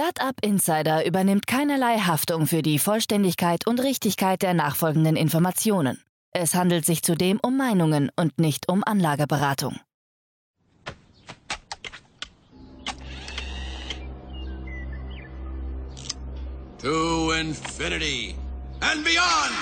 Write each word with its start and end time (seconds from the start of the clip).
Startup 0.00 0.34
Insider 0.40 1.04
übernimmt 1.04 1.46
keinerlei 1.46 1.98
Haftung 1.98 2.46
für 2.46 2.62
die 2.62 2.78
Vollständigkeit 2.78 3.66
und 3.66 3.80
Richtigkeit 3.80 4.40
der 4.40 4.54
nachfolgenden 4.54 5.14
Informationen. 5.14 6.02
Es 6.32 6.54
handelt 6.54 6.86
sich 6.86 7.02
zudem 7.02 7.38
um 7.42 7.58
Meinungen 7.58 8.10
und 8.16 8.38
nicht 8.38 8.66
um 8.70 8.82
Anlageberatung. 8.82 9.78
To 16.78 17.32
infinity 17.32 18.34
and 18.80 19.04
beyond! 19.04 19.52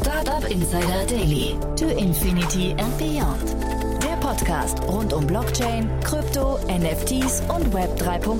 Startup 0.00 0.48
Insider 0.48 1.04
Daily. 1.08 1.58
To 1.74 1.86
Infinity 1.86 2.76
and 2.78 2.96
Beyond. 2.96 3.89
Podcast 4.30 4.80
rund 4.84 5.12
um 5.12 5.26
Blockchain, 5.26 5.90
Krypto, 6.04 6.60
NFTs 6.68 7.42
und 7.48 7.74
Web 7.74 8.00
3.0. 8.00 8.38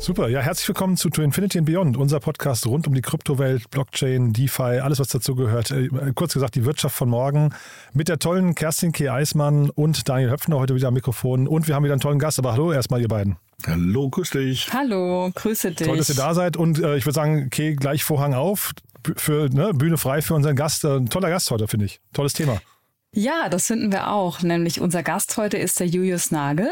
Super, 0.00 0.28
ja, 0.28 0.40
herzlich 0.40 0.66
willkommen 0.66 0.96
zu 0.96 1.08
To 1.08 1.22
Infinity 1.22 1.58
and 1.58 1.68
Beyond, 1.68 1.96
unser 1.96 2.18
Podcast 2.18 2.66
rund 2.66 2.88
um 2.88 2.94
die 2.94 3.00
Kryptowelt, 3.00 3.70
Blockchain, 3.70 4.32
DeFi, 4.32 4.80
alles 4.80 4.98
was 4.98 5.06
dazu 5.06 5.36
gehört. 5.36 5.70
Äh, 5.70 5.88
kurz 6.16 6.34
gesagt, 6.34 6.56
die 6.56 6.64
Wirtschaft 6.64 6.96
von 6.96 7.08
morgen 7.08 7.54
mit 7.92 8.08
der 8.08 8.18
tollen 8.18 8.56
Kerstin 8.56 8.90
K. 8.90 9.10
Eismann 9.10 9.70
und 9.70 10.08
Daniel 10.08 10.30
Höpfner 10.30 10.58
heute 10.58 10.74
wieder 10.74 10.88
am 10.88 10.94
Mikrofon. 10.94 11.46
Und 11.46 11.68
wir 11.68 11.76
haben 11.76 11.84
wieder 11.84 11.94
einen 11.94 12.00
tollen 12.00 12.18
Gast, 12.18 12.40
aber 12.40 12.50
hallo 12.50 12.72
erstmal 12.72 13.00
ihr 13.00 13.06
beiden. 13.06 13.36
Hallo, 13.68 14.10
grüß 14.10 14.30
dich. 14.30 14.68
Hallo, 14.72 15.30
grüße 15.32 15.70
dich. 15.70 15.86
Toll, 15.86 15.96
dass 15.96 16.08
ihr 16.08 16.16
da 16.16 16.34
seid 16.34 16.56
und 16.56 16.80
äh, 16.80 16.96
ich 16.96 17.06
würde 17.06 17.14
sagen, 17.14 17.50
Kay, 17.50 17.76
gleich 17.76 18.02
Vorhang 18.02 18.34
auf, 18.34 18.72
für 19.16 19.48
ne, 19.48 19.72
Bühne 19.74 19.96
frei 19.96 20.22
für 20.22 20.34
unseren 20.34 20.56
Gast. 20.56 20.82
Äh, 20.82 20.96
ein 20.96 21.08
toller 21.08 21.30
Gast 21.30 21.48
heute, 21.52 21.68
finde 21.68 21.86
ich. 21.86 22.00
Tolles 22.12 22.32
Thema. 22.32 22.60
Ja, 23.14 23.48
das 23.48 23.66
finden 23.66 23.92
wir 23.92 24.10
auch. 24.10 24.42
Nämlich 24.42 24.80
unser 24.80 25.02
Gast 25.02 25.36
heute 25.36 25.58
ist 25.58 25.80
der 25.80 25.86
Julius 25.86 26.30
Nagel. 26.30 26.70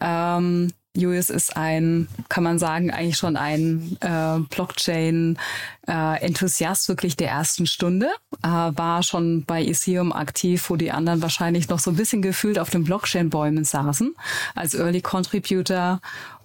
Ähm, 0.00 0.72
Julius 0.96 1.28
ist 1.28 1.56
ein, 1.56 2.06
kann 2.28 2.44
man 2.44 2.60
sagen, 2.60 2.92
eigentlich 2.92 3.16
schon 3.16 3.36
ein 3.36 3.96
äh, 4.00 4.38
Blockchain-Enthusiast 4.48 6.84
äh, 6.84 6.88
wirklich 6.88 7.16
der 7.16 7.30
ersten 7.30 7.66
Stunde. 7.66 8.10
Äh, 8.44 8.48
war 8.48 9.02
schon 9.02 9.44
bei 9.44 9.64
Ethereum 9.64 10.12
aktiv, 10.12 10.70
wo 10.70 10.76
die 10.76 10.92
anderen 10.92 11.20
wahrscheinlich 11.20 11.68
noch 11.68 11.80
so 11.80 11.90
ein 11.90 11.96
bisschen 11.96 12.22
gefühlt 12.22 12.60
auf 12.60 12.70
den 12.70 12.84
Blockchain-Bäumen 12.84 13.64
saßen, 13.64 14.14
als 14.54 14.74
Early 14.74 15.00
Contributor 15.00 16.00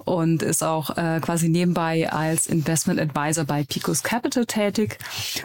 und 0.10 0.42
ist 0.42 0.64
auch 0.64 0.98
äh, 0.98 1.20
quasi 1.22 1.50
nebenbei 1.50 2.12
als 2.12 2.48
Investment 2.48 3.00
Advisor 3.00 3.46
bei 3.46 3.64
Picos 3.64 4.02
Capital 4.02 4.48
tätig 4.48 4.98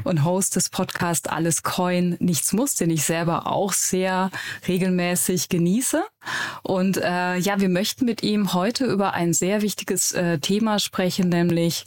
und 0.05 0.25
Host 0.25 0.57
des 0.57 0.71
Podcasts 0.71 1.29
Alles 1.29 1.63
Coin, 1.63 2.17
Nichts 2.19 2.55
Muss, 2.55 2.75
den 2.75 2.89
ich 2.89 3.05
selber 3.05 3.47
auch 3.47 3.75
sehr 3.75 4.31
regelmäßig 4.67 5.51
genieße. 5.51 6.03
Und 6.63 6.97
äh, 6.97 7.37
ja, 7.37 7.61
wir 7.61 7.69
möchten 7.69 8.07
mit 8.07 8.23
ihm 8.23 8.55
heute 8.55 8.87
über 8.87 9.13
ein 9.13 9.35
sehr 9.35 9.61
wichtiges 9.61 10.13
äh, 10.13 10.39
Thema 10.39 10.79
sprechen, 10.79 11.29
nämlich 11.29 11.85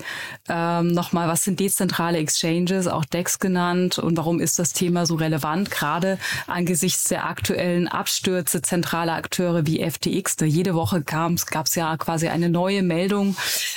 ähm, 0.48 0.90
nochmal, 0.90 1.28
was 1.28 1.44
sind 1.44 1.60
dezentrale 1.60 2.20
Exchanges, 2.20 2.86
auch 2.86 3.06
DEX 3.06 3.40
genannt 3.40 3.98
und 3.98 4.18
warum 4.18 4.40
ist 4.40 4.60
das 4.60 4.74
Thema 4.74 5.08
so 5.08 5.16
relevant, 5.16 5.72
gerade 5.72 6.20
angesichts 6.46 7.06
der 7.06 7.26
aktuellen 7.26 7.88
Abstürze 7.88 8.62
zentraler 8.62 9.14
Akteure 9.14 9.66
wie 9.66 9.84
FTX. 9.84 10.36
Da 10.36 10.46
jede 10.46 10.76
Woche 10.76 11.02
gab 11.02 11.66
es 11.66 11.74
ja 11.74 11.98
quasi 11.98 12.28
eine 12.28 12.50
neue 12.50 12.67
Meldung, 12.82 13.36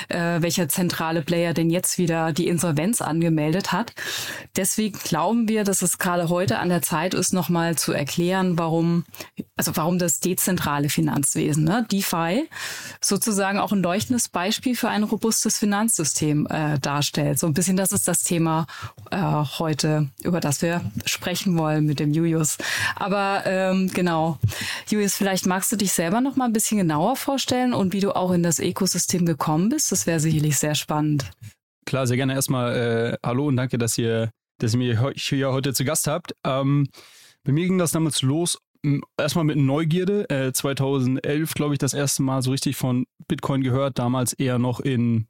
äh, 0.09 0.41
welcher 0.41 0.69
zentrale 0.69 1.23
Player 1.23 1.55
denn 1.55 1.71
jetzt 1.71 1.99
wieder 1.99 2.33
die 2.33 2.49
Insolvenz 2.49 3.01
angemeldet 3.01 3.73
hat. 3.73 3.93
Deswegen 4.57 4.99
glauben 4.99 5.49
wir, 5.49 5.65
dass 5.65 5.83
es 5.83 5.99
gerade 5.99 6.29
heute 6.29 6.59
an 6.59 6.69
der 6.69 6.83
Zeit 6.83 7.15
ist, 7.15 7.33
nochmal 7.33 7.77
zu 7.77 7.93
erklären, 7.93 8.59
warum, 8.59 9.05
also 9.57 9.77
warum 9.77 9.99
das 9.99 10.21
dezentrale 10.21 10.89
Finanzwesen, 10.89 11.65
ne, 11.65 11.87
DeFi, 11.91 12.49
sozusagen 13.01 13.59
auch 13.59 13.73
ein 13.73 13.83
leuchtendes 13.83 14.29
Beispiel 14.29 14.77
für 14.77 14.89
ein 14.89 15.05
robustes 15.05 15.59
Finanzsystem 15.59 16.47
äh, 16.51 16.79
darstellt. 16.79 17.39
So 17.39 17.47
ein 17.47 17.55
bisschen, 17.55 17.77
das 17.77 17.93
ist 17.93 18.09
das 18.09 18.23
Thema 18.23 18.67
äh, 19.11 19.19
heute, 19.59 20.09
über 20.23 20.41
das 20.41 20.63
wir 20.63 20.81
sprechen 21.05 21.57
wollen 21.57 21.87
mit 21.87 22.01
dem 22.01 22.13
Julius. 22.13 22.59
Aber 22.97 23.43
ähm, 23.47 23.91
genau, 23.93 24.39
Julius, 24.89 25.15
vielleicht 25.15 25.47
magst 25.47 25.71
du 25.73 25.77
dich 25.77 25.93
selber 25.93 26.21
noch 26.21 26.37
mal 26.37 26.47
ein 26.47 26.53
bisschen 26.53 26.79
genauer 26.79 27.17
vorstellen 27.17 27.73
und 27.75 27.93
wie 27.93 28.01
du 28.01 28.15
auch 28.15 28.33
in 28.33 28.43
das 28.43 28.59
Ökosystem 28.71 29.27
gekommen 29.27 29.69
bist. 29.69 29.93
Das 29.93 30.07
wäre 30.07 30.21
sicherlich 30.21 30.59
sehr 30.59 30.75
spannend. 30.75 31.31
Klar, 31.87 32.07
sehr 32.07 32.17
gerne 32.17 32.35
erstmal 32.35 32.77
äh, 32.77 33.17
Hallo 33.25 33.47
und 33.47 33.57
danke, 33.57 33.79
dass 33.79 33.99
ihr, 33.99 34.31
dass 34.59 34.75
ihr 34.75 34.79
mich 34.79 35.23
hier 35.23 35.53
heute 35.53 35.73
zu 35.73 35.85
Gast 35.85 36.07
habt. 36.07 36.35
Ähm, 36.45 36.89
bei 37.45 37.53
mir 37.53 37.67
ging 37.67 37.79
das 37.79 37.93
damals 37.93 38.23
los, 38.23 38.59
erstmal 39.19 39.45
mit 39.45 39.57
Neugierde. 39.57 40.29
Äh, 40.31 40.53
2011, 40.53 41.55
glaube 41.55 41.75
ich, 41.75 41.79
das 41.79 41.95
erste 41.95 42.23
Mal 42.23 42.43
so 42.43 42.51
richtig 42.51 42.77
von 42.77 43.07
Bitcoin 43.29 43.63
gehört. 43.63 43.99
Damals 43.99 44.33
eher 44.33 44.59
noch 44.59 44.81
in 44.81 45.27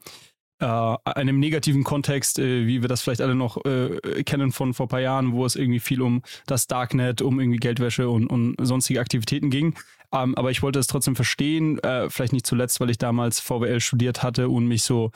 äh, 0.60 0.96
einem 1.04 1.38
negativen 1.38 1.84
Kontext, 1.84 2.38
äh, 2.38 2.66
wie 2.66 2.82
wir 2.82 2.88
das 2.88 3.02
vielleicht 3.02 3.20
alle 3.20 3.34
noch 3.34 3.64
äh, 3.64 4.22
kennen 4.24 4.52
von 4.52 4.74
vor 4.74 4.88
paar 4.88 5.00
Jahren, 5.00 5.32
wo 5.32 5.44
es 5.44 5.56
irgendwie 5.56 5.80
viel 5.80 6.02
um 6.02 6.22
das 6.46 6.66
Darknet, 6.66 7.22
um 7.22 7.40
irgendwie 7.40 7.58
Geldwäsche 7.58 8.08
und, 8.08 8.26
und 8.26 8.56
sonstige 8.60 9.00
Aktivitäten 9.00 9.50
ging. 9.50 9.74
Ähm, 10.12 10.34
aber 10.36 10.50
ich 10.50 10.62
wollte 10.62 10.78
es 10.78 10.86
trotzdem 10.86 11.14
verstehen, 11.14 11.78
äh, 11.78 12.10
vielleicht 12.10 12.32
nicht 12.32 12.46
zuletzt, 12.46 12.80
weil 12.80 12.90
ich 12.90 12.98
damals 12.98 13.40
VWL 13.40 13.80
studiert 13.80 14.22
hatte 14.22 14.48
und 14.48 14.66
mich 14.66 14.82
so 14.82 15.12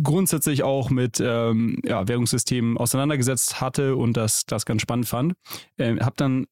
grundsätzlich 0.00 0.62
auch 0.62 0.88
mit 0.88 1.20
ähm, 1.20 1.80
ja, 1.84 2.06
Währungssystemen 2.06 2.78
auseinandergesetzt 2.78 3.60
hatte 3.60 3.96
und 3.96 4.16
das, 4.16 4.46
das 4.46 4.64
ganz 4.64 4.82
spannend 4.82 5.08
fand. 5.08 5.34
Ähm, 5.78 6.00
habe 6.00 6.14
dann 6.16 6.46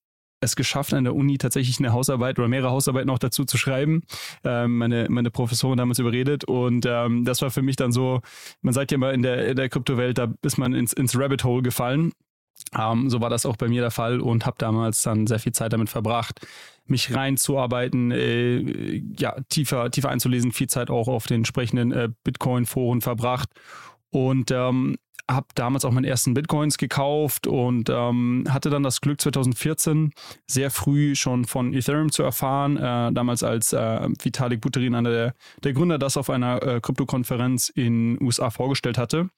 es 0.44 0.56
geschafft, 0.56 0.94
an 0.94 1.04
der 1.04 1.14
Uni 1.14 1.38
tatsächlich 1.38 1.78
eine 1.78 1.92
Hausarbeit 1.92 2.38
oder 2.38 2.48
mehrere 2.48 2.70
Hausarbeiten 2.70 3.10
auch 3.10 3.18
dazu 3.18 3.44
zu 3.44 3.58
schreiben. 3.58 4.02
Ähm, 4.44 4.78
meine, 4.78 5.06
meine 5.08 5.30
Professorin 5.30 5.78
damals 5.78 5.98
überredet 5.98 6.44
und 6.44 6.86
ähm, 6.86 7.24
das 7.24 7.42
war 7.42 7.50
für 7.50 7.62
mich 7.62 7.76
dann 7.76 7.92
so, 7.92 8.20
man 8.62 8.74
sagt 8.74 8.90
ja 8.90 8.96
immer 8.96 9.12
in 9.12 9.22
der, 9.22 9.48
in 9.48 9.56
der 9.56 9.68
Kryptowelt, 9.68 10.18
da 10.18 10.32
ist 10.42 10.58
man 10.58 10.74
ins, 10.74 10.92
ins 10.92 11.18
Rabbit 11.18 11.44
Hole 11.44 11.62
gefallen. 11.62 12.12
Ähm, 12.78 13.10
so 13.10 13.20
war 13.20 13.30
das 13.30 13.46
auch 13.46 13.56
bei 13.56 13.68
mir 13.68 13.82
der 13.82 13.90
Fall 13.90 14.20
und 14.20 14.46
habe 14.46 14.56
damals 14.58 15.02
dann 15.02 15.26
sehr 15.26 15.38
viel 15.38 15.52
Zeit 15.52 15.72
damit 15.72 15.90
verbracht, 15.90 16.46
mich 16.86 17.14
reinzuarbeiten, 17.14 18.10
äh, 18.10 19.02
ja, 19.18 19.36
tiefer, 19.48 19.90
tiefer 19.90 20.10
einzulesen, 20.10 20.52
viel 20.52 20.68
Zeit 20.68 20.90
auch 20.90 21.08
auf 21.08 21.26
den 21.26 21.38
entsprechenden 21.38 21.92
äh, 21.92 22.08
Bitcoin-Foren 22.24 23.00
verbracht 23.00 23.48
und 24.10 24.50
ähm, 24.50 24.96
habe 25.30 25.46
damals 25.54 25.84
auch 25.84 25.90
meine 25.90 26.06
ersten 26.06 26.34
Bitcoins 26.34 26.76
gekauft 26.76 27.46
und 27.46 27.88
ähm, 27.88 28.44
hatte 28.48 28.70
dann 28.70 28.82
das 28.82 29.00
Glück 29.00 29.20
2014 29.20 30.12
sehr 30.46 30.70
früh 30.70 31.14
schon 31.14 31.44
von 31.44 31.72
Ethereum 31.72 32.12
zu 32.12 32.22
erfahren. 32.22 32.76
Äh, 32.76 33.12
damals 33.12 33.42
als 33.42 33.72
äh, 33.72 34.08
Vitalik 34.22 34.60
Buterin, 34.60 34.94
einer 34.94 35.10
der, 35.10 35.34
der 35.62 35.72
Gründer, 35.72 35.98
das 35.98 36.16
auf 36.16 36.30
einer 36.30 36.62
äh, 36.62 36.80
Krypto-Konferenz 36.80 37.70
in 37.70 38.20
USA 38.22 38.50
vorgestellt 38.50 38.98
hatte. 38.98 39.30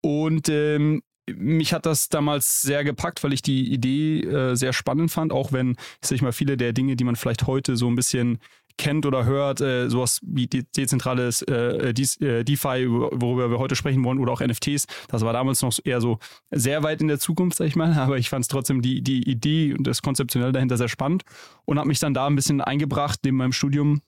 Und 0.00 0.48
ähm, 0.48 1.02
mich 1.30 1.72
hat 1.72 1.86
das 1.86 2.08
damals 2.08 2.62
sehr 2.62 2.82
gepackt, 2.82 3.22
weil 3.22 3.32
ich 3.32 3.42
die 3.42 3.72
Idee 3.72 4.20
äh, 4.22 4.54
sehr 4.56 4.72
spannend 4.72 5.10
fand, 5.10 5.32
auch 5.32 5.52
wenn, 5.52 5.76
ich 6.10 6.22
mal, 6.22 6.32
viele 6.32 6.56
der 6.56 6.72
Dinge, 6.72 6.96
die 6.96 7.04
man 7.04 7.16
vielleicht 7.16 7.46
heute 7.46 7.76
so 7.76 7.88
ein 7.88 7.94
bisschen 7.94 8.38
kennt 8.82 9.06
oder 9.06 9.24
hört, 9.24 9.60
äh, 9.60 9.88
sowas 9.88 10.18
wie 10.22 10.48
de 10.48 10.64
dezentrales 10.76 11.42
äh, 11.42 11.90
äh, 11.90 12.44
DeFi, 12.44 12.88
worüber 12.88 13.48
wir 13.48 13.58
heute 13.58 13.76
sprechen 13.76 14.04
wollen, 14.04 14.18
oder 14.18 14.32
auch 14.32 14.40
NFTs, 14.40 14.86
das 15.08 15.22
war 15.22 15.32
damals 15.32 15.62
noch 15.62 15.78
eher 15.84 16.00
so 16.00 16.18
sehr 16.50 16.82
weit 16.82 17.00
in 17.00 17.06
der 17.06 17.20
Zukunft, 17.20 17.58
sag 17.58 17.66
ich 17.66 17.76
mal, 17.76 17.92
aber 17.96 18.18
ich 18.18 18.28
fand 18.28 18.44
es 18.44 18.48
trotzdem 18.48 18.82
die, 18.82 19.00
die 19.00 19.22
Idee 19.22 19.72
und 19.72 19.86
das 19.86 20.02
Konzeptionelle 20.02 20.52
dahinter 20.52 20.76
sehr 20.76 20.88
spannend 20.88 21.22
und 21.64 21.78
habe 21.78 21.86
mich 21.86 22.00
dann 22.00 22.12
da 22.12 22.26
ein 22.26 22.34
bisschen 22.34 22.60
eingebracht 22.60 23.20
neben 23.24 23.36
meinem 23.36 23.52
Studium 23.52 24.02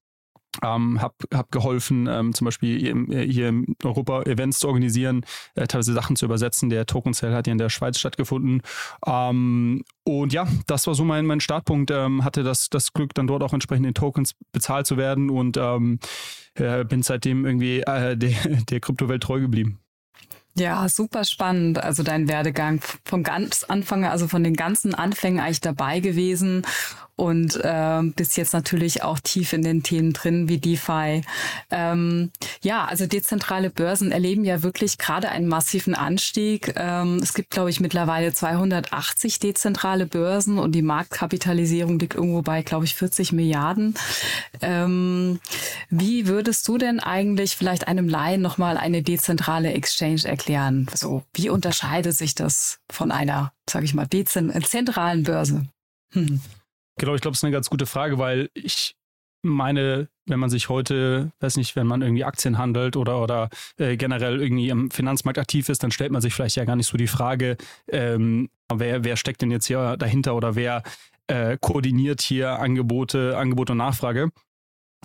ähm, 0.63 1.01
habe 1.01 1.15
hab 1.33 1.51
geholfen, 1.51 2.07
ähm, 2.11 2.35
zum 2.35 2.45
Beispiel 2.45 2.79
hier 3.29 3.49
in 3.49 3.77
Europa 3.83 4.23
Events 4.23 4.59
zu 4.59 4.69
organisieren, 4.69 5.25
äh, 5.55 5.67
teilweise 5.67 5.93
Sachen 5.93 6.17
zu 6.17 6.25
übersetzen. 6.25 6.71
Der 6.71 6.87
Token 6.87 7.13
Sale 7.13 7.35
hat 7.35 7.47
ja 7.47 7.53
in 7.53 7.59
der 7.59 7.71
Schweiz 7.71 7.99
stattgefunden. 7.99 8.63
Ähm, 9.07 9.85
und 10.05 10.33
ja, 10.33 10.47
das 10.67 10.87
war 10.87 10.95
so 10.95 11.05
mein, 11.05 11.27
mein 11.27 11.41
Startpunkt. 11.41 11.91
Ähm, 11.91 12.25
hatte 12.25 12.43
das, 12.43 12.69
das 12.71 12.93
Glück, 12.93 13.15
dann 13.15 13.27
dort 13.27 13.43
auch 13.43 13.53
entsprechend 13.53 13.87
in 13.87 13.95
Tokens 13.95 14.35
bezahlt 14.53 14.87
zu 14.87 14.97
werden 14.97 15.31
und 15.31 15.57
ähm, 15.57 15.99
äh, 16.55 16.85
bin 16.85 17.03
seitdem 17.03 17.45
irgendwie 17.45 17.81
äh, 17.81 18.17
der, 18.17 18.33
der 18.69 18.81
Kryptowelt 18.81 19.23
treu 19.23 19.41
geblieben. 19.41 19.84
Ja, 20.57 20.89
super 20.89 21.25
spannend. 21.25 21.83
Also 21.83 22.05
dein 22.05 22.29
Werdegang 22.29 22.81
vom 23.05 23.25
ganz 23.25 23.65
Anfang, 23.65 24.05
also 24.05 24.29
von 24.29 24.45
den 24.45 24.55
ganzen 24.55 24.95
Anfängen 24.95 25.41
eigentlich 25.41 25.61
dabei 25.61 25.99
gewesen 25.99 26.65
und 27.17 27.57
äh, 27.63 28.03
bist 28.17 28.37
jetzt 28.37 28.53
natürlich 28.53 29.03
auch 29.03 29.21
tief 29.21 29.53
in 29.53 29.63
den 29.63 29.83
Themen 29.83 30.13
drin 30.13 30.49
wie 30.49 30.59
DeFi. 30.59 31.23
Ähm, 31.71 32.31
ja, 32.63 32.85
also 32.87 33.07
dezentrale 33.07 33.71
Börsen 33.71 34.11
erleben 34.11 34.45
ja 34.45 34.63
wirklich 34.63 34.99
gerade 34.99 35.29
einen 35.29 35.47
massiven 35.47 35.95
Anstieg. 35.95 36.75
Ähm, 36.77 37.21
es 37.23 37.35
gibt, 37.35 37.51
glaube 37.51 37.71
ich, 37.71 37.79
mittlerweile 37.79 38.33
280 38.33 39.39
dezentrale 39.39 40.07
Börsen 40.07 40.59
und 40.59 40.73
die 40.73 40.83
Marktkapitalisierung 40.83 41.99
liegt 41.99 42.15
irgendwo 42.15 42.43
bei, 42.43 42.63
glaube 42.63 42.85
ich, 42.85 42.97
40 42.97 43.33
Milliarden. 43.33 43.95
Ähm, 44.61 45.39
wie 45.91 46.27
würdest 46.27 46.67
du 46.67 46.79
denn 46.79 46.99
eigentlich 46.99 47.57
vielleicht 47.57 47.87
einem 47.87 48.09
Laien 48.09 48.43
nochmal 48.43 48.77
eine 48.77 49.03
dezentrale 49.03 49.73
Exchange 49.73 50.23
erklären? 50.25 50.44
So, 50.95 51.25
wie 51.35 51.51
unterscheidet 51.51 52.15
sich 52.15 52.35
das 52.35 52.81
von 52.91 53.11
einer, 53.11 53.53
sage 53.69 53.85
ich 53.85 53.95
mal, 53.95 54.07
dezentralen 54.07 55.23
Börse? 55.23 55.67
Hm. 56.13 56.41
Genau, 56.99 57.15
ich 57.15 57.21
glaube, 57.21 57.33
es 57.33 57.41
ist 57.41 57.45
eine 57.45 57.53
ganz 57.53 57.71
gute 57.71 57.87
Frage, 57.87 58.19
weil 58.19 58.51
ich 58.55 58.97
meine, 59.43 60.09
wenn 60.27 60.41
man 60.41 60.51
sich 60.51 60.69
heute, 60.69 61.33
weiß 61.41 61.57
nicht, 61.57 61.77
wenn 61.77 61.87
man 61.87 62.03
irgendwie 62.03 62.25
Aktien 62.25 62.57
handelt 62.57 62.97
oder, 62.97 63.21
oder 63.21 63.51
äh, 63.77 63.97
generell 63.97 64.41
irgendwie 64.41 64.71
im 64.71 64.91
Finanzmarkt 64.91 65.39
aktiv 65.39 65.69
ist, 65.69 65.83
dann 65.83 65.91
stellt 65.91 66.13
man 66.13 66.23
sich 66.23 66.35
vielleicht 66.35 66.57
ja 66.57 66.65
gar 66.65 66.77
nicht 66.77 66.87
so 66.87 66.97
die 66.97 67.07
Frage, 67.07 67.57
ähm, 67.89 68.49
wer, 68.73 69.05
wer 69.05 69.17
steckt 69.17 69.43
denn 69.43 69.51
jetzt 69.51 69.67
hier 69.67 69.97
dahinter 69.97 70.35
oder 70.35 70.55
wer 70.55 70.83
äh, 71.27 71.59
koordiniert 71.61 72.23
hier 72.23 72.59
Angebote, 72.59 73.37
Angebot 73.37 73.71
und 73.71 73.79
Nachfrage. 73.79 74.31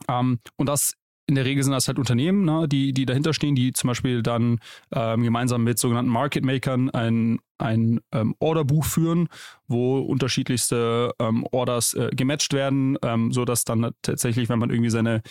Ähm, 0.08 0.40
und 0.56 0.68
das 0.68 0.94
in 1.30 1.36
der 1.36 1.46
Regel 1.46 1.64
sind 1.64 1.74
das 1.74 1.88
halt 1.88 2.00
Unternehmen, 2.00 2.44
ne, 2.44 2.68
die, 2.68 2.92
die 2.92 3.06
dahinter 3.06 3.34
stehen, 3.34 3.54
die 3.54 3.72
zum 3.72 3.90
Beispiel 3.90 4.24
dann 4.24 4.60
ähm, 4.92 5.22
gemeinsam 5.22 5.64
mit 5.64 5.78
sogenannten 5.78 6.10
Market 6.10 6.44
Makern 6.44 6.90
ein, 6.90 7.38
ein 7.60 8.00
ähm, 8.12 8.34
Orderbuch 8.40 8.84
führen, 8.84 9.30
wo 9.68 10.00
unterschiedlichste 10.00 11.14
ähm, 11.20 11.46
Orders 11.52 11.94
äh, 11.94 12.10
gematcht 12.16 12.52
werden, 12.54 12.98
ähm, 13.04 13.32
sodass 13.32 13.64
dann 13.64 13.92
tatsächlich, 14.02 14.50
wenn 14.50 14.58
man 14.58 14.72
irgendwie 14.72 14.90
seine, 14.90 15.22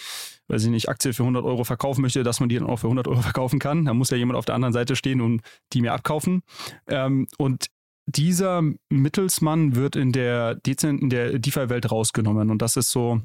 weiß 0.47 0.63
ich 0.63 0.71
nicht, 0.71 0.89
Aktie 0.89 1.13
für 1.13 1.25
100 1.25 1.45
Euro 1.45 1.65
verkaufen 1.65 2.03
möchte, 2.03 2.23
dass 2.23 2.39
man 2.39 2.49
die 2.49 2.57
dann 2.57 2.69
auch 2.69 2.79
für 2.79 2.87
100 2.87 3.09
Euro 3.09 3.21
verkaufen 3.23 3.59
kann. 3.59 3.85
Da 3.85 3.93
muss 3.93 4.11
ja 4.11 4.17
jemand 4.17 4.39
auf 4.39 4.45
der 4.45 4.55
anderen 4.55 4.73
Seite 4.73 4.95
stehen 4.95 5.21
und 5.21 5.43
die 5.73 5.81
mir 5.81 5.95
abkaufen. 5.95 6.43
Ähm, 6.87 7.27
und 7.39 7.67
dieser 8.07 8.63
Mittelsmann 8.89 9.75
wird 9.75 9.97
in 9.97 10.13
der, 10.13 10.61
in 10.65 11.11
der 11.11 11.41
DeFi-Welt 11.41 11.91
rausgenommen. 11.91 12.51
Und 12.51 12.63
das 12.63 12.77
ist 12.77 12.93
so 12.93 13.21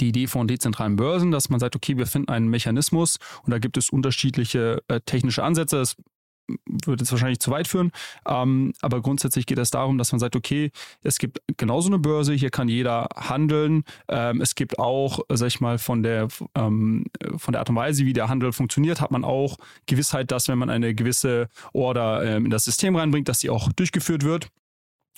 die 0.00 0.08
Idee 0.08 0.26
von 0.26 0.46
dezentralen 0.46 0.96
Börsen, 0.96 1.30
dass 1.30 1.48
man 1.48 1.60
sagt, 1.60 1.76
okay, 1.76 1.96
wir 1.96 2.06
finden 2.06 2.28
einen 2.28 2.48
Mechanismus 2.48 3.18
und 3.44 3.50
da 3.50 3.58
gibt 3.58 3.76
es 3.76 3.90
unterschiedliche 3.90 4.82
äh, 4.88 5.00
technische 5.00 5.42
Ansätze. 5.42 5.76
Das 5.76 5.96
würde 6.66 7.02
jetzt 7.02 7.12
wahrscheinlich 7.12 7.40
zu 7.40 7.50
weit 7.50 7.68
führen. 7.68 7.92
Ähm, 8.26 8.72
aber 8.80 9.00
grundsätzlich 9.00 9.46
geht 9.46 9.58
es 9.58 9.70
darum, 9.70 9.98
dass 9.98 10.12
man 10.12 10.18
sagt, 10.18 10.36
okay, 10.36 10.70
es 11.02 11.18
gibt 11.18 11.40
genauso 11.56 11.88
eine 11.88 11.98
Börse, 11.98 12.34
hier 12.34 12.50
kann 12.50 12.68
jeder 12.68 13.08
handeln. 13.16 13.84
Ähm, 14.08 14.40
es 14.40 14.54
gibt 14.54 14.78
auch, 14.78 15.20
sag 15.28 15.48
ich 15.48 15.60
mal, 15.60 15.78
von 15.78 16.02
der, 16.02 16.28
ähm, 16.54 17.04
von 17.36 17.52
der 17.52 17.60
Art 17.60 17.70
und 17.70 17.76
Weise, 17.76 18.04
wie 18.04 18.12
der 18.12 18.28
Handel 18.28 18.52
funktioniert, 18.52 19.00
hat 19.00 19.10
man 19.10 19.24
auch 19.24 19.56
Gewissheit, 19.86 20.30
dass 20.30 20.48
wenn 20.48 20.58
man 20.58 20.70
eine 20.70 20.94
gewisse 20.94 21.48
Order 21.72 22.24
ähm, 22.24 22.44
in 22.46 22.50
das 22.50 22.64
System 22.64 22.96
reinbringt, 22.96 23.28
dass 23.28 23.40
sie 23.40 23.50
auch 23.50 23.72
durchgeführt 23.72 24.24
wird. 24.24 24.48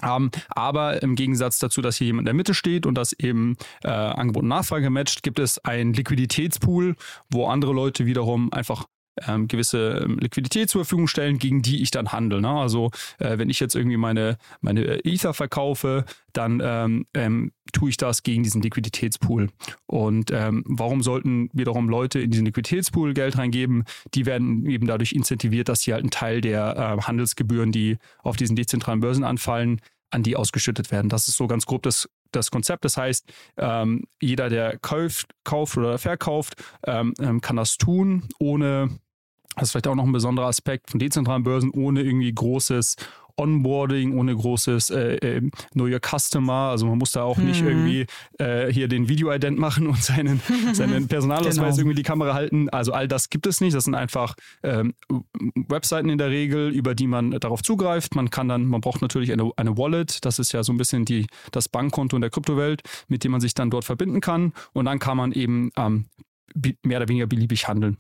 Um, 0.03 0.31
aber 0.49 1.03
im 1.03 1.15
Gegensatz 1.15 1.59
dazu, 1.59 1.81
dass 1.81 1.97
hier 1.97 2.09
jemand 2.09 2.23
in 2.23 2.27
der 2.27 2.35
Mitte 2.35 2.53
steht 2.53 2.85
und 2.85 2.95
das 2.97 3.13
eben 3.13 3.57
äh, 3.83 3.89
Angebot 3.89 4.43
und 4.43 4.49
Nachfrage 4.49 4.91
matcht, 4.91 5.23
gibt 5.23 5.39
es 5.39 5.65
einen 5.65 5.93
Liquiditätspool, 5.93 6.97
wo 7.31 7.47
andere 7.47 7.73
Leute 7.73 8.05
wiederum 8.05 8.53
einfach 8.53 8.87
ähm, 9.27 9.49
gewisse 9.49 10.03
ähm, 10.05 10.19
Liquidität 10.19 10.71
zur 10.71 10.85
Verfügung 10.85 11.09
stellen, 11.09 11.39
gegen 11.39 11.63
die 11.63 11.83
ich 11.83 11.91
dann 11.91 12.13
handle. 12.13 12.41
Ne? 12.41 12.49
Also 12.49 12.91
äh, 13.19 13.39
wenn 13.39 13.51
ich 13.51 13.61
jetzt 13.61 13.75
irgendwie 13.75 13.97
meine, 13.97 14.39
meine 14.61 15.05
Ether 15.05 15.35
verkaufe, 15.35 16.05
dann 16.33 16.61
ähm, 16.65 17.07
ähm, 17.15 17.53
tue 17.73 17.91
ich 17.91 17.97
das 17.97 18.23
gegen 18.23 18.43
diesen 18.43 18.63
Liquiditätspool. 18.63 19.51
Und 19.87 20.31
ähm, 20.33 20.65
warum 20.67 21.03
sollten 21.03 21.49
wiederum 21.53 21.89
Leute 21.89 22.21
in 22.21 22.31
diesen 22.31 22.47
Liquiditätspool 22.47 23.15
Geld 23.15 23.39
reingeben? 23.39 23.85
Die 24.15 24.27
werden 24.27 24.67
eben 24.67 24.87
dadurch 24.87 25.13
incentiviert, 25.13 25.69
dass 25.69 25.81
sie 25.81 25.93
halt 25.93 26.03
einen 26.03 26.11
Teil 26.11 26.41
der 26.41 26.77
äh, 26.77 27.03
Handelsgebühren, 27.03 27.73
die 27.73 27.99
auf 28.23 28.37
diesen 28.37 28.57
dezentralen 28.57 29.01
Börsen 29.01 29.25
anfallen, 29.25 29.81
an 30.11 30.23
die 30.23 30.37
ausgeschüttet 30.37 30.91
werden. 30.93 31.09
Das 31.09 31.29
ist 31.29 31.37
so 31.37 31.47
ganz 31.47 31.67
grob 31.67 31.83
das, 31.83 32.09
das 32.37 32.51
Konzept. 32.51 32.85
Das 32.85 32.97
heißt, 32.97 33.33
ähm, 33.57 34.05
jeder, 34.21 34.49
der 34.49 34.79
kauft, 34.79 35.31
kauft 35.45 35.77
oder 35.77 35.99
verkauft, 35.99 36.63
ähm, 36.87 37.15
ähm, 37.21 37.41
kann 37.41 37.57
das 37.57 37.77
tun, 37.77 38.29
ohne, 38.39 38.99
das 39.57 39.65
ist 39.65 39.71
vielleicht 39.73 39.89
auch 39.89 39.95
noch 39.95 40.05
ein 40.05 40.13
besonderer 40.13 40.47
Aspekt 40.47 40.91
von 40.91 40.99
dezentralen 41.01 41.43
Börsen, 41.43 41.71
ohne 41.71 42.03
irgendwie 42.03 42.33
großes 42.33 42.97
Onboarding, 43.37 44.17
ohne 44.17 44.35
großes 44.35 44.91
äh, 44.91 45.17
äh, 45.17 45.51
Know 45.73 45.87
Your 45.87 46.01
Customer. 46.01 46.71
Also 46.71 46.87
man 46.87 46.99
muss 46.99 47.13
da 47.13 47.23
auch 47.23 47.37
mhm. 47.37 47.45
nicht 47.47 47.63
irgendwie 47.63 48.07
äh, 48.39 48.73
hier 48.73 48.89
den 48.89 49.09
Video-Ident 49.09 49.59
machen 49.59 49.87
und 49.87 50.03
seinen, 50.03 50.41
seinen 50.73 51.09
Personalausweis 51.09 51.57
genau. 51.57 51.77
irgendwie 51.79 51.97
die 51.97 52.03
Kamera 52.03 52.35
halten. 52.35 52.69
Also 52.71 52.93
all 52.93 53.09
das 53.09 53.31
gibt 53.31 53.47
es 53.47 53.61
nicht. 53.61 53.75
Das 53.75 53.85
sind 53.85 53.95
einfach 53.95 54.35
ähm, 54.63 54.95
Webseiten 55.69 56.09
in 56.09 56.19
der 56.19 56.31
Regel, 56.31 56.71
über 56.71 56.95
die 56.95 57.07
man 57.07 57.33
darauf 57.33 57.63
zugreift. 57.63 58.15
Man 58.15 58.31
kann 58.31 58.49
dann, 58.49 58.67
man 58.67 58.81
braucht 58.81 59.03
natürlich 59.03 59.33
eine, 59.33 59.51
eine 59.57 59.77
Wallet. 59.77 60.25
Das 60.25 60.39
ist 60.39 60.53
ja 60.53 60.63
so 60.63 60.73
ein 60.73 60.79
bisschen 60.79 61.05
die, 61.05 61.27
das 61.51 61.69
Bankkonto 61.69 62.17
in 62.17 62.21
der 62.21 62.31
Kryptowelt, 62.31 62.83
mit 63.09 63.25
dem 63.25 63.33
man 63.33 63.41
sich 63.41 63.55
dann 63.55 63.71
dort 63.71 63.85
verbinden 63.85 64.21
kann. 64.21 64.53
Und 64.73 64.85
dann 64.85 64.99
kann 64.99 65.17
man 65.17 65.33
eben 65.33 65.71
ähm, 65.77 66.07
mehr 66.83 66.99
oder 66.99 67.09
weniger 67.09 67.27
beliebig 67.27 67.67
handeln. 67.69 67.97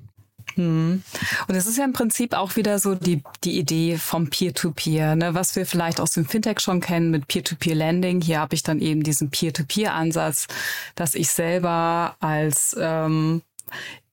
Hm. 0.54 1.02
Und 1.48 1.54
es 1.54 1.66
ist 1.66 1.78
ja 1.78 1.84
im 1.84 1.92
Prinzip 1.92 2.34
auch 2.34 2.56
wieder 2.56 2.78
so 2.78 2.94
die, 2.94 3.22
die 3.42 3.58
Idee 3.58 3.96
vom 3.96 4.30
Peer-to-Peer, 4.30 5.16
ne? 5.16 5.34
was 5.34 5.56
wir 5.56 5.66
vielleicht 5.66 6.00
aus 6.00 6.12
dem 6.12 6.26
Fintech 6.26 6.60
schon 6.60 6.80
kennen 6.80 7.10
mit 7.10 7.28
Peer-to-Peer-Lending. 7.28 8.20
Hier 8.20 8.40
habe 8.40 8.54
ich 8.54 8.62
dann 8.62 8.80
eben 8.80 9.02
diesen 9.02 9.30
Peer-to-Peer-Ansatz, 9.30 10.46
dass 10.94 11.14
ich 11.14 11.28
selber 11.28 12.16
als 12.20 12.76
ähm, 12.78 13.42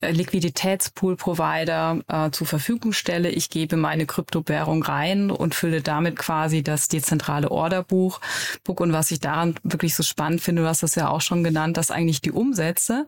Liquiditätspool-Provider 0.00 2.00
äh, 2.08 2.30
zur 2.30 2.46
Verfügung 2.46 2.92
stelle. 2.92 3.30
Ich 3.30 3.50
gebe 3.50 3.76
meine 3.76 4.06
Kryptowährung 4.06 4.82
rein 4.82 5.30
und 5.30 5.54
fülle 5.54 5.80
damit 5.80 6.16
quasi 6.16 6.62
das 6.62 6.88
dezentrale 6.88 7.50
Orderbuch. 7.50 8.20
Und 8.66 8.92
was 8.92 9.10
ich 9.10 9.20
daran 9.20 9.54
wirklich 9.62 9.94
so 9.94 10.02
spannend 10.02 10.40
finde, 10.40 10.62
du 10.62 10.68
hast 10.68 10.82
das 10.82 10.94
ja 10.94 11.08
auch 11.08 11.20
schon 11.20 11.44
genannt, 11.44 11.76
dass 11.76 11.90
eigentlich 11.90 12.20
die 12.20 12.32
Umsätze 12.32 13.06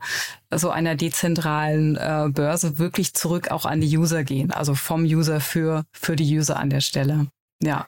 so 0.52 0.70
einer 0.70 0.94
dezentralen 0.94 1.96
äh, 1.96 2.28
Börse 2.30 2.78
wirklich 2.78 3.14
zurück 3.14 3.50
auch 3.50 3.66
an 3.66 3.80
die 3.80 3.96
User 3.96 4.24
gehen. 4.24 4.52
Also 4.52 4.74
vom 4.74 5.04
User 5.04 5.40
für, 5.40 5.84
für 5.92 6.16
die 6.16 6.38
User 6.38 6.58
an 6.58 6.70
der 6.70 6.80
Stelle. 6.80 7.26
Ja. 7.62 7.86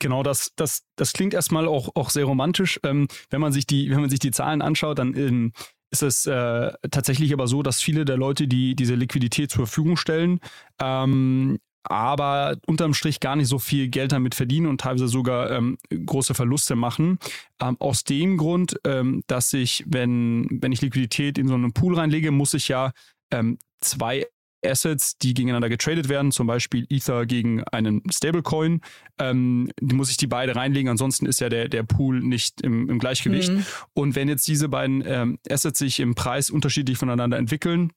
Genau, 0.00 0.24
das, 0.24 0.50
das, 0.56 0.82
das 0.96 1.12
klingt 1.12 1.32
erstmal 1.32 1.68
auch, 1.68 1.90
auch 1.94 2.10
sehr 2.10 2.24
romantisch. 2.24 2.80
Ähm, 2.82 3.06
wenn 3.30 3.40
man 3.40 3.52
sich 3.52 3.68
die, 3.68 3.88
wenn 3.88 4.00
man 4.00 4.10
sich 4.10 4.18
die 4.18 4.32
Zahlen 4.32 4.60
anschaut, 4.60 4.98
dann 4.98 5.16
ähm, 5.16 5.52
ist 5.92 6.02
es 6.02 6.26
äh, 6.26 6.72
tatsächlich 6.90 7.32
aber 7.32 7.46
so, 7.46 7.62
dass 7.62 7.80
viele 7.80 8.04
der 8.04 8.16
Leute, 8.16 8.48
die 8.48 8.74
diese 8.74 8.94
Liquidität 8.94 9.50
zur 9.50 9.66
Verfügung 9.66 9.96
stellen, 9.96 10.40
ähm, 10.80 11.58
aber 11.84 12.56
unterm 12.66 12.94
Strich 12.94 13.20
gar 13.20 13.36
nicht 13.36 13.48
so 13.48 13.58
viel 13.58 13.88
Geld 13.88 14.12
damit 14.12 14.34
verdienen 14.34 14.66
und 14.66 14.80
teilweise 14.80 15.08
sogar 15.08 15.50
ähm, 15.50 15.78
große 15.90 16.34
Verluste 16.34 16.76
machen. 16.76 17.18
Ähm, 17.60 17.76
aus 17.80 18.04
dem 18.04 18.36
Grund, 18.36 18.78
ähm, 18.84 19.22
dass 19.26 19.52
ich, 19.52 19.84
wenn, 19.86 20.46
wenn 20.50 20.72
ich 20.72 20.80
Liquidität 20.80 21.38
in 21.38 21.48
so 21.48 21.54
einen 21.54 21.72
Pool 21.72 21.96
reinlege, 21.96 22.30
muss 22.30 22.54
ich 22.54 22.68
ja 22.68 22.92
ähm, 23.30 23.58
zwei 23.80 24.26
Assets, 24.64 25.18
die 25.18 25.34
gegeneinander 25.34 25.68
getradet 25.68 26.08
werden, 26.08 26.32
zum 26.32 26.46
Beispiel 26.46 26.86
Ether 26.88 27.26
gegen 27.26 27.64
einen 27.64 28.02
Stablecoin, 28.10 28.80
ähm, 29.18 29.70
muss 29.80 30.10
ich 30.10 30.16
die 30.16 30.26
beide 30.26 30.56
reinlegen, 30.56 30.88
ansonsten 30.88 31.26
ist 31.26 31.40
ja 31.40 31.48
der, 31.48 31.68
der 31.68 31.82
Pool 31.82 32.20
nicht 32.20 32.60
im, 32.62 32.88
im 32.88 32.98
Gleichgewicht. 32.98 33.52
Mhm. 33.52 33.64
Und 33.94 34.16
wenn 34.16 34.28
jetzt 34.28 34.46
diese 34.46 34.68
beiden 34.68 35.02
ähm, 35.06 35.38
Assets 35.48 35.78
sich 35.78 36.00
im 36.00 36.14
Preis 36.14 36.50
unterschiedlich 36.50 36.98
voneinander 36.98 37.38
entwickeln, 37.38 37.92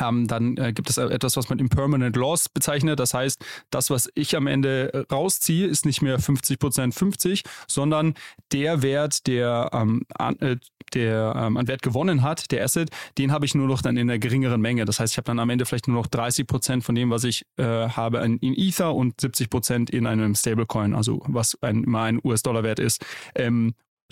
ähm, 0.00 0.26
dann 0.26 0.56
äh, 0.56 0.72
gibt 0.72 0.90
es 0.90 0.98
etwas, 0.98 1.36
was 1.36 1.48
man 1.48 1.58
Impermanent 1.58 2.16
Loss 2.16 2.48
bezeichnet. 2.48 2.98
Das 2.98 3.14
heißt, 3.14 3.44
das, 3.70 3.90
was 3.90 4.10
ich 4.14 4.36
am 4.36 4.46
Ende 4.46 4.92
äh, 4.92 5.12
rausziehe, 5.12 5.66
ist 5.66 5.86
nicht 5.86 6.02
mehr 6.02 6.18
50% 6.18 6.92
50, 6.92 7.42
sondern 7.66 8.14
der 8.52 8.82
Wert, 8.82 9.26
der, 9.26 9.70
ähm, 9.72 10.02
an, 10.14 10.38
äh, 10.40 10.56
der 10.94 11.34
ähm, 11.36 11.56
an 11.56 11.68
Wert 11.68 11.82
gewonnen 11.82 12.22
hat, 12.22 12.50
der 12.50 12.64
Asset, 12.64 12.90
den 13.18 13.32
habe 13.32 13.44
ich 13.46 13.54
nur 13.54 13.68
noch 13.68 13.82
dann 13.82 13.96
in 13.96 14.10
einer 14.10 14.18
geringeren 14.18 14.60
Menge. 14.60 14.84
Das 14.84 15.00
heißt, 15.00 15.14
ich 15.14 15.18
habe 15.18 15.26
dann 15.26 15.38
am 15.38 15.50
Ende 15.50 15.66
vielleicht 15.66 15.88
nur 15.88 15.96
noch 15.96 16.08
30% 16.08 16.82
von 16.82 16.94
dem, 16.94 17.10
was 17.10 17.24
ich 17.24 17.46
äh, 17.56 17.64
habe 17.64 18.18
in, 18.18 18.38
in, 18.38 18.54
Ether 18.54 18.94
und 18.94 19.20
70% 19.20 19.90
in 19.90 20.06
einem 20.06 20.34
Stablecoin, 20.34 20.94
also 20.94 21.22
was 21.26 21.56
ein, 21.62 21.84
immer 21.84 22.02
ein 22.02 22.20
US-Dollar-Wert 22.22 22.78
ist. 22.78 23.04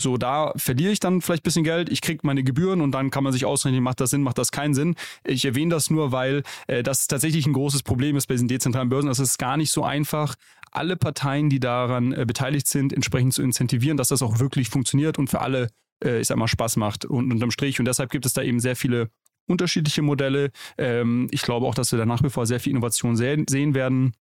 So, 0.01 0.17
da 0.17 0.53
verliere 0.57 0.93
ich 0.93 1.01
dann 1.01 1.21
vielleicht 1.21 1.43
ein 1.43 1.49
bisschen 1.49 1.65
Geld, 1.65 1.91
ich 1.91 2.01
kriege 2.01 2.21
meine 2.23 2.45
Gebühren 2.45 2.81
und 2.81 2.93
dann 2.93 3.11
kann 3.11 3.25
man 3.25 3.33
sich 3.33 3.45
ausrechnen, 3.45 3.83
macht 3.83 4.01
das 4.01 4.11
Sinn, 4.11 4.23
macht 4.23 4.39
das 4.39 4.53
keinen 4.53 4.75
Sinn. 4.75 4.95
Ich 5.25 5.45
erwähne 5.45 5.75
das 5.75 5.91
nur, 5.91 6.13
weil 6.13 6.43
äh, 6.69 6.83
das 6.83 7.09
tatsächlich 7.09 7.47
ein 7.47 7.53
großes 7.53 7.83
Problem 7.83 8.17
ist 8.17 8.29
bei 8.29 8.35
diesen 8.35 8.49
dezentralen 8.49 8.89
Börsen. 8.89 9.09
Das 9.09 9.19
ist 9.19 9.39
gar 9.39 9.57
nicht 9.57 9.73
so 9.73 9.83
einfach, 9.83 10.37
alle 10.71 10.97
Parteien, 10.97 11.51
die 11.51 11.61
daran 11.61 12.13
äh, 12.13 12.25
beteiligt 12.27 12.67
sind, 12.67 12.93
entsprechend 12.93 13.35
zu 13.35 13.43
incentivieren, 13.43 13.97
dass 13.97 14.09
das 14.09 14.23
auch 14.23 14.39
wirklich 14.39 14.69
funktioniert 14.69 15.19
und 15.19 15.29
für 15.29 15.41
alle, 15.41 15.69
äh, 16.05 16.21
ich 16.21 16.29
sag 16.29 16.37
mal, 16.37 16.49
Spaß 16.49 16.77
macht 16.77 17.05
und 17.05 17.33
unterm 17.33 17.51
Strich. 17.51 17.79
Und 17.79 17.87
deshalb 17.87 18.11
gibt 18.11 18.27
es 18.27 18.33
da 18.33 18.43
eben 18.43 18.61
sehr 18.61 18.77
viele 18.77 19.11
unterschiedliche 19.47 20.03
Modelle. 20.03 20.51
Ähm, 20.77 21.29
ich 21.31 21.43
glaube 21.43 21.67
auch, 21.67 21.75
dass 21.75 21.91
wir 21.93 21.99
da 21.99 22.07
nach 22.07 22.23
wie 22.23 22.31
vor 22.31 22.47
sehr 22.47 22.61
viel 22.61 22.71
Innovation 22.71 23.17
sehen, 23.17 23.47
sehen 23.49 23.75
werden. 23.75 24.13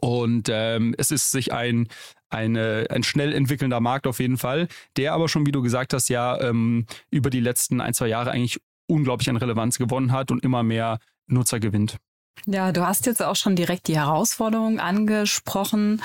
Und 0.00 0.48
ähm, 0.50 0.94
es 0.98 1.10
ist 1.10 1.30
sich 1.30 1.52
ein, 1.52 1.88
eine, 2.30 2.86
ein 2.90 3.02
schnell 3.02 3.32
entwickelnder 3.32 3.80
Markt 3.80 4.06
auf 4.06 4.20
jeden 4.20 4.38
Fall, 4.38 4.68
der 4.96 5.12
aber 5.12 5.28
schon, 5.28 5.46
wie 5.46 5.52
du 5.52 5.62
gesagt 5.62 5.92
hast, 5.94 6.08
ja 6.08 6.40
ähm, 6.40 6.86
über 7.10 7.30
die 7.30 7.40
letzten 7.40 7.80
ein, 7.80 7.94
zwei 7.94 8.08
Jahre 8.08 8.30
eigentlich 8.30 8.60
unglaublich 8.86 9.30
an 9.30 9.36
Relevanz 9.36 9.78
gewonnen 9.78 10.12
hat 10.12 10.30
und 10.30 10.44
immer 10.44 10.62
mehr 10.62 10.98
Nutzer 11.26 11.60
gewinnt. 11.60 11.98
Ja, 12.46 12.72
du 12.72 12.86
hast 12.86 13.06
jetzt 13.06 13.22
auch 13.22 13.36
schon 13.36 13.56
direkt 13.56 13.88
die 13.88 13.96
Herausforderungen 13.96 14.78
angesprochen. 14.78 16.02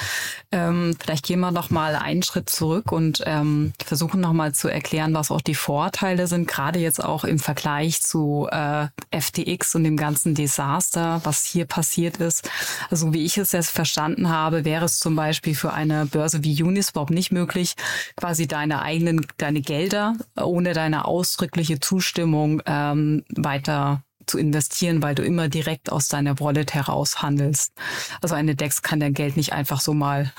Ähm, 0.53 0.95
vielleicht 0.97 1.25
gehen 1.25 1.41
wir 1.41 1.51
noch 1.51 1.69
mal 1.69 1.97
einen 1.97 2.23
Schritt 2.23 2.49
zurück 2.49 2.93
und 2.93 3.21
ähm, 3.25 3.73
versuchen 3.83 4.21
noch 4.21 4.31
mal 4.31 4.53
zu 4.53 4.69
erklären, 4.69 5.13
was 5.13 5.31
auch 5.31 5.41
die 5.41 5.55
Vorteile 5.55 6.27
sind, 6.27 6.47
gerade 6.47 6.79
jetzt 6.79 7.03
auch 7.03 7.25
im 7.25 7.39
Vergleich 7.39 8.01
zu 8.01 8.47
äh, 8.51 8.87
FTX 9.11 9.75
und 9.75 9.83
dem 9.83 9.97
ganzen 9.97 10.33
Desaster, 10.33 11.19
was 11.25 11.43
hier 11.43 11.65
passiert 11.65 12.17
ist. 12.17 12.49
Also 12.89 13.13
wie 13.13 13.25
ich 13.25 13.37
es 13.37 13.51
jetzt 13.51 13.71
verstanden 13.71 14.29
habe, 14.29 14.63
wäre 14.63 14.85
es 14.85 14.97
zum 14.97 15.17
Beispiel 15.17 15.55
für 15.55 15.73
eine 15.73 16.05
Börse 16.05 16.43
wie 16.45 16.63
Uniswap 16.63 17.09
nicht 17.09 17.33
möglich, 17.33 17.75
quasi 18.15 18.47
deine 18.47 18.81
eigenen, 18.81 19.27
deine 19.35 19.59
Gelder 19.59 20.15
ohne 20.37 20.73
deine 20.73 21.03
ausdrückliche 21.03 21.81
Zustimmung 21.81 22.61
ähm, 22.65 23.25
weiter 23.35 24.03
zu 24.29 24.37
investieren, 24.37 25.01
weil 25.01 25.15
du 25.15 25.23
immer 25.23 25.49
direkt 25.49 25.91
aus 25.91 26.07
deiner 26.07 26.39
Wallet 26.39 26.73
heraus 26.73 27.21
handelst. 27.21 27.73
Also 28.21 28.35
eine 28.35 28.55
DEX 28.55 28.81
kann 28.81 28.99
dein 28.99 29.13
Geld 29.13 29.35
nicht 29.35 29.53
einfach 29.53 29.81
so 29.81 29.93
mal 29.93 30.31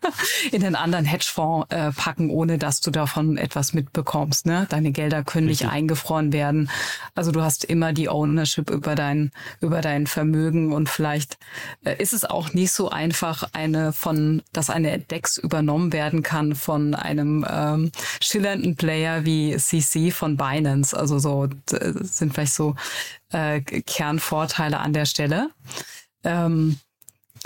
in 0.52 0.64
einen 0.64 0.74
anderen 0.74 1.04
Hedgefonds 1.04 1.66
äh, 1.70 1.92
packen, 1.92 2.30
ohne 2.30 2.58
dass 2.58 2.80
du 2.80 2.90
davon 2.90 3.36
etwas 3.36 3.74
mitbekommst. 3.74 4.46
Ne? 4.46 4.66
Deine 4.70 4.92
Gelder 4.92 5.22
können 5.22 5.48
Richtig. 5.48 5.66
nicht 5.66 5.74
eingefroren 5.74 6.32
werden. 6.32 6.70
Also 7.14 7.32
du 7.32 7.42
hast 7.42 7.64
immer 7.64 7.92
die 7.92 8.08
Ownership 8.08 8.70
über 8.70 8.94
dein, 8.94 9.30
über 9.60 9.80
dein 9.80 10.06
Vermögen 10.06 10.72
und 10.72 10.88
vielleicht 10.88 11.38
äh, 11.84 12.00
ist 12.02 12.12
es 12.12 12.24
auch 12.24 12.54
nicht 12.54 12.72
so 12.72 12.88
einfach, 12.88 13.44
eine 13.52 13.92
von, 13.92 14.42
dass 14.52 14.70
eine 14.70 14.98
DEX 14.98 15.36
übernommen 15.36 15.92
werden 15.92 16.22
kann 16.22 16.54
von 16.54 16.94
einem 16.94 17.46
ähm, 17.48 17.92
schillernden 18.22 18.76
Player 18.76 19.24
wie 19.24 19.56
CC 19.56 20.10
von 20.10 20.36
Binance. 20.36 20.96
Also 20.96 21.18
so 21.18 21.48
sind 21.68 22.32
vielleicht 22.32 22.54
so 22.54 22.74
äh, 23.34 23.60
Kernvorteile 23.60 24.78
an 24.78 24.92
der 24.92 25.06
Stelle. 25.06 25.50
Ähm, 26.22 26.78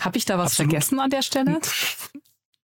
Habe 0.00 0.18
ich 0.18 0.25
da 0.25 0.38
was 0.38 0.52
absolut. 0.52 0.71
vergessen 0.71 1.00
an 1.00 1.11
der 1.11 1.23
Stelle? 1.23 1.61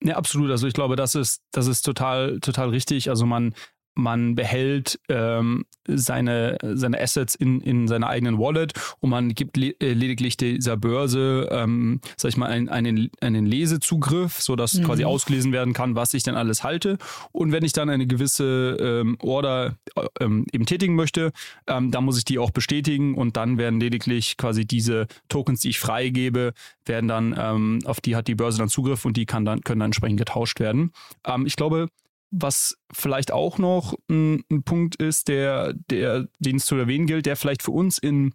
Ja, 0.02 0.16
absolut. 0.16 0.50
Also 0.50 0.66
ich 0.66 0.74
glaube, 0.74 0.96
das 0.96 1.14
ist, 1.16 1.42
das 1.52 1.68
ist 1.68 1.82
total, 1.82 2.40
total 2.40 2.70
richtig. 2.70 3.10
Also 3.10 3.26
man, 3.26 3.54
man 4.02 4.36
behält 4.36 5.00
ähm, 5.10 5.66
seine, 5.88 6.58
seine 6.62 7.00
Assets 7.00 7.36
in, 7.36 7.62
in 7.62 7.88
seiner 7.88 8.08
eigenen 8.08 8.38
Wallet 8.38 8.74
und 9.00 9.10
man 9.10 9.34
gibt 9.34 9.58
le 9.58 9.76
äh, 9.80 9.94
lediglich 9.94 10.38
dieser 10.38 10.78
Börse, 10.78 11.48
ähm, 11.52 12.02
sag 12.18 12.30
ich 12.30 12.38
mal, 12.38 12.48
einen, 12.48 12.70
einen, 12.70 13.10
einen 13.22 13.46
Lesezugriff, 13.46 14.40
sodass 14.42 14.76
mhm. 14.76 14.84
quasi 14.84 15.06
ausgelesen 15.06 15.52
werden 15.52 15.74
kann, 15.74 15.96
was 15.96 16.14
ich 16.14 16.24
denn 16.24 16.36
alles 16.36 16.64
halte. 16.64 16.98
Und 17.32 17.52
wenn 17.52 17.64
ich 17.64 17.74
dann 17.74 17.90
eine 17.90 18.08
gewisse 18.08 18.78
ähm, 18.80 19.18
Order 19.22 19.78
äh, 19.96 20.06
ähm, 20.20 20.46
eben 20.52 20.66
tätigen 20.66 20.96
möchte, 20.96 21.32
ähm, 21.68 21.92
dann 21.92 22.04
muss 22.04 22.18
ich 22.18 22.26
die 22.26 22.40
auch 22.40 22.52
bestätigen 22.52 23.16
und 23.16 23.38
dann 23.38 23.58
werden 23.58 23.80
lediglich 23.80 24.38
quasi 24.38 24.66
diese 24.66 25.08
Tokens, 25.28 25.62
die 25.62 25.70
ich 25.70 25.80
freigebe, 25.80 26.54
werden 26.86 27.08
dann, 27.08 27.36
ähm, 27.38 27.80
auf 27.86 28.02
die 28.02 28.16
hat 28.16 28.28
die 28.28 28.36
Börse 28.36 28.58
dann 28.58 28.70
Zugriff 28.70 29.06
und 29.06 29.18
die 29.18 29.26
kann 29.26 29.46
dann, 29.46 29.62
können 29.62 29.80
dann 29.80 29.88
entsprechend 29.88 30.20
getauscht 30.20 30.60
werden. 30.60 30.92
Ähm, 31.26 31.46
ich 31.46 31.56
glaube, 31.56 31.90
was 32.32 32.78
vielleicht 32.92 33.32
auch 33.32 33.58
noch 33.58 33.96
ein, 34.10 34.44
ein, 34.52 34.64
Punkt 34.64 34.96
ist, 34.96 35.28
der, 35.28 35.74
der, 35.74 36.28
den 36.40 36.58
es 36.58 36.66
zu 36.66 36.76
erwähnen 36.76 37.08
gilt, 37.08 37.26
der 37.26 37.36
vielleicht 37.36 37.64
für 37.64 37.72
uns 37.72 37.98
in, 37.98 38.34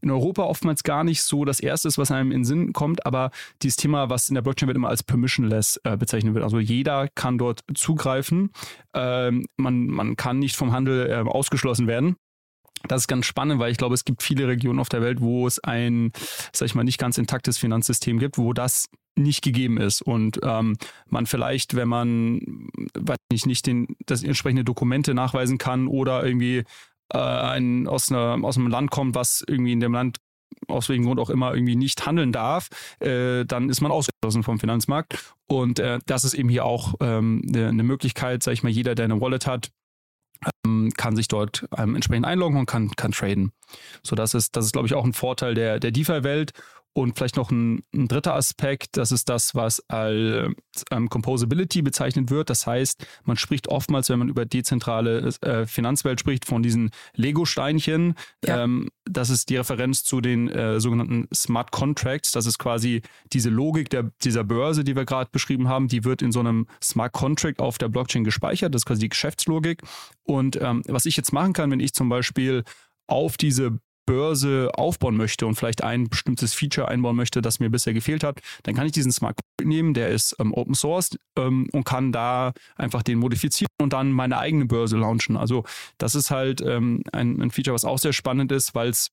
in 0.00 0.10
Europa 0.10 0.44
oftmals 0.44 0.82
gar 0.82 1.04
nicht 1.04 1.22
so 1.22 1.44
das 1.44 1.60
erste 1.60 1.88
ist, 1.88 1.98
was 1.98 2.10
einem 2.10 2.32
in 2.32 2.44
Sinn 2.44 2.72
kommt, 2.72 3.04
aber 3.06 3.30
dieses 3.62 3.76
Thema, 3.76 4.08
was 4.10 4.28
in 4.28 4.34
der 4.34 4.42
Blockchain 4.42 4.66
wird 4.66 4.76
immer 4.76 4.88
als 4.88 5.02
permissionless 5.02 5.80
äh, 5.84 5.96
bezeichnet 5.96 6.34
wird. 6.34 6.44
Also 6.44 6.58
jeder 6.58 7.08
kann 7.08 7.38
dort 7.38 7.64
zugreifen. 7.74 8.50
Ähm, 8.94 9.46
man, 9.56 9.86
man 9.86 10.16
kann 10.16 10.38
nicht 10.38 10.56
vom 10.56 10.72
Handel 10.72 11.10
äh, 11.10 11.28
ausgeschlossen 11.28 11.86
werden. 11.86 12.16
Das 12.88 13.02
ist 13.02 13.08
ganz 13.08 13.26
spannend, 13.26 13.60
weil 13.60 13.72
ich 13.72 13.78
glaube, 13.78 13.94
es 13.94 14.04
gibt 14.04 14.22
viele 14.22 14.46
Regionen 14.46 14.78
auf 14.78 14.88
der 14.88 15.02
Welt, 15.02 15.20
wo 15.20 15.46
es 15.46 15.58
ein, 15.60 16.12
sag 16.52 16.66
ich 16.66 16.74
mal, 16.74 16.84
nicht 16.84 16.98
ganz 16.98 17.18
intaktes 17.18 17.58
Finanzsystem 17.58 18.18
gibt, 18.18 18.38
wo 18.38 18.52
das 18.52 18.88
nicht 19.16 19.42
gegeben 19.42 19.78
ist 19.78 20.02
und 20.02 20.40
ähm, 20.42 20.76
man 21.08 21.26
vielleicht, 21.26 21.76
wenn 21.76 21.88
man 21.88 22.40
weiß 22.98 23.18
nicht, 23.30 23.46
nicht 23.46 23.66
den, 23.66 23.96
das 24.06 24.24
entsprechende 24.24 24.64
Dokumente 24.64 25.14
nachweisen 25.14 25.56
kann 25.56 25.86
oder 25.86 26.24
irgendwie 26.24 26.64
äh, 27.12 27.18
ein, 27.18 27.86
aus, 27.86 28.10
einer, 28.10 28.38
aus 28.42 28.56
einem 28.56 28.68
Land 28.68 28.90
kommt, 28.90 29.14
was 29.14 29.44
irgendwie 29.46 29.72
in 29.72 29.80
dem 29.80 29.92
Land 29.92 30.18
aus 30.68 30.88
welchem 30.88 31.04
Grund 31.04 31.20
auch 31.20 31.30
immer 31.30 31.54
irgendwie 31.54 31.76
nicht 31.76 32.06
handeln 32.06 32.32
darf, 32.32 32.68
äh, 33.00 33.44
dann 33.44 33.68
ist 33.68 33.80
man 33.80 33.92
ausgeschlossen 33.92 34.42
vom 34.42 34.58
Finanzmarkt. 34.58 35.34
Und 35.46 35.78
äh, 35.78 35.98
das 36.06 36.24
ist 36.24 36.34
eben 36.34 36.48
hier 36.48 36.64
auch 36.64 36.94
ähm, 37.00 37.42
eine, 37.48 37.68
eine 37.68 37.82
Möglichkeit, 37.82 38.42
sag 38.42 38.52
ich 38.52 38.62
mal, 38.62 38.70
jeder, 38.70 38.94
der 38.94 39.04
eine 39.04 39.20
Wallet 39.20 39.46
hat, 39.46 39.70
kann 40.96 41.16
sich 41.16 41.28
dort 41.28 41.66
ähm, 41.76 41.94
entsprechend 41.94 42.26
einloggen 42.26 42.58
und 42.58 42.66
kann, 42.66 42.90
kann 42.90 43.12
traden. 43.12 43.52
So, 44.02 44.16
das 44.16 44.34
ist, 44.34 44.56
das 44.56 44.66
ist, 44.66 44.72
glaube 44.72 44.86
ich, 44.86 44.94
auch 44.94 45.04
ein 45.04 45.12
Vorteil 45.12 45.54
der, 45.54 45.80
der 45.80 45.90
DeFi-Welt. 45.90 46.52
Und 46.96 47.16
vielleicht 47.16 47.36
noch 47.36 47.50
ein, 47.50 47.82
ein, 47.92 48.06
dritter 48.06 48.36
Aspekt, 48.36 48.96
das 48.96 49.10
ist 49.10 49.28
das, 49.28 49.56
was 49.56 49.80
als 49.90 50.54
ähm, 50.92 51.08
Composability 51.08 51.82
bezeichnet 51.82 52.30
wird. 52.30 52.50
Das 52.50 52.68
heißt, 52.68 53.04
man 53.24 53.36
spricht 53.36 53.66
oftmals, 53.66 54.08
wenn 54.10 54.20
man 54.20 54.28
über 54.28 54.46
dezentrale 54.46 55.30
äh, 55.40 55.66
Finanzwelt 55.66 56.20
spricht, 56.20 56.44
von 56.44 56.62
diesen 56.62 56.90
Lego-Steinchen. 57.16 58.14
Ja. 58.44 58.62
Ähm, 58.62 58.90
das 59.04 59.28
ist 59.28 59.50
die 59.50 59.56
Referenz 59.56 60.04
zu 60.04 60.20
den 60.20 60.48
äh, 60.48 60.78
sogenannten 60.78 61.26
Smart 61.34 61.72
Contracts. 61.72 62.30
Das 62.30 62.46
ist 62.46 62.60
quasi 62.60 63.02
diese 63.32 63.50
Logik 63.50 63.90
der, 63.90 64.12
dieser 64.22 64.44
Börse, 64.44 64.84
die 64.84 64.94
wir 64.94 65.04
gerade 65.04 65.30
beschrieben 65.32 65.68
haben, 65.68 65.88
die 65.88 66.04
wird 66.04 66.22
in 66.22 66.30
so 66.30 66.38
einem 66.38 66.68
Smart 66.80 67.12
Contract 67.12 67.58
auf 67.58 67.76
der 67.76 67.88
Blockchain 67.88 68.22
gespeichert. 68.22 68.72
Das 68.72 68.82
ist 68.82 68.86
quasi 68.86 69.00
die 69.00 69.08
Geschäftslogik. 69.08 69.82
Und 70.22 70.60
ähm, 70.62 70.82
was 70.86 71.06
ich 71.06 71.16
jetzt 71.16 71.32
machen 71.32 71.54
kann, 71.54 71.72
wenn 71.72 71.80
ich 71.80 71.92
zum 71.92 72.08
Beispiel 72.08 72.62
auf 73.08 73.36
diese 73.36 73.80
Börse 74.06 74.70
aufbauen 74.74 75.16
möchte 75.16 75.46
und 75.46 75.54
vielleicht 75.54 75.82
ein 75.82 76.08
bestimmtes 76.08 76.54
Feature 76.54 76.88
einbauen 76.88 77.16
möchte, 77.16 77.42
das 77.42 77.60
mir 77.60 77.70
bisher 77.70 77.94
gefehlt 77.94 78.24
hat, 78.24 78.40
dann 78.62 78.74
kann 78.74 78.86
ich 78.86 78.92
diesen 78.92 79.12
Smart 79.12 79.36
Contract 79.36 79.68
nehmen, 79.68 79.94
der 79.94 80.10
ist 80.10 80.36
ähm, 80.38 80.52
Open 80.52 80.74
Source 80.74 81.16
ähm, 81.36 81.68
und 81.72 81.84
kann 81.84 82.12
da 82.12 82.52
einfach 82.76 83.02
den 83.02 83.18
modifizieren 83.18 83.68
und 83.80 83.92
dann 83.92 84.12
meine 84.12 84.38
eigene 84.38 84.66
Börse 84.66 84.96
launchen. 84.96 85.36
Also 85.36 85.64
das 85.98 86.14
ist 86.14 86.30
halt 86.30 86.60
ähm, 86.60 87.02
ein, 87.12 87.40
ein 87.40 87.50
Feature, 87.50 87.74
was 87.74 87.84
auch 87.84 87.98
sehr 87.98 88.12
spannend 88.12 88.52
ist, 88.52 88.74
weil 88.74 88.88
es 88.88 89.10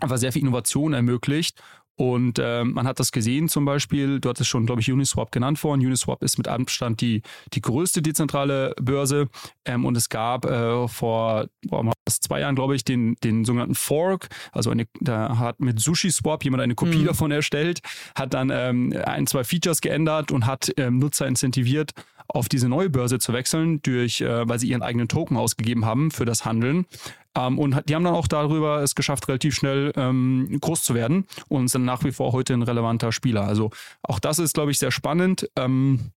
einfach 0.00 0.16
sehr 0.16 0.32
viel 0.32 0.42
Innovation 0.42 0.94
ermöglicht 0.94 1.62
und 2.02 2.40
äh, 2.40 2.64
man 2.64 2.84
hat 2.88 2.98
das 2.98 3.12
gesehen 3.12 3.48
zum 3.48 3.64
Beispiel, 3.64 4.18
du 4.18 4.28
hattest 4.28 4.50
schon, 4.50 4.66
glaube 4.66 4.80
ich, 4.80 4.90
Uniswap 4.90 5.30
genannt 5.30 5.60
vorhin. 5.60 5.86
Uniswap 5.86 6.20
ist 6.24 6.36
mit 6.36 6.48
Abstand 6.48 7.00
die, 7.00 7.22
die 7.52 7.60
größte 7.60 8.02
dezentrale 8.02 8.74
Börse. 8.82 9.28
Ähm, 9.64 9.84
und 9.84 9.96
es 9.96 10.08
gab 10.08 10.44
äh, 10.44 10.88
vor 10.88 11.46
boah, 11.64 11.92
zwei 12.08 12.40
Jahren, 12.40 12.56
glaube 12.56 12.74
ich, 12.74 12.82
den, 12.82 13.14
den 13.22 13.44
sogenannten 13.44 13.76
Fork. 13.76 14.30
Also 14.50 14.70
eine, 14.70 14.88
da 15.00 15.38
hat 15.38 15.60
mit 15.60 15.78
Sushi 15.78 16.10
Swap 16.10 16.42
jemand 16.42 16.64
eine 16.64 16.74
Kopie 16.74 17.02
mhm. 17.02 17.06
davon 17.06 17.30
erstellt, 17.30 17.78
hat 18.16 18.34
dann 18.34 18.50
ähm, 18.52 18.92
ein, 19.04 19.28
zwei 19.28 19.44
Features 19.44 19.80
geändert 19.80 20.32
und 20.32 20.44
hat 20.44 20.72
ähm, 20.78 20.98
Nutzer 20.98 21.28
incentiviert, 21.28 21.92
auf 22.26 22.48
diese 22.48 22.68
neue 22.68 22.90
Börse 22.90 23.20
zu 23.20 23.32
wechseln, 23.32 23.80
durch, 23.82 24.22
äh, 24.22 24.48
weil 24.48 24.58
sie 24.58 24.68
ihren 24.68 24.82
eigenen 24.82 25.06
Token 25.06 25.36
ausgegeben 25.36 25.84
haben 25.84 26.10
für 26.10 26.24
das 26.24 26.44
Handeln. 26.44 26.86
Ähm, 27.36 27.58
und 27.58 27.88
die 27.88 27.94
haben 27.94 28.04
dann 28.04 28.14
auch 28.14 28.28
darüber 28.28 28.82
es 28.82 28.94
geschafft, 28.94 29.28
relativ 29.28 29.54
schnell 29.54 29.92
ähm, 29.96 30.58
groß 30.60 30.82
zu 30.82 30.94
werden 30.94 31.26
und 31.48 31.68
sind 31.68 31.84
nach 31.84 32.04
wie 32.04 32.12
vor 32.12 32.32
heute 32.32 32.54
ein 32.54 32.62
relevanter 32.62 33.12
Spieler. 33.12 33.44
Also 33.44 33.70
auch 34.02 34.18
das 34.18 34.38
ist, 34.38 34.54
glaube 34.54 34.70
ich, 34.70 34.78
sehr 34.78 34.90
spannend. 34.90 35.48
Ähm, 35.56 36.12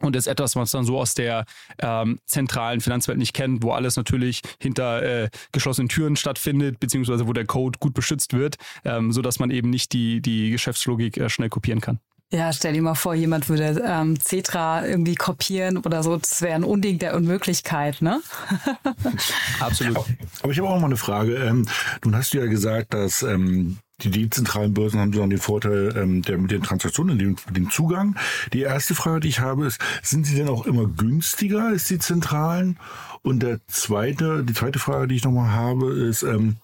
und 0.00 0.14
ist 0.14 0.26
etwas, 0.26 0.56
was 0.56 0.74
man 0.74 0.84
so 0.84 0.98
aus 0.98 1.14
der 1.14 1.46
ähm, 1.78 2.18
zentralen 2.26 2.80
Finanzwelt 2.80 3.18
nicht 3.18 3.32
kennt, 3.32 3.62
wo 3.62 3.72
alles 3.72 3.96
natürlich 3.96 4.42
hinter 4.60 5.02
äh, 5.02 5.30
geschlossenen 5.52 5.88
Türen 5.88 6.16
stattfindet, 6.16 6.80
beziehungsweise 6.80 7.26
wo 7.26 7.32
der 7.32 7.46
Code 7.46 7.78
gut 7.78 7.94
beschützt 7.94 8.34
wird, 8.34 8.56
ähm, 8.84 9.12
sodass 9.12 9.38
man 9.38 9.50
eben 9.50 9.70
nicht 9.70 9.92
die, 9.92 10.20
die 10.20 10.50
Geschäftslogik 10.50 11.16
äh, 11.16 11.30
schnell 11.30 11.48
kopieren 11.48 11.80
kann. 11.80 12.00
Ja, 12.32 12.52
stell 12.52 12.72
dir 12.72 12.82
mal 12.82 12.96
vor, 12.96 13.14
jemand 13.14 13.48
würde 13.48 13.80
ähm, 13.86 14.18
Cetra 14.18 14.84
irgendwie 14.84 15.14
kopieren 15.14 15.76
oder 15.78 16.02
so. 16.02 16.16
Das 16.16 16.42
wäre 16.42 16.56
ein 16.56 16.64
Unding 16.64 16.98
der 16.98 17.14
Unmöglichkeit, 17.14 18.02
ne? 18.02 18.20
Absolut. 19.60 20.04
Aber 20.42 20.50
ich 20.50 20.58
habe 20.58 20.68
auch 20.68 20.80
mal 20.80 20.86
eine 20.86 20.96
Frage. 20.96 21.36
Ähm, 21.36 21.68
nun 22.04 22.16
hast 22.16 22.34
du 22.34 22.38
ja 22.38 22.46
gesagt, 22.46 22.94
dass 22.94 23.22
ähm, 23.22 23.78
die 24.02 24.10
dezentralen 24.10 24.74
Börsen 24.74 24.98
haben 24.98 25.12
so 25.12 25.24
den 25.24 25.38
Vorteil 25.38 25.96
ähm, 25.96 26.22
der 26.22 26.38
mit 26.38 26.50
den 26.50 26.64
Transaktionen, 26.64 27.16
dem, 27.16 27.36
dem 27.50 27.70
Zugang. 27.70 28.16
Die 28.52 28.62
erste 28.62 28.96
Frage, 28.96 29.20
die 29.20 29.28
ich 29.28 29.38
habe, 29.38 29.64
ist: 29.64 29.80
Sind 30.02 30.26
sie 30.26 30.34
denn 30.34 30.48
auch 30.48 30.66
immer 30.66 30.86
günstiger 30.88 31.66
als 31.66 31.84
die 31.84 32.00
zentralen? 32.00 32.76
Und 33.22 33.42
der 33.44 33.60
zweite, 33.68 34.42
die 34.42 34.52
zweite 34.52 34.80
Frage, 34.80 35.06
die 35.06 35.14
ich 35.14 35.24
nochmal 35.24 35.52
habe, 35.52 35.92
ist: 35.92 36.24
ähm, 36.24 36.56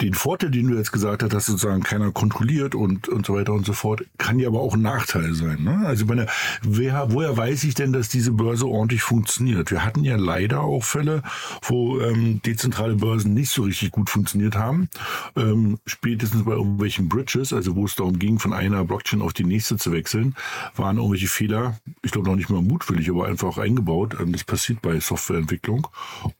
den 0.00 0.14
Vorteil, 0.14 0.50
den 0.50 0.68
du 0.68 0.76
jetzt 0.76 0.92
gesagt 0.92 1.22
hast, 1.22 1.32
dass 1.34 1.46
sozusagen 1.46 1.82
keiner 1.82 2.10
kontrolliert 2.10 2.74
und, 2.74 3.08
und 3.08 3.26
so 3.26 3.34
weiter 3.34 3.52
und 3.52 3.66
so 3.66 3.74
fort, 3.74 4.02
kann 4.16 4.38
ja 4.38 4.48
aber 4.48 4.60
auch 4.60 4.74
ein 4.74 4.82
Nachteil 4.82 5.34
sein. 5.34 5.62
Ne? 5.62 5.82
Also 5.86 6.06
meine, 6.06 6.26
wer, 6.62 7.12
woher 7.12 7.36
weiß 7.36 7.64
ich 7.64 7.74
denn, 7.74 7.92
dass 7.92 8.08
diese 8.08 8.32
Börse 8.32 8.66
ordentlich 8.66 9.02
funktioniert? 9.02 9.70
Wir 9.70 9.84
hatten 9.84 10.02
ja 10.02 10.16
leider 10.16 10.62
auch 10.62 10.84
Fälle, 10.84 11.22
wo 11.62 12.00
ähm, 12.00 12.40
dezentrale 12.42 12.94
Börsen 12.94 13.34
nicht 13.34 13.50
so 13.50 13.64
richtig 13.64 13.90
gut 13.90 14.08
funktioniert 14.08 14.56
haben. 14.56 14.88
Ähm, 15.36 15.78
spätestens 15.84 16.44
bei 16.44 16.52
irgendwelchen 16.52 17.10
Bridges, 17.10 17.52
also 17.52 17.76
wo 17.76 17.84
es 17.84 17.94
darum 17.94 18.18
ging, 18.18 18.38
von 18.38 18.54
einer 18.54 18.84
Blockchain 18.84 19.20
auf 19.20 19.34
die 19.34 19.44
nächste 19.44 19.76
zu 19.76 19.92
wechseln, 19.92 20.34
waren 20.76 20.96
irgendwelche 20.96 21.28
Fehler, 21.28 21.78
ich 22.02 22.10
glaube 22.10 22.28
noch 22.28 22.36
nicht 22.36 22.48
mal 22.48 22.62
mutwillig, 22.62 23.10
aber 23.10 23.26
einfach 23.26 23.58
eingebaut. 23.58 24.16
Ähm, 24.18 24.32
das 24.32 24.44
passiert 24.44 24.80
bei 24.80 24.98
Softwareentwicklung. 24.98 25.86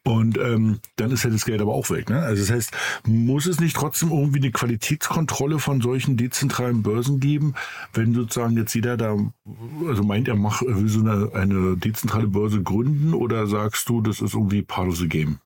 Und 0.02 0.38
ähm, 0.38 0.80
dann 0.96 1.10
ist 1.10 1.24
ja 1.24 1.30
das 1.30 1.44
Geld 1.44 1.60
aber 1.60 1.74
auch 1.74 1.90
weg. 1.90 2.08
Ne? 2.08 2.20
Also 2.20 2.42
das 2.42 2.50
heißt, 2.50 2.72
muss 3.34 3.46
es 3.46 3.58
nicht 3.58 3.74
trotzdem 3.74 4.12
irgendwie 4.12 4.38
eine 4.38 4.52
Qualitätskontrolle 4.52 5.58
von 5.58 5.80
solchen 5.80 6.16
dezentralen 6.16 6.84
Börsen 6.84 7.18
geben, 7.18 7.54
wenn 7.92 8.14
sozusagen 8.14 8.56
jetzt 8.56 8.72
jeder 8.74 8.96
da, 8.96 9.16
also 9.88 10.04
meint 10.04 10.28
er, 10.28 10.36
macht, 10.36 10.62
will 10.64 10.88
so 10.88 11.00
eine, 11.00 11.32
eine 11.34 11.76
dezentrale 11.76 12.28
Börse 12.28 12.62
gründen 12.62 13.12
oder 13.12 13.48
sagst 13.48 13.88
du, 13.88 14.00
das 14.02 14.20
ist 14.20 14.34
irgendwie 14.34 14.62
part 14.62 14.86
of 14.86 14.98
the 14.98 15.08
game? 15.08 15.40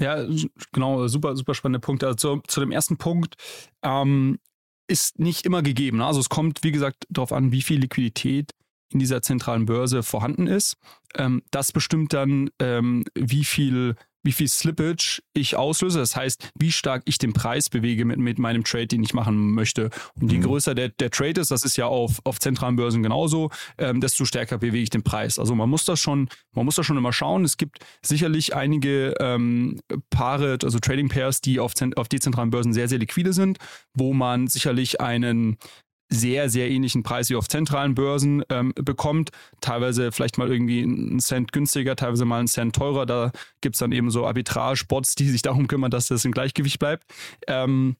Ja, 0.00 0.26
genau, 0.72 1.06
super, 1.06 1.36
super 1.36 1.54
spannende 1.54 1.78
Punkt. 1.78 2.02
Also 2.02 2.16
zu, 2.16 2.42
zu 2.48 2.58
dem 2.58 2.72
ersten 2.72 2.96
Punkt 2.96 3.36
ähm, 3.84 4.40
ist 4.88 5.20
nicht 5.20 5.46
immer 5.46 5.62
gegeben. 5.62 5.98
Ne? 5.98 6.06
Also 6.06 6.18
es 6.18 6.30
kommt, 6.30 6.64
wie 6.64 6.72
gesagt, 6.72 7.06
darauf 7.10 7.32
an, 7.32 7.52
wie 7.52 7.62
viel 7.62 7.78
Liquidität 7.78 8.50
in 8.92 8.98
dieser 8.98 9.22
zentralen 9.22 9.66
Börse 9.66 10.02
vorhanden 10.02 10.48
ist. 10.48 10.78
Ähm, 11.14 11.42
das 11.52 11.70
bestimmt 11.70 12.12
dann, 12.12 12.50
ähm, 12.58 13.04
wie 13.14 13.44
viel 13.44 13.94
wie 14.22 14.32
viel 14.32 14.48
Slippage 14.48 15.22
ich 15.32 15.56
auslöse. 15.56 15.98
Das 15.98 16.16
heißt, 16.16 16.50
wie 16.58 16.72
stark 16.72 17.02
ich 17.06 17.18
den 17.18 17.32
Preis 17.32 17.70
bewege 17.70 18.04
mit, 18.04 18.18
mit 18.18 18.38
meinem 18.38 18.64
Trade, 18.64 18.86
den 18.86 19.02
ich 19.02 19.14
machen 19.14 19.52
möchte. 19.52 19.90
Und 20.20 20.30
je 20.30 20.38
mhm. 20.38 20.42
größer 20.42 20.74
der, 20.74 20.90
der 20.90 21.10
Trade 21.10 21.40
ist, 21.40 21.50
das 21.50 21.64
ist 21.64 21.76
ja 21.76 21.86
auf, 21.86 22.20
auf 22.24 22.38
zentralen 22.38 22.76
Börsen 22.76 23.02
genauso, 23.02 23.50
ähm, 23.78 24.00
desto 24.00 24.24
stärker 24.24 24.58
bewege 24.58 24.82
ich 24.82 24.90
den 24.90 25.02
Preis. 25.02 25.38
Also 25.38 25.54
man 25.54 25.68
muss 25.68 25.84
das 25.84 26.00
schon, 26.00 26.28
man 26.54 26.64
muss 26.64 26.74
das 26.74 26.86
schon 26.86 26.96
immer 26.96 27.12
schauen. 27.12 27.44
Es 27.44 27.56
gibt 27.56 27.78
sicherlich 28.02 28.54
einige 28.54 29.14
ähm, 29.20 29.80
Paare, 30.10 30.58
also 30.62 30.78
Trading 30.78 31.08
Pairs, 31.08 31.40
die 31.40 31.60
auf, 31.60 31.72
auf 31.96 32.08
dezentralen 32.08 32.50
Börsen 32.50 32.72
sehr, 32.72 32.88
sehr 32.88 32.98
liquide 32.98 33.32
sind, 33.32 33.58
wo 33.94 34.12
man 34.12 34.48
sicherlich 34.48 35.00
einen 35.00 35.56
sehr, 36.10 36.50
sehr 36.50 36.68
ähnlichen 36.70 37.02
Preis 37.02 37.30
wie 37.30 37.36
auf 37.36 37.48
zentralen 37.48 37.94
Börsen 37.94 38.42
ähm, 38.50 38.72
bekommt. 38.74 39.30
Teilweise 39.60 40.12
vielleicht 40.12 40.38
mal 40.38 40.50
irgendwie 40.50 40.82
einen 40.82 41.20
Cent 41.20 41.52
günstiger, 41.52 41.96
teilweise 41.96 42.24
mal 42.24 42.40
einen 42.40 42.48
Cent 42.48 42.74
teurer. 42.74 43.06
Da 43.06 43.32
gibt 43.60 43.76
es 43.76 43.80
dann 43.80 43.92
eben 43.92 44.10
so 44.10 44.26
Arbitrage-Bots, 44.26 45.14
die 45.14 45.28
sich 45.28 45.42
darum 45.42 45.68
kümmern, 45.68 45.90
dass 45.90 46.08
das 46.08 46.24
im 46.24 46.32
Gleichgewicht 46.32 46.78
bleibt. 46.78 47.04
Ähm, 47.46 47.96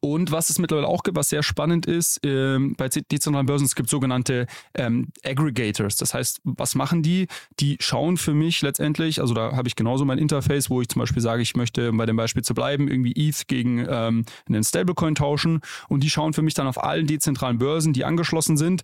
und 0.00 0.30
was 0.30 0.50
es 0.50 0.58
mittlerweile 0.58 0.88
auch 0.88 1.02
gibt, 1.02 1.16
was 1.16 1.28
sehr 1.28 1.42
spannend 1.42 1.86
ist, 1.86 2.20
ähm, 2.24 2.74
bei 2.76 2.88
dezentralen 2.88 3.46
Börsen, 3.46 3.64
es 3.64 3.74
gibt 3.74 3.88
sogenannte 3.88 4.46
ähm, 4.74 5.08
Aggregators. 5.24 5.96
Das 5.96 6.14
heißt, 6.14 6.40
was 6.44 6.74
machen 6.74 7.02
die? 7.02 7.28
Die 7.60 7.76
schauen 7.80 8.16
für 8.16 8.34
mich 8.34 8.62
letztendlich, 8.62 9.20
also 9.20 9.34
da 9.34 9.56
habe 9.56 9.68
ich 9.68 9.76
genauso 9.76 10.04
mein 10.04 10.18
Interface, 10.18 10.70
wo 10.70 10.80
ich 10.80 10.88
zum 10.88 11.00
Beispiel 11.00 11.22
sage, 11.22 11.42
ich 11.42 11.56
möchte 11.56 11.92
bei 11.92 12.06
dem 12.06 12.16
Beispiel 12.16 12.42
zu 12.42 12.54
bleiben, 12.54 12.88
irgendwie 12.88 13.14
ETH 13.16 13.46
gegen 13.48 13.86
ähm, 13.88 14.24
einen 14.48 14.64
Stablecoin 14.64 15.14
tauschen. 15.14 15.60
Und 15.88 16.02
die 16.02 16.10
schauen 16.10 16.32
für 16.32 16.42
mich 16.42 16.54
dann 16.54 16.66
auf 16.66 16.82
allen 16.82 17.06
dezentralen 17.06 17.58
Börsen, 17.58 17.92
die 17.92 18.04
angeschlossen 18.04 18.56
sind, 18.56 18.82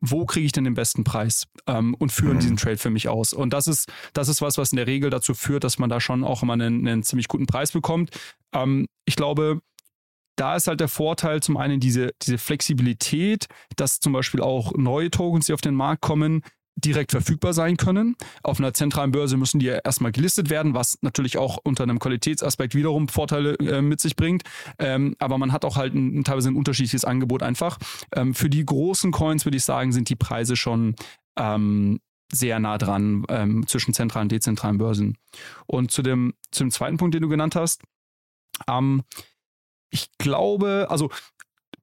wo 0.00 0.24
kriege 0.24 0.46
ich 0.46 0.52
denn 0.52 0.64
den 0.64 0.74
besten 0.74 1.04
Preis 1.04 1.46
ähm, 1.66 1.94
und 1.94 2.10
führen 2.10 2.36
mhm. 2.36 2.40
diesen 2.40 2.56
Trade 2.56 2.78
für 2.78 2.90
mich 2.90 3.08
aus. 3.08 3.32
Und 3.32 3.52
das 3.52 3.66
ist, 3.66 3.90
das 4.14 4.28
ist 4.28 4.40
was, 4.40 4.58
was 4.58 4.72
in 4.72 4.76
der 4.76 4.86
Regel 4.86 5.10
dazu 5.10 5.34
führt, 5.34 5.64
dass 5.64 5.78
man 5.78 5.90
da 5.90 6.00
schon 6.00 6.24
auch 6.24 6.42
immer 6.42 6.54
einen, 6.54 6.86
einen 6.86 7.02
ziemlich 7.02 7.28
guten 7.28 7.46
Preis 7.46 7.72
bekommt. 7.72 8.10
Ähm, 8.52 8.86
ich 9.04 9.16
glaube, 9.16 9.60
da 10.40 10.56
ist 10.56 10.68
halt 10.68 10.80
der 10.80 10.88
Vorteil 10.88 11.42
zum 11.42 11.58
einen 11.58 11.80
diese, 11.80 12.12
diese 12.22 12.38
Flexibilität, 12.38 13.46
dass 13.76 14.00
zum 14.00 14.14
Beispiel 14.14 14.40
auch 14.40 14.72
neue 14.74 15.10
Tokens, 15.10 15.46
die 15.46 15.52
auf 15.52 15.60
den 15.60 15.74
Markt 15.74 16.00
kommen, 16.00 16.42
direkt 16.76 17.10
verfügbar 17.10 17.52
sein 17.52 17.76
können. 17.76 18.16
Auf 18.42 18.58
einer 18.58 18.72
zentralen 18.72 19.10
Börse 19.10 19.36
müssen 19.36 19.58
die 19.58 19.66
ja 19.66 19.78
erstmal 19.84 20.12
gelistet 20.12 20.48
werden, 20.48 20.72
was 20.72 20.96
natürlich 21.02 21.36
auch 21.36 21.58
unter 21.62 21.82
einem 21.82 21.98
Qualitätsaspekt 21.98 22.74
wiederum 22.74 23.08
Vorteile 23.08 23.54
äh, 23.56 23.82
mit 23.82 24.00
sich 24.00 24.16
bringt. 24.16 24.44
Ähm, 24.78 25.14
aber 25.18 25.36
man 25.36 25.52
hat 25.52 25.66
auch 25.66 25.76
halt 25.76 25.94
ein, 25.94 26.24
teilweise 26.24 26.48
ein 26.48 26.56
unterschiedliches 26.56 27.04
Angebot 27.04 27.42
einfach. 27.42 27.78
Ähm, 28.14 28.34
für 28.34 28.48
die 28.48 28.64
großen 28.64 29.12
Coins 29.12 29.44
würde 29.44 29.58
ich 29.58 29.64
sagen, 29.64 29.92
sind 29.92 30.08
die 30.08 30.16
Preise 30.16 30.56
schon 30.56 30.94
ähm, 31.36 32.00
sehr 32.32 32.60
nah 32.60 32.78
dran 32.78 33.24
ähm, 33.28 33.66
zwischen 33.66 33.92
zentralen 33.92 34.26
und 34.26 34.32
dezentralen 34.32 34.78
Börsen. 34.78 35.18
Und 35.66 35.90
zu 35.90 36.00
dem, 36.00 36.32
zu 36.50 36.64
dem 36.64 36.70
zweiten 36.70 36.96
Punkt, 36.96 37.14
den 37.14 37.22
du 37.22 37.28
genannt 37.28 37.56
hast, 37.56 37.82
ähm, 38.68 39.02
ich 39.90 40.08
glaube, 40.18 40.86
also 40.88 41.10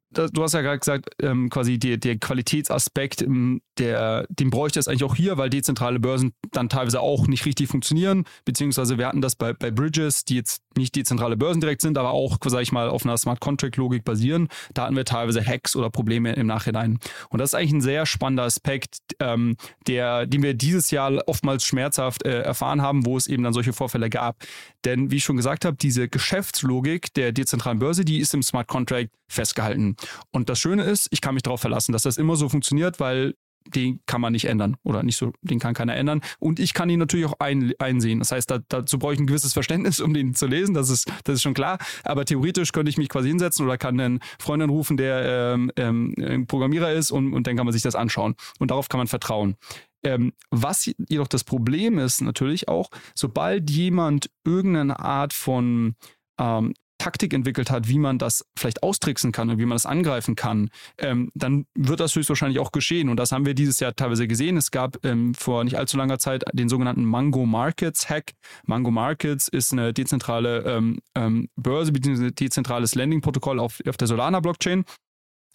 du 0.09 0.43
hast 0.43 0.53
ja 0.53 0.61
gerade 0.61 0.79
gesagt, 0.79 1.09
ähm, 1.21 1.49
quasi 1.49 1.77
der, 1.77 1.97
der 1.97 2.17
Qualitätsaspekt, 2.17 3.21
ähm, 3.21 3.61
der, 3.79 4.25
den 4.29 4.50
bräuchte 4.50 4.79
es 4.79 4.88
eigentlich 4.88 5.03
auch 5.03 5.15
hier, 5.15 5.38
weil 5.38 5.50
dezentrale 5.50 6.00
Börsen 6.00 6.34
dann 6.51 6.69
teilweise 6.69 7.01
auch 7.01 7.27
nicht 7.27 7.46
richtig 7.46 7.67
funktionieren, 7.67 8.25
beziehungsweise 8.46 8.98
wir 8.98 9.07
hatten 9.07 9.22
das 9.22 9.36
bei, 9.36 9.53
bei 9.53 9.72
Bridges, 9.72 10.25
die 10.25 10.36
jetzt 10.36 10.62
nicht 10.75 10.96
dezentrale 10.96 11.38
Börsen 11.38 11.62
direkt 11.62 11.81
sind, 11.81 11.98
aber 11.98 12.12
auch, 12.12 12.38
sage 12.46 12.63
ich 12.63 12.72
mal, 12.72 12.89
auf 12.89 13.05
einer 13.05 13.17
Smart 13.17 13.39
Contract 13.39 13.77
Logik 13.77 14.03
basieren. 14.03 14.48
Da 14.74 14.84
hatten 14.84 14.96
wir 14.96 15.05
teilweise 15.05 15.46
Hacks 15.46 15.75
oder 15.75 15.89
Probleme 15.89 16.34
im 16.34 16.48
Nachhinein. 16.48 17.00
Und 17.29 17.39
das 17.39 17.51
ist 17.51 17.53
eigentlich 17.55 17.74
ein 17.74 17.81
sehr 17.81 18.05
spannender 18.05 18.43
Aspekt, 18.43 18.98
ähm, 19.19 19.57
der, 19.88 20.25
den 20.25 20.43
wir 20.43 20.53
dieses 20.53 20.91
Jahr 20.91 21.12
oftmals 21.27 21.65
schmerzhaft 21.65 22.25
äh, 22.25 22.41
erfahren 22.41 22.81
haben, 22.81 23.05
wo 23.05 23.17
es 23.17 23.27
eben 23.27 23.43
dann 23.43 23.53
solche 23.53 23.74
Vorfälle 23.74 24.10
gab. 24.10 24.38
Denn 24.86 25.12
wie 25.12 25.17
ich 25.17 25.24
schon 25.24 25.38
gesagt 25.38 25.65
habe, 25.65 25.77
diese 25.77 26.07
Geschäftslogik 26.07 27.13
der 27.13 27.31
dezentralen 27.31 27.79
Börse, 27.79 28.05
die 28.05 28.19
ist 28.19 28.33
im 28.33 28.44
Smart 28.44 28.68
Contract 28.68 29.09
festgehalten. 29.27 29.96
Und 30.31 30.50
das 30.50 30.59
Schöne 30.59 30.83
ist, 30.83 31.07
ich 31.11 31.22
kann 31.22 31.33
mich 31.33 31.44
darauf 31.44 31.61
verlassen, 31.61 31.92
dass 31.92 32.03
das 32.03 32.18
immer 32.18 32.35
so 32.35 32.50
funktioniert, 32.50 33.00
weil 33.00 33.33
den 33.75 34.00
kann 34.06 34.22
man 34.22 34.34
nicht 34.34 34.46
ändern 34.46 34.77
oder 34.84 35.03
nicht 35.03 35.18
so, 35.18 35.34
den 35.42 35.60
kann 35.60 35.74
keiner 35.74 35.96
ändern. 35.96 36.22
Und 36.40 36.60
ich 36.60 36.74
kann 36.74 36.90
ihn 36.90 37.00
natürlich 37.00 37.25
auch 37.25 37.40
ein, 37.40 37.74
einsehen. 37.80 38.20
Das 38.20 38.32
heißt, 38.32 38.50
da, 38.50 38.60
dazu 38.68 39.00
brauche 39.00 39.14
ich 39.14 39.20
ein 39.20 39.27
gewisses 39.27 39.53
Verständnis, 39.53 40.00
um 40.00 40.14
den 40.14 40.34
zu 40.34 40.48
lesen. 40.48 40.74
Das 40.74 40.90
ist, 40.90 41.12
das 41.24 41.36
ist 41.36 41.42
schon 41.42 41.53
klar. 41.53 41.77
Aber 42.03 42.25
theoretisch 42.25 42.72
könnte 42.72 42.90
ich 42.90 42.98
mich 42.98 43.10
quasi 43.10 43.30
hinsetzen 43.30 43.66
oder 43.66 43.77
kann 43.77 44.00
einen 44.00 44.20
Freund 44.40 44.64
anrufen, 44.64 44.98
der 44.98 45.53
ähm, 45.56 45.72
ähm, 45.75 46.48
Programmierer 46.48 46.94
ist 46.94 47.12
und, 47.12 47.34
und 47.34 47.48
dann 47.48 47.56
kann 47.56 47.66
man 47.66 47.74
sich 47.74 47.84
das 47.84 47.96
anschauen. 47.96 48.36
Und 48.60 48.72
darauf 48.72 48.90
kann 48.90 49.00
man 49.00 49.08
vertrauen. 49.08 49.56
Ähm, 50.03 50.34
was 50.51 50.90
jedoch 51.10 51.27
das 51.27 51.44
Problem 51.44 51.98
ist 51.98 52.22
natürlich 52.22 52.68
auch, 52.68 52.90
sobald 53.16 53.70
jemand 53.70 54.30
irgendeine 54.46 55.00
Art 55.00 55.34
von 55.34 55.96
ähm, 56.40 56.74
Taktik 56.98 57.33
entwickelt 57.33 57.70
hat, 57.70 57.88
wie 57.88 58.00
man 58.00 58.18
das 58.18 58.46
vielleicht 58.57 58.83
austricksen 58.83 59.31
kann 59.31 59.50
und 59.50 59.60
wie 59.60 59.66
man 59.66 59.75
das 59.75 59.86
angreifen 59.86 60.36
kann, 60.36 60.70
ähm, 60.98 61.31
dann 61.36 61.66
wird 61.75 62.00
das 62.00 62.16
höchstwahrscheinlich 62.16 62.60
auch 62.60 62.72
geschehen. 62.72 63.10
Und 63.10 63.18
das 63.18 63.31
haben 63.31 63.46
wir 63.46 63.53
dieses 63.53 63.79
Jahr 63.79 63.96
teilweise 63.96 64.27
gesehen. 64.27 64.57
Es 64.57 64.72
gab 64.72 65.03
ähm, 65.05 65.33
vor 65.33 65.64
nicht 65.64 65.77
allzu 65.77 65.98
langer 65.98 66.20
Zeit 66.20 66.44
den 66.53 66.70
sogenannten 66.70 67.05
Mango 67.05 67.46
Markets 67.46 68.10
Hack. 68.10 68.33
Mango 68.66 68.92
Markets 68.92 69.48
ist 69.48 69.74
eine 69.74 69.94
dezentrale 69.94 70.64
ähm, 70.64 71.00
ähm 71.16 71.50
Börse 71.55 71.92
bzw. 71.92 72.31
dezentrales 72.31 72.96
Landing-Protokoll 72.96 73.60
auf, 73.60 73.79
auf 73.88 73.98
der 73.98 74.07
Solana-Blockchain. 74.07 74.86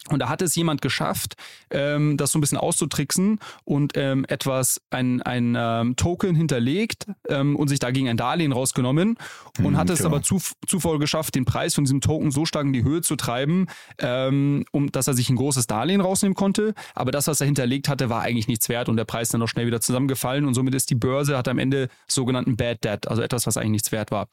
Und 0.09 0.19
da 0.19 0.27
hat 0.27 0.41
es 0.41 0.53
jemand 0.55 0.81
geschafft, 0.81 1.35
ähm, 1.69 2.17
das 2.17 2.31
so 2.31 2.37
ein 2.37 2.41
bisschen 2.41 2.57
auszutricksen 2.57 3.39
und 3.63 3.93
ähm, 3.95 4.25
etwas, 4.27 4.81
ein, 4.89 5.21
ein 5.21 5.55
ähm, 5.57 5.95
Token 5.95 6.35
hinterlegt 6.35 7.07
ähm, 7.29 7.55
und 7.55 7.69
sich 7.69 7.79
dagegen 7.79 8.09
ein 8.09 8.17
Darlehen 8.17 8.51
rausgenommen 8.51 9.17
und 9.59 9.71
mhm, 9.71 9.77
hat 9.77 9.89
es 9.89 9.99
ja. 9.99 10.07
aber 10.07 10.21
zu, 10.21 10.41
zuvor 10.67 10.99
geschafft, 10.99 11.35
den 11.35 11.45
Preis 11.45 11.75
von 11.75 11.85
diesem 11.85 12.01
Token 12.01 12.31
so 12.31 12.45
stark 12.45 12.65
in 12.65 12.73
die 12.73 12.83
Höhe 12.83 13.01
zu 13.01 13.15
treiben, 13.15 13.67
ähm, 13.99 14.65
um 14.71 14.91
dass 14.91 15.07
er 15.07 15.13
sich 15.13 15.29
ein 15.29 15.37
großes 15.37 15.67
Darlehen 15.67 16.01
rausnehmen 16.01 16.35
konnte. 16.35 16.73
Aber 16.95 17.11
das, 17.11 17.27
was 17.27 17.39
er 17.39 17.45
hinterlegt 17.45 17.87
hatte, 17.87 18.09
war 18.09 18.21
eigentlich 18.21 18.49
nichts 18.49 18.67
wert 18.67 18.89
und 18.89 18.97
der 18.97 19.05
Preis 19.05 19.29
dann 19.29 19.39
noch 19.39 19.47
schnell 19.47 19.67
wieder 19.67 19.79
zusammengefallen 19.79 20.45
und 20.45 20.53
somit 20.53 20.75
ist 20.75 20.89
die 20.89 20.95
Börse, 20.95 21.37
hat 21.37 21.47
am 21.47 21.59
Ende 21.59 21.87
sogenannten 22.07 22.57
Bad 22.57 22.83
Debt, 22.83 23.07
also 23.07 23.21
etwas, 23.21 23.47
was 23.47 23.55
eigentlich 23.55 23.71
nichts 23.71 23.91
wert 23.93 24.11
war. 24.11 24.27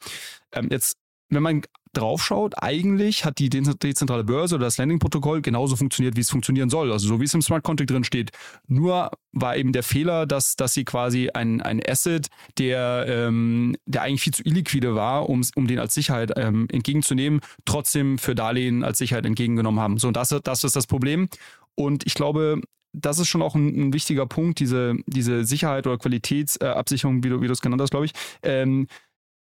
Ähm, 0.51 0.67
jetzt 0.69 0.97
wenn 1.31 1.43
man 1.43 1.61
draufschaut, 1.93 2.53
eigentlich 2.57 3.25
hat 3.25 3.39
die 3.39 3.49
dezentrale 3.49 4.23
Börse 4.23 4.55
oder 4.55 4.65
das 4.65 4.77
Landing-Protokoll 4.77 5.41
genauso 5.41 5.75
funktioniert, 5.75 6.15
wie 6.15 6.21
es 6.21 6.29
funktionieren 6.29 6.69
soll. 6.69 6.91
Also 6.91 7.07
so 7.07 7.19
wie 7.19 7.25
es 7.25 7.33
im 7.33 7.41
Smart 7.41 7.63
Contract 7.63 7.89
drin 7.89 8.03
steht. 8.03 8.31
Nur 8.67 9.11
war 9.33 9.57
eben 9.57 9.73
der 9.73 9.83
Fehler, 9.83 10.25
dass, 10.25 10.55
dass 10.55 10.73
sie 10.73 10.85
quasi 10.85 11.29
ein, 11.33 11.61
ein 11.61 11.81
Asset, 11.85 12.27
der, 12.57 13.05
ähm, 13.07 13.75
der 13.85 14.03
eigentlich 14.03 14.21
viel 14.21 14.33
zu 14.33 14.43
illiquide 14.43 14.95
war, 14.95 15.27
um, 15.29 15.41
um 15.55 15.67
den 15.67 15.79
als 15.79 15.93
Sicherheit 15.93 16.31
ähm, 16.37 16.67
entgegenzunehmen, 16.71 17.41
trotzdem 17.65 18.17
für 18.17 18.35
Darlehen 18.35 18.83
als 18.83 18.97
Sicherheit 18.97 19.25
entgegengenommen 19.25 19.81
haben. 19.81 19.97
So, 19.97 20.07
und 20.07 20.15
das, 20.15 20.29
das 20.43 20.63
ist 20.63 20.75
das 20.75 20.87
Problem. 20.87 21.27
Und 21.75 22.05
ich 22.05 22.13
glaube, 22.13 22.61
das 22.93 23.19
ist 23.19 23.27
schon 23.27 23.41
auch 23.41 23.55
ein, 23.55 23.67
ein, 23.67 23.93
wichtiger 23.93 24.25
Punkt, 24.25 24.59
diese, 24.59 24.95
diese 25.07 25.45
Sicherheit 25.45 25.87
oder 25.87 25.97
Qualitätsabsicherung, 25.97 27.23
wie 27.23 27.29
du, 27.29 27.41
wie 27.41 27.47
du 27.47 27.53
es 27.53 27.61
genannt 27.61 27.81
hast, 27.81 27.91
glaube 27.91 28.05
ich. 28.05 28.11
Ähm, 28.43 28.87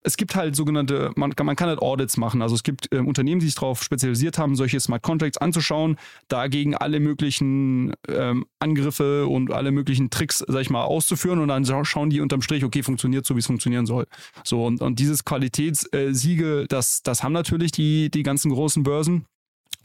es 0.03 0.17
gibt 0.17 0.35
halt 0.35 0.55
sogenannte, 0.55 1.11
man, 1.15 1.33
man 1.43 1.55
kann 1.55 1.69
halt 1.69 1.81
Audits 1.81 2.17
machen. 2.17 2.41
Also 2.41 2.55
es 2.55 2.63
gibt 2.63 2.91
äh, 2.91 2.97
Unternehmen, 2.97 3.39
die 3.39 3.45
sich 3.45 3.55
darauf 3.55 3.83
spezialisiert 3.83 4.37
haben, 4.37 4.55
solche 4.55 4.79
Smart 4.79 5.03
Contracts 5.03 5.37
anzuschauen, 5.37 5.97
dagegen 6.27 6.75
alle 6.75 6.99
möglichen 6.99 7.93
ähm, 8.07 8.45
Angriffe 8.59 9.27
und 9.27 9.51
alle 9.51 9.71
möglichen 9.71 10.09
Tricks, 10.09 10.43
sag 10.47 10.61
ich 10.61 10.69
mal, 10.69 10.83
auszuführen 10.83 11.39
und 11.39 11.47
dann 11.47 11.65
schauen 11.85 12.09
die 12.09 12.21
unterm 12.21 12.41
Strich, 12.41 12.63
okay, 12.63 12.83
funktioniert 12.83 13.25
so, 13.25 13.35
wie 13.35 13.39
es 13.39 13.47
funktionieren 13.47 13.85
soll. 13.85 14.07
So, 14.43 14.65
und, 14.65 14.81
und 14.81 14.99
dieses 14.99 15.23
Qualitätssiegel, 15.25 16.67
das, 16.67 17.01
das 17.03 17.23
haben 17.23 17.33
natürlich 17.33 17.71
die, 17.71 18.09
die 18.09 18.23
ganzen 18.23 18.51
großen 18.51 18.83
Börsen. 18.83 19.25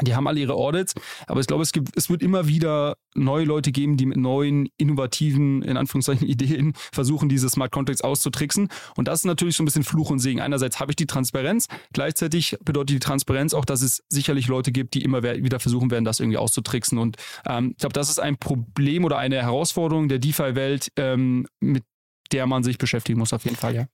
Die 0.02 0.14
haben 0.14 0.26
alle 0.26 0.40
ihre 0.40 0.54
Audits, 0.54 0.94
aber 1.26 1.40
ich 1.40 1.46
glaube, 1.46 1.62
es, 1.62 1.72
gibt, 1.72 1.96
es 1.96 2.10
wird 2.10 2.22
immer 2.22 2.46
wieder 2.46 2.96
neue 3.14 3.44
Leute 3.44 3.72
geben, 3.72 3.96
die 3.96 4.06
mit 4.06 4.18
neuen, 4.18 4.68
innovativen, 4.76 5.62
in 5.62 5.76
Anführungszeichen, 5.76 6.26
Ideen 6.28 6.74
versuchen, 6.92 7.28
diese 7.28 7.48
Smart 7.48 7.72
Contracts 7.72 8.02
auszutricksen. 8.02 8.68
Und 8.96 9.08
das 9.08 9.20
ist 9.20 9.24
natürlich 9.24 9.56
so 9.56 9.62
ein 9.62 9.66
bisschen 9.66 9.84
Fluch 9.84 10.10
und 10.10 10.18
Segen. 10.18 10.40
Einerseits 10.40 10.80
habe 10.80 10.92
ich 10.92 10.96
die 10.96 11.06
Transparenz, 11.06 11.68
gleichzeitig 11.92 12.56
bedeutet 12.64 12.90
die 12.90 13.00
Transparenz 13.00 13.54
auch, 13.54 13.64
dass 13.64 13.82
es 13.82 14.02
sicherlich 14.08 14.48
Leute 14.48 14.72
gibt, 14.72 14.94
die 14.94 15.02
immer 15.02 15.22
wieder 15.22 15.60
versuchen 15.60 15.90
werden, 15.90 16.04
das 16.04 16.20
irgendwie 16.20 16.38
auszutricksen. 16.38 16.98
Und 16.98 17.16
ähm, 17.48 17.70
ich 17.72 17.78
glaube, 17.78 17.94
das 17.94 18.10
ist 18.10 18.20
ein 18.20 18.36
Problem 18.36 19.04
oder 19.04 19.18
eine 19.18 19.36
Herausforderung 19.36 20.08
der 20.08 20.18
DeFi-Welt, 20.18 20.92
ähm, 20.96 21.46
mit 21.60 21.84
der 22.32 22.46
man 22.46 22.62
sich 22.64 22.78
beschäftigen 22.78 23.18
muss, 23.18 23.32
auf 23.32 23.44
jeden 23.44 23.56
Fall, 23.56 23.74
ja. 23.74 23.86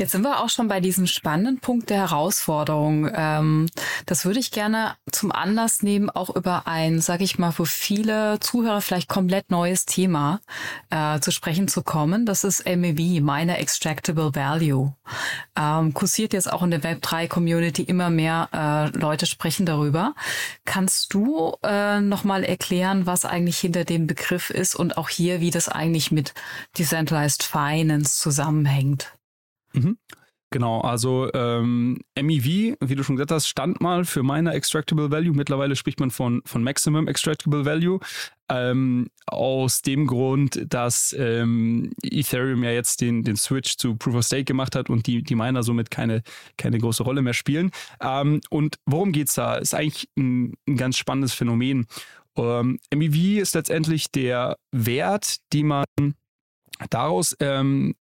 Jetzt 0.00 0.12
sind 0.12 0.22
wir 0.22 0.40
auch 0.40 0.48
schon 0.48 0.66
bei 0.66 0.80
diesem 0.80 1.06
spannenden 1.06 1.60
Punkt 1.60 1.90
der 1.90 1.98
Herausforderung. 1.98 3.10
Ähm, 3.14 3.66
das 4.06 4.24
würde 4.24 4.38
ich 4.40 4.50
gerne 4.50 4.94
zum 5.12 5.30
Anlass 5.30 5.82
nehmen, 5.82 6.08
auch 6.08 6.34
über 6.34 6.66
ein, 6.66 7.02
sage 7.02 7.22
ich 7.22 7.38
mal, 7.38 7.52
für 7.52 7.66
viele 7.66 8.40
Zuhörer 8.40 8.80
vielleicht 8.80 9.10
komplett 9.10 9.50
neues 9.50 9.84
Thema 9.84 10.40
äh, 10.88 11.20
zu 11.20 11.30
sprechen 11.30 11.68
zu 11.68 11.82
kommen. 11.82 12.24
Das 12.24 12.44
ist 12.44 12.64
MEV, 12.64 13.20
meine 13.20 13.58
Extractable 13.58 14.34
Value. 14.34 14.94
Ähm, 15.54 15.92
kursiert 15.92 16.32
jetzt 16.32 16.50
auch 16.50 16.62
in 16.62 16.70
der 16.70 16.80
Web3-Community 16.80 17.82
immer 17.82 18.08
mehr 18.08 18.48
äh, 18.54 18.98
Leute 18.98 19.26
sprechen 19.26 19.66
darüber. 19.66 20.14
Kannst 20.64 21.12
du 21.12 21.56
äh, 21.62 22.00
nochmal 22.00 22.42
erklären, 22.42 23.04
was 23.04 23.26
eigentlich 23.26 23.58
hinter 23.58 23.84
dem 23.84 24.06
Begriff 24.06 24.48
ist 24.48 24.74
und 24.74 24.96
auch 24.96 25.10
hier, 25.10 25.42
wie 25.42 25.50
das 25.50 25.68
eigentlich 25.68 26.10
mit 26.10 26.32
Decentralized 26.78 27.42
Finance 27.42 28.18
zusammenhängt? 28.18 29.19
Mhm. 29.72 29.96
Genau, 30.52 30.80
also 30.80 31.32
ähm, 31.32 31.98
MEV, 32.20 32.74
wie 32.80 32.94
du 32.96 33.04
schon 33.04 33.14
gesagt 33.14 33.30
hast, 33.30 33.46
stand 33.46 33.80
mal 33.80 34.04
für 34.04 34.24
meine 34.24 34.52
Extractable 34.52 35.12
Value. 35.12 35.32
Mittlerweile 35.32 35.76
spricht 35.76 36.00
man 36.00 36.10
von, 36.10 36.42
von 36.44 36.64
Maximum 36.64 37.06
Extractable 37.06 37.64
Value. 37.64 38.00
Ähm, 38.48 39.10
aus 39.26 39.80
dem 39.82 40.08
Grund, 40.08 40.66
dass 40.68 41.14
ähm, 41.16 41.92
Ethereum 42.02 42.64
ja 42.64 42.72
jetzt 42.72 43.00
den, 43.00 43.22
den 43.22 43.36
Switch 43.36 43.76
zu 43.76 43.94
Proof 43.94 44.16
of 44.16 44.24
Stake 44.24 44.42
gemacht 44.42 44.74
hat 44.74 44.90
und 44.90 45.06
die, 45.06 45.22
die 45.22 45.36
Miner 45.36 45.62
somit 45.62 45.92
keine, 45.92 46.22
keine 46.58 46.78
große 46.78 47.04
Rolle 47.04 47.22
mehr 47.22 47.34
spielen. 47.34 47.70
Ähm, 48.02 48.40
und 48.50 48.74
worum 48.86 49.12
geht 49.12 49.28
es 49.28 49.34
da? 49.34 49.54
Ist 49.54 49.72
eigentlich 49.72 50.08
ein, 50.18 50.54
ein 50.66 50.76
ganz 50.76 50.96
spannendes 50.96 51.32
Phänomen. 51.32 51.86
Ähm, 52.36 52.80
MEV 52.92 53.40
ist 53.40 53.54
letztendlich 53.54 54.10
der 54.10 54.56
Wert, 54.72 55.36
den 55.52 55.68
man 55.68 55.84
daraus 56.88 57.36
ähm, 57.38 57.94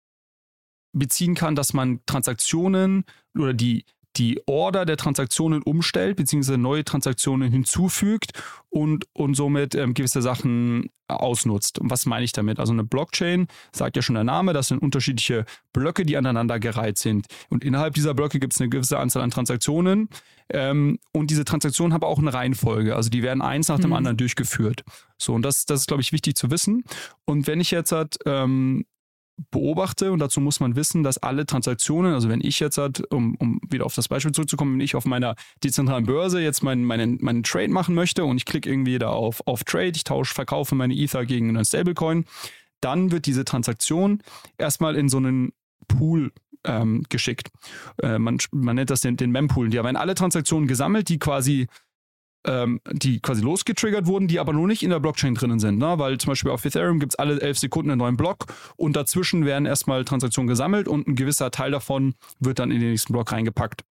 beziehen 0.97 1.35
kann, 1.35 1.55
dass 1.55 1.73
man 1.73 1.99
Transaktionen 2.05 3.05
oder 3.37 3.53
die, 3.53 3.85
die 4.17 4.41
Order 4.47 4.85
der 4.85 4.97
Transaktionen 4.97 5.61
umstellt, 5.61 6.17
beziehungsweise 6.17 6.57
neue 6.57 6.83
Transaktionen 6.83 7.51
hinzufügt 7.51 8.31
und, 8.69 9.05
und 9.13 9.35
somit 9.35 9.75
ähm, 9.75 9.93
gewisse 9.93 10.21
Sachen 10.21 10.89
ausnutzt. 11.07 11.79
Und 11.79 11.89
was 11.89 12.05
meine 12.05 12.25
ich 12.25 12.31
damit? 12.33 12.59
Also 12.59 12.73
eine 12.73 12.83
Blockchain, 12.83 13.47
sagt 13.71 13.95
ja 13.95 14.01
schon 14.01 14.15
der 14.15 14.23
Name, 14.23 14.53
das 14.53 14.69
sind 14.69 14.79
unterschiedliche 14.79 15.45
Blöcke, 15.71 16.05
die 16.05 16.17
aneinandergereiht 16.17 16.97
sind. 16.97 17.27
Und 17.49 17.63
innerhalb 17.63 17.93
dieser 17.93 18.13
Blöcke 18.13 18.39
gibt 18.39 18.53
es 18.53 18.61
eine 18.61 18.69
gewisse 18.69 18.97
Anzahl 18.97 19.21
an 19.23 19.31
Transaktionen. 19.31 20.09
Ähm, 20.49 20.99
und 21.13 21.29
diese 21.29 21.45
Transaktionen 21.45 21.93
haben 21.93 22.03
auch 22.03 22.19
eine 22.19 22.33
Reihenfolge. 22.33 22.95
Also 22.95 23.09
die 23.09 23.23
werden 23.23 23.41
eins 23.41 23.67
nach 23.69 23.79
dem 23.79 23.91
mhm. 23.91 23.97
anderen 23.97 24.17
durchgeführt. 24.17 24.83
So, 25.17 25.33
und 25.33 25.43
das, 25.43 25.65
das 25.65 25.81
ist, 25.81 25.87
glaube 25.87 26.01
ich, 26.01 26.11
wichtig 26.11 26.35
zu 26.35 26.51
wissen. 26.51 26.83
Und 27.25 27.47
wenn 27.47 27.61
ich 27.61 27.71
jetzt 27.71 27.91
halt, 27.91 28.17
ähm, 28.25 28.85
beobachte 29.51 30.11
und 30.11 30.19
dazu 30.19 30.41
muss 30.41 30.59
man 30.59 30.75
wissen, 30.75 31.03
dass 31.03 31.17
alle 31.17 31.45
Transaktionen, 31.45 32.13
also 32.13 32.27
wenn 32.29 32.41
ich 32.41 32.59
jetzt 32.59 32.77
halt, 32.77 33.11
um, 33.11 33.35
um 33.35 33.61
wieder 33.69 33.85
auf 33.85 33.93
das 33.93 34.07
Beispiel 34.07 34.31
zurückzukommen, 34.31 34.73
wenn 34.73 34.81
ich 34.81 34.95
auf 34.95 35.05
meiner 35.05 35.35
dezentralen 35.63 36.05
Börse 36.05 36.41
jetzt 36.41 36.63
meinen, 36.63 36.83
meinen, 36.83 37.17
meinen 37.21 37.43
Trade 37.43 37.69
machen 37.69 37.93
möchte 37.93 38.25
und 38.25 38.37
ich 38.37 38.45
klicke 38.45 38.69
irgendwie 38.69 38.97
da 38.97 39.09
auf, 39.09 39.45
auf 39.45 39.63
Trade, 39.63 39.93
ich 39.95 40.03
tausche, 40.03 40.33
verkaufe 40.33 40.73
meine 40.75 40.95
Ether 40.95 41.25
gegen 41.25 41.49
einen 41.49 41.65
Stablecoin, 41.65 42.25
dann 42.81 43.11
wird 43.11 43.25
diese 43.25 43.45
Transaktion 43.45 44.21
erstmal 44.57 44.95
in 44.95 45.09
so 45.09 45.17
einen 45.17 45.53
Pool 45.87 46.31
ähm, 46.63 47.03
geschickt. 47.09 47.49
Äh, 48.01 48.19
man, 48.19 48.37
man 48.51 48.75
nennt 48.75 48.89
das 48.89 49.01
den, 49.01 49.17
den 49.17 49.31
Mempool. 49.31 49.69
Die 49.69 49.79
haben 49.79 49.95
alle 49.95 50.15
Transaktionen 50.15 50.67
gesammelt, 50.67 51.09
die 51.09 51.19
quasi 51.19 51.67
ähm, 52.45 52.79
die 52.91 53.19
quasi 53.19 53.41
losgetriggert 53.41 54.05
wurden, 54.05 54.27
die 54.27 54.39
aber 54.39 54.53
nur 54.53 54.67
nicht 54.67 54.83
in 54.83 54.89
der 54.89 54.99
Blockchain 54.99 55.35
drinnen 55.35 55.59
sind. 55.59 55.77
Ne? 55.77 55.99
Weil 55.99 56.17
zum 56.17 56.31
Beispiel 56.31 56.51
auf 56.51 56.63
Ethereum 56.65 56.99
gibt 56.99 57.13
es 57.13 57.19
alle 57.19 57.39
elf 57.41 57.57
Sekunden 57.57 57.91
einen 57.91 57.99
neuen 57.99 58.17
Block 58.17 58.45
und 58.75 58.95
dazwischen 58.95 59.45
werden 59.45 59.65
erstmal 59.65 60.05
Transaktionen 60.05 60.47
gesammelt 60.47 60.87
und 60.87 61.07
ein 61.07 61.15
gewisser 61.15 61.51
Teil 61.51 61.71
davon 61.71 62.15
wird 62.39 62.59
dann 62.59 62.71
in 62.71 62.79
den 62.79 62.91
nächsten 62.91 63.13
Block 63.13 63.31
reingepackt. 63.31 63.83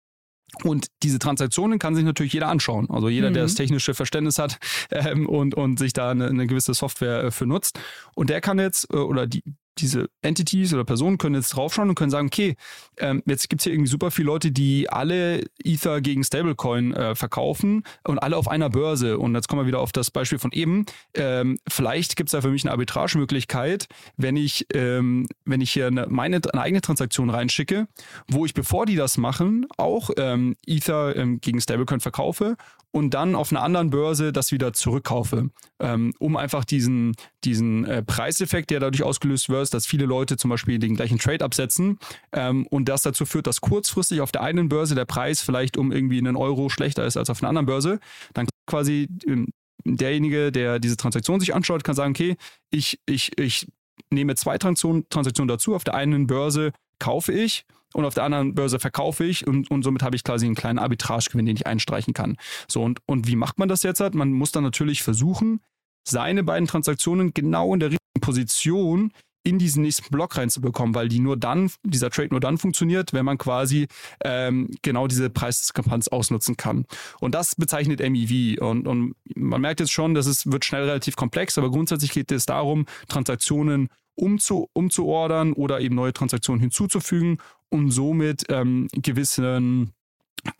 Und 0.62 0.86
diese 1.02 1.18
Transaktionen 1.18 1.78
kann 1.78 1.96
sich 1.96 2.04
natürlich 2.04 2.32
jeder 2.32 2.48
anschauen. 2.48 2.88
Also 2.88 3.08
jeder, 3.08 3.30
mhm. 3.30 3.34
der 3.34 3.42
das 3.44 3.54
technische 3.54 3.94
Verständnis 3.94 4.38
hat 4.38 4.58
ähm, 4.90 5.28
und, 5.28 5.54
und 5.54 5.78
sich 5.78 5.92
da 5.92 6.10
eine, 6.10 6.28
eine 6.28 6.46
gewisse 6.46 6.74
Software 6.74 7.24
äh, 7.24 7.30
für 7.30 7.46
nutzt. 7.46 7.78
Und 8.14 8.30
der 8.30 8.40
kann 8.40 8.58
jetzt, 8.58 8.92
äh, 8.92 8.96
oder 8.96 9.26
die, 9.26 9.42
diese 9.78 10.08
Entities 10.22 10.72
oder 10.72 10.84
Personen 10.84 11.18
können 11.18 11.34
jetzt 11.34 11.50
draufschauen 11.50 11.88
und 11.88 11.94
können 11.94 12.10
sagen, 12.10 12.28
okay, 12.28 12.56
ähm, 12.98 13.22
jetzt 13.26 13.48
gibt 13.48 13.60
es 13.60 13.64
hier 13.64 13.72
irgendwie 13.72 13.90
super 13.90 14.10
viele 14.10 14.26
Leute, 14.26 14.52
die 14.52 14.88
alle 14.88 15.42
Ether 15.62 16.00
gegen 16.00 16.24
Stablecoin 16.24 16.92
äh, 16.92 17.14
verkaufen 17.14 17.84
und 18.04 18.18
alle 18.18 18.36
auf 18.36 18.48
einer 18.48 18.70
Börse. 18.70 19.18
Und 19.18 19.34
jetzt 19.34 19.48
kommen 19.48 19.62
wir 19.62 19.66
wieder 19.66 19.80
auf 19.80 19.92
das 19.92 20.10
Beispiel 20.10 20.38
von 20.38 20.52
eben. 20.52 20.86
Ähm, 21.14 21.58
vielleicht 21.68 22.16
gibt 22.16 22.28
es 22.28 22.32
da 22.32 22.40
für 22.40 22.50
mich 22.50 22.64
eine 22.64 22.72
Arbitragemöglichkeit, 22.72 23.86
wenn 24.16 24.36
ich, 24.36 24.66
ähm, 24.72 25.26
wenn 25.44 25.60
ich 25.60 25.72
hier 25.72 25.88
eine, 25.88 26.06
meine 26.08 26.40
eine 26.52 26.62
eigene 26.62 26.80
Transaktion 26.80 27.30
reinschicke, 27.30 27.86
wo 28.28 28.44
ich, 28.44 28.54
bevor 28.54 28.86
die 28.86 28.96
das 28.96 29.16
machen, 29.16 29.66
auch 29.76 30.10
ähm, 30.16 30.56
Ether 30.66 31.16
ähm, 31.16 31.40
gegen 31.40 31.60
Stablecoin 31.60 32.00
verkaufe 32.00 32.56
und 32.94 33.12
dann 33.12 33.34
auf 33.34 33.50
einer 33.50 33.62
anderen 33.62 33.90
Börse 33.90 34.32
das 34.32 34.52
wieder 34.52 34.72
zurückkaufe, 34.72 35.50
ähm, 35.80 36.14
um 36.20 36.36
einfach 36.36 36.64
diesen, 36.64 37.16
diesen 37.42 37.84
äh, 37.86 38.04
Preiseffekt, 38.04 38.70
der 38.70 38.78
dadurch 38.78 39.02
ausgelöst 39.02 39.48
wird, 39.48 39.63
dass 39.70 39.86
viele 39.86 40.06
Leute 40.06 40.36
zum 40.36 40.50
Beispiel 40.50 40.78
den 40.78 40.96
gleichen 40.96 41.18
Trade 41.18 41.44
absetzen 41.44 41.98
ähm, 42.32 42.66
und 42.68 42.88
das 42.88 43.02
dazu 43.02 43.26
führt, 43.26 43.46
dass 43.46 43.60
kurzfristig 43.60 44.20
auf 44.20 44.32
der 44.32 44.42
einen 44.42 44.68
Börse 44.68 44.94
der 44.94 45.04
Preis 45.04 45.42
vielleicht 45.42 45.76
um 45.76 45.92
irgendwie 45.92 46.18
einen 46.18 46.36
Euro 46.36 46.68
schlechter 46.68 47.04
ist 47.04 47.16
als 47.16 47.30
auf 47.30 47.42
einer 47.42 47.48
anderen 47.48 47.66
Börse, 47.66 48.00
dann 48.32 48.46
quasi 48.66 49.08
ähm, 49.26 49.48
derjenige, 49.84 50.50
der 50.50 50.78
diese 50.78 50.96
Transaktion 50.96 51.40
sich 51.40 51.54
anschaut, 51.54 51.84
kann 51.84 51.94
sagen, 51.94 52.12
okay, 52.12 52.36
ich, 52.70 52.98
ich, 53.06 53.38
ich 53.38 53.66
nehme 54.10 54.34
zwei 54.34 54.58
Transaktionen, 54.58 55.48
dazu. 55.48 55.74
Auf 55.74 55.84
der 55.84 55.94
einen 55.94 56.26
Börse 56.26 56.72
kaufe 56.98 57.32
ich 57.32 57.64
und 57.92 58.04
auf 58.04 58.14
der 58.14 58.24
anderen 58.24 58.54
Börse 58.54 58.78
verkaufe 58.78 59.24
ich 59.24 59.46
und, 59.46 59.70
und 59.70 59.82
somit 59.82 60.02
habe 60.02 60.16
ich 60.16 60.24
quasi 60.24 60.46
einen 60.46 60.54
kleinen 60.54 60.78
Arbitragegewinn, 60.78 61.46
den 61.46 61.56
ich 61.56 61.66
einstreichen 61.66 62.14
kann. 62.14 62.36
So, 62.68 62.82
und, 62.82 63.00
und 63.06 63.28
wie 63.28 63.36
macht 63.36 63.58
man 63.58 63.68
das 63.68 63.82
jetzt? 63.82 64.02
Man 64.14 64.32
muss 64.32 64.52
dann 64.52 64.64
natürlich 64.64 65.02
versuchen, 65.02 65.60
seine 66.06 66.42
beiden 66.42 66.68
Transaktionen 66.68 67.32
genau 67.34 67.72
in 67.74 67.80
der 67.80 67.90
richtigen 67.90 68.20
Position 68.20 69.12
in 69.44 69.58
diesen 69.58 69.82
nächsten 69.82 70.10
Block 70.10 70.36
reinzubekommen, 70.36 70.94
weil 70.94 71.08
die 71.08 71.20
nur 71.20 71.36
dann, 71.36 71.70
dieser 71.84 72.10
Trade 72.10 72.28
nur 72.30 72.40
dann 72.40 72.58
funktioniert, 72.58 73.12
wenn 73.12 73.24
man 73.24 73.38
quasi 73.38 73.86
ähm, 74.24 74.70
genau 74.82 75.06
diese 75.06 75.30
Preisdiskrepanz 75.30 76.08
ausnutzen 76.08 76.56
kann. 76.56 76.86
Und 77.20 77.34
das 77.34 77.54
bezeichnet 77.54 78.00
MEV. 78.00 78.60
Und, 78.60 78.88
und 78.88 79.14
man 79.36 79.60
merkt 79.60 79.80
jetzt 79.80 79.92
schon, 79.92 80.14
dass 80.14 80.26
es 80.26 80.50
wird 80.50 80.64
schnell 80.64 80.84
relativ 80.84 81.14
komplex, 81.14 81.58
aber 81.58 81.70
grundsätzlich 81.70 82.10
geht 82.10 82.32
es 82.32 82.46
darum, 82.46 82.86
Transaktionen 83.08 83.88
umzu, 84.14 84.68
umzuordern 84.72 85.52
oder 85.52 85.80
eben 85.80 85.94
neue 85.94 86.12
Transaktionen 86.12 86.60
hinzuzufügen 86.60 87.38
und 87.68 87.90
somit 87.90 88.44
ähm, 88.48 88.88
gewisse 88.92 89.60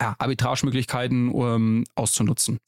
ja, 0.01 0.15
Arbitragemöglichkeiten 0.19 1.33
ähm, 1.33 1.83
auszunutzen. 1.95 2.59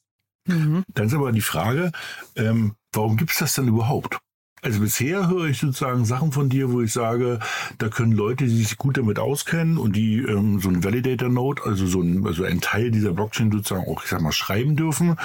Mhm. 0.46 0.84
Dann 0.94 1.06
ist 1.06 1.14
aber 1.14 1.30
die 1.30 1.42
Frage, 1.42 1.92
ähm, 2.34 2.74
warum 2.92 3.16
gibt 3.16 3.30
es 3.32 3.38
das 3.38 3.54
denn 3.54 3.68
überhaupt? 3.68 4.18
Also 4.62 4.80
bisher 4.80 5.28
höre 5.28 5.46
ich 5.46 5.58
sozusagen 5.58 6.04
Sachen 6.04 6.32
von 6.32 6.48
dir, 6.48 6.72
wo 6.72 6.80
ich 6.80 6.92
sage, 6.92 7.38
da 7.78 7.88
können 7.88 8.12
Leute, 8.12 8.44
die 8.44 8.56
sich 8.56 8.76
gut 8.76 8.96
damit 8.96 9.18
auskennen 9.18 9.78
und 9.78 9.94
die 9.94 10.18
ähm, 10.18 10.60
so 10.60 10.68
ein 10.68 10.82
Validator-Node, 10.82 11.62
also 11.64 11.86
so 11.86 12.00
ein, 12.00 12.26
also 12.26 12.44
ein 12.44 12.60
Teil 12.60 12.90
dieser 12.90 13.12
Blockchain 13.12 13.52
sozusagen 13.52 13.86
auch, 13.88 14.02
ich 14.02 14.10
sag 14.10 14.20
mal, 14.20 14.32
schreiben 14.32 14.76
dürfen, 14.76 15.16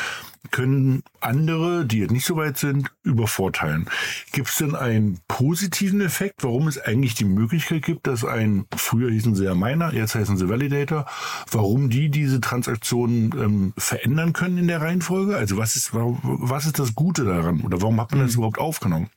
können 0.52 1.04
andere, 1.20 1.86
die 1.86 2.00
jetzt 2.00 2.12
nicht 2.12 2.26
so 2.26 2.36
weit 2.36 2.58
sind, 2.58 2.92
übervorteilen. 3.04 3.90
Gibt 4.34 4.50
es 4.50 4.58
denn 4.58 4.76
einen 4.76 5.20
positiven 5.28 6.02
Effekt, 6.02 6.44
warum 6.44 6.68
es 6.68 6.78
eigentlich 6.78 7.16
die 7.16 7.26
Möglichkeit 7.26 7.84
gibt, 7.84 8.08
dass 8.08 8.26
ein, 8.26 8.66
früher 8.76 9.10
hießen 9.10 9.36
sie 9.36 9.46
ja 9.46 9.56
Miner, 9.56 9.94
jetzt 9.94 10.16
heißen 10.16 10.38
sie 10.38 10.50
Validator, 10.50 11.06
warum 11.52 11.90
die 11.90 12.10
diese 12.10 12.42
Transaktionen 12.42 13.34
ähm, 13.40 13.74
verändern 13.78 14.34
können 14.34 14.58
in 14.58 14.68
der 14.68 14.82
Reihenfolge? 14.82 15.38
Also 15.38 15.58
was 15.58 15.76
ist, 15.76 15.92
was 15.94 16.66
ist 16.66 16.78
das 16.78 16.94
Gute 16.94 17.24
daran 17.24 17.62
oder 17.62 17.82
warum 17.82 18.00
hat 18.00 18.12
man 18.12 18.22
das 18.22 18.34
mhm. 18.34 18.40
überhaupt 18.40 18.60
aufgenommen? 18.60 19.10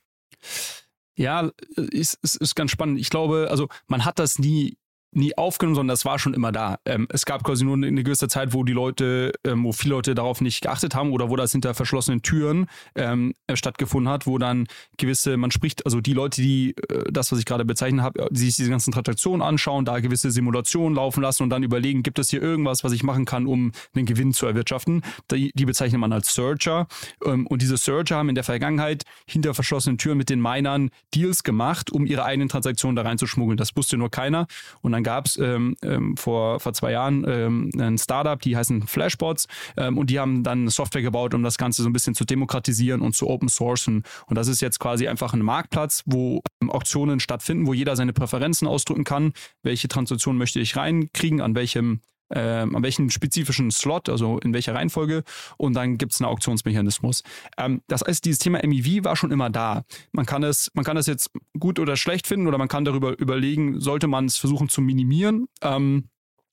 Ja, 1.15 1.51
ist, 1.75 2.19
ist, 2.21 2.35
ist 2.35 2.55
ganz 2.55 2.71
spannend. 2.71 2.99
Ich 2.99 3.09
glaube, 3.09 3.47
also 3.49 3.67
man 3.87 4.05
hat 4.05 4.19
das 4.19 4.37
nie 4.37 4.77
nie 5.11 5.37
aufgenommen, 5.37 5.75
sondern 5.75 5.93
das 5.93 6.05
war 6.05 6.19
schon 6.19 6.33
immer 6.33 6.51
da. 6.51 6.79
Ähm, 6.85 7.07
es 7.09 7.25
gab 7.25 7.43
quasi 7.43 7.63
nur 7.63 7.75
eine 7.75 8.03
gewisse 8.03 8.27
Zeit, 8.27 8.53
wo 8.53 8.63
die 8.63 8.73
Leute, 8.73 9.31
ähm, 9.43 9.63
wo 9.63 9.71
viele 9.71 9.95
Leute 9.95 10.15
darauf 10.15 10.41
nicht 10.41 10.61
geachtet 10.61 10.95
haben 10.95 11.11
oder 11.11 11.29
wo 11.29 11.35
das 11.35 11.51
hinter 11.51 11.73
verschlossenen 11.73 12.21
Türen 12.21 12.67
ähm, 12.95 13.33
stattgefunden 13.53 14.11
hat, 14.11 14.27
wo 14.27 14.37
dann 14.37 14.67
gewisse, 14.97 15.37
man 15.37 15.51
spricht, 15.51 15.85
also 15.85 16.01
die 16.01 16.13
Leute, 16.13 16.41
die 16.41 16.75
äh, 16.89 17.11
das, 17.11 17.31
was 17.31 17.39
ich 17.39 17.45
gerade 17.45 17.65
bezeichnet 17.65 18.01
habe, 18.01 18.27
die 18.31 18.39
sich 18.39 18.55
diese 18.55 18.69
ganzen 18.69 18.91
Transaktionen 18.91 19.41
anschauen, 19.41 19.85
da 19.85 19.99
gewisse 19.99 20.31
Simulationen 20.31 20.95
laufen 20.95 21.21
lassen 21.21 21.43
und 21.43 21.49
dann 21.49 21.63
überlegen, 21.63 22.03
gibt 22.03 22.19
es 22.19 22.29
hier 22.29 22.41
irgendwas, 22.41 22.83
was 22.83 22.91
ich 22.91 23.03
machen 23.03 23.25
kann, 23.25 23.47
um 23.47 23.71
einen 23.95 24.05
Gewinn 24.05 24.33
zu 24.33 24.45
erwirtschaften. 24.45 25.03
Die, 25.31 25.51
die 25.53 25.65
bezeichnet 25.65 25.99
man 25.99 26.11
als 26.11 26.33
Searcher. 26.33 26.87
Ähm, 27.25 27.47
und 27.47 27.61
diese 27.61 27.77
Searcher 27.77 28.17
haben 28.17 28.29
in 28.29 28.35
der 28.35 28.43
Vergangenheit 28.43 29.03
hinter 29.25 29.53
verschlossenen 29.53 29.97
Türen 29.97 30.17
mit 30.17 30.29
den 30.29 30.41
Minern 30.41 30.89
Deals 31.13 31.43
gemacht, 31.43 31.91
um 31.91 32.05
ihre 32.05 32.25
eigenen 32.25 32.49
Transaktionen 32.49 32.95
da 32.95 33.03
reinzuschmuggeln. 33.03 33.57
Das 33.57 33.75
wusste 33.75 33.97
nur 33.97 34.11
keiner. 34.11 34.47
Und 34.81 34.96
dann 34.97 35.03
gab 35.03 35.27
es 35.27 35.37
ähm, 35.37 35.75
ähm, 35.83 36.17
vor, 36.17 36.59
vor 36.59 36.73
zwei 36.73 36.91
Jahren 36.91 37.23
ähm, 37.27 37.69
ein 37.79 37.99
Startup, 37.99 38.41
die 38.41 38.57
heißen 38.57 38.87
Flashbots 38.87 39.47
ähm, 39.77 39.95
und 39.95 40.09
die 40.09 40.19
haben 40.19 40.41
dann 40.43 40.69
Software 40.69 41.03
gebaut, 41.03 41.35
um 41.35 41.43
das 41.43 41.59
Ganze 41.59 41.83
so 41.83 41.89
ein 41.89 41.93
bisschen 41.93 42.15
zu 42.15 42.25
demokratisieren 42.25 43.01
und 43.01 43.15
zu 43.15 43.27
open 43.29 43.47
sourcen. 43.47 44.03
Und 44.25 44.37
das 44.37 44.47
ist 44.47 44.59
jetzt 44.59 44.79
quasi 44.79 45.07
einfach 45.07 45.33
ein 45.33 45.43
Marktplatz, 45.43 46.01
wo 46.07 46.41
ähm, 46.63 46.71
Auktionen 46.71 47.19
stattfinden, 47.19 47.67
wo 47.67 47.75
jeder 47.75 47.95
seine 47.95 48.11
Präferenzen 48.11 48.67
ausdrücken 48.67 49.03
kann, 49.03 49.33
welche 49.61 49.87
Transaktion 49.87 50.35
möchte 50.35 50.59
ich 50.59 50.75
reinkriegen, 50.75 51.41
an 51.41 51.53
welchem 51.53 52.01
ähm, 52.33 52.75
an 52.75 52.83
welchem 52.83 53.09
spezifischen 53.09 53.71
Slot, 53.71 54.09
also 54.09 54.39
in 54.39 54.53
welcher 54.53 54.75
Reihenfolge, 54.75 55.23
und 55.57 55.73
dann 55.73 55.97
gibt 55.97 56.13
es 56.13 56.21
einen 56.21 56.29
Auktionsmechanismus. 56.29 57.23
Ähm, 57.57 57.81
das 57.87 58.01
heißt, 58.01 58.25
dieses 58.25 58.39
Thema 58.39 58.59
MEV 58.65 59.03
war 59.03 59.15
schon 59.15 59.31
immer 59.31 59.49
da. 59.49 59.83
Man 60.11 60.25
kann 60.25 60.43
es, 60.43 60.71
man 60.73 60.85
kann 60.85 60.97
es 60.97 61.07
jetzt 61.07 61.31
gut 61.59 61.79
oder 61.79 61.95
schlecht 61.95 62.27
finden 62.27 62.47
oder 62.47 62.57
man 62.57 62.67
kann 62.67 62.85
darüber 62.85 63.17
überlegen, 63.17 63.79
sollte 63.79 64.07
man 64.07 64.25
es 64.25 64.37
versuchen 64.37 64.69
zu 64.69 64.81
minimieren. 64.81 65.47
Ähm, 65.61 66.05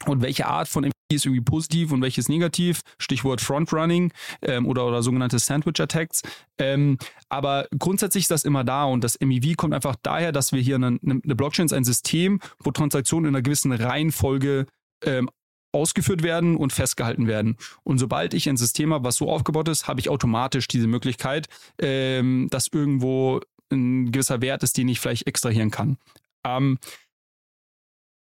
und 0.06 0.22
welche 0.22 0.46
Art 0.46 0.68
von 0.68 0.82
MEV 0.82 0.92
ist 1.12 1.24
irgendwie 1.24 1.42
positiv 1.42 1.92
und 1.92 2.02
welches 2.02 2.28
negativ? 2.28 2.80
Stichwort 2.98 3.40
Frontrunning 3.40 4.12
ähm, 4.42 4.66
oder, 4.66 4.86
oder 4.86 5.02
sogenannte 5.02 5.38
Sandwich 5.38 5.80
Attacks. 5.80 6.22
Ähm, 6.58 6.98
aber 7.28 7.66
grundsätzlich 7.78 8.24
ist 8.24 8.30
das 8.30 8.44
immer 8.44 8.64
da 8.64 8.84
und 8.84 9.02
das 9.02 9.18
MEV 9.20 9.56
kommt 9.56 9.74
einfach 9.74 9.96
daher, 10.02 10.32
dass 10.32 10.52
wir 10.52 10.60
hier 10.60 10.76
eine, 10.76 10.98
eine 11.02 11.34
Blockchain 11.34 11.66
ist 11.66 11.72
ein 11.72 11.84
System, 11.84 12.40
wo 12.58 12.70
Transaktionen 12.70 13.28
in 13.28 13.34
einer 13.34 13.42
gewissen 13.42 13.72
Reihenfolge 13.72 14.66
ähm, 15.02 15.30
ausgeführt 15.74 16.22
werden 16.22 16.56
und 16.56 16.72
festgehalten 16.72 17.26
werden. 17.26 17.56
Und 17.82 17.98
sobald 17.98 18.34
ich 18.34 18.48
ein 18.48 18.56
System 18.56 18.92
habe, 18.92 19.04
was 19.04 19.16
so 19.16 19.30
aufgebaut 19.30 19.68
ist, 19.68 19.88
habe 19.88 20.00
ich 20.00 20.08
automatisch 20.08 20.68
diese 20.68 20.86
Möglichkeit, 20.86 21.48
ähm, 21.78 22.48
dass 22.50 22.68
irgendwo 22.68 23.40
ein 23.70 24.12
gewisser 24.12 24.40
Wert 24.40 24.62
ist, 24.62 24.76
den 24.76 24.88
ich 24.88 25.00
vielleicht 25.00 25.26
extrahieren 25.26 25.70
kann. 25.70 25.98
Ähm, 26.44 26.78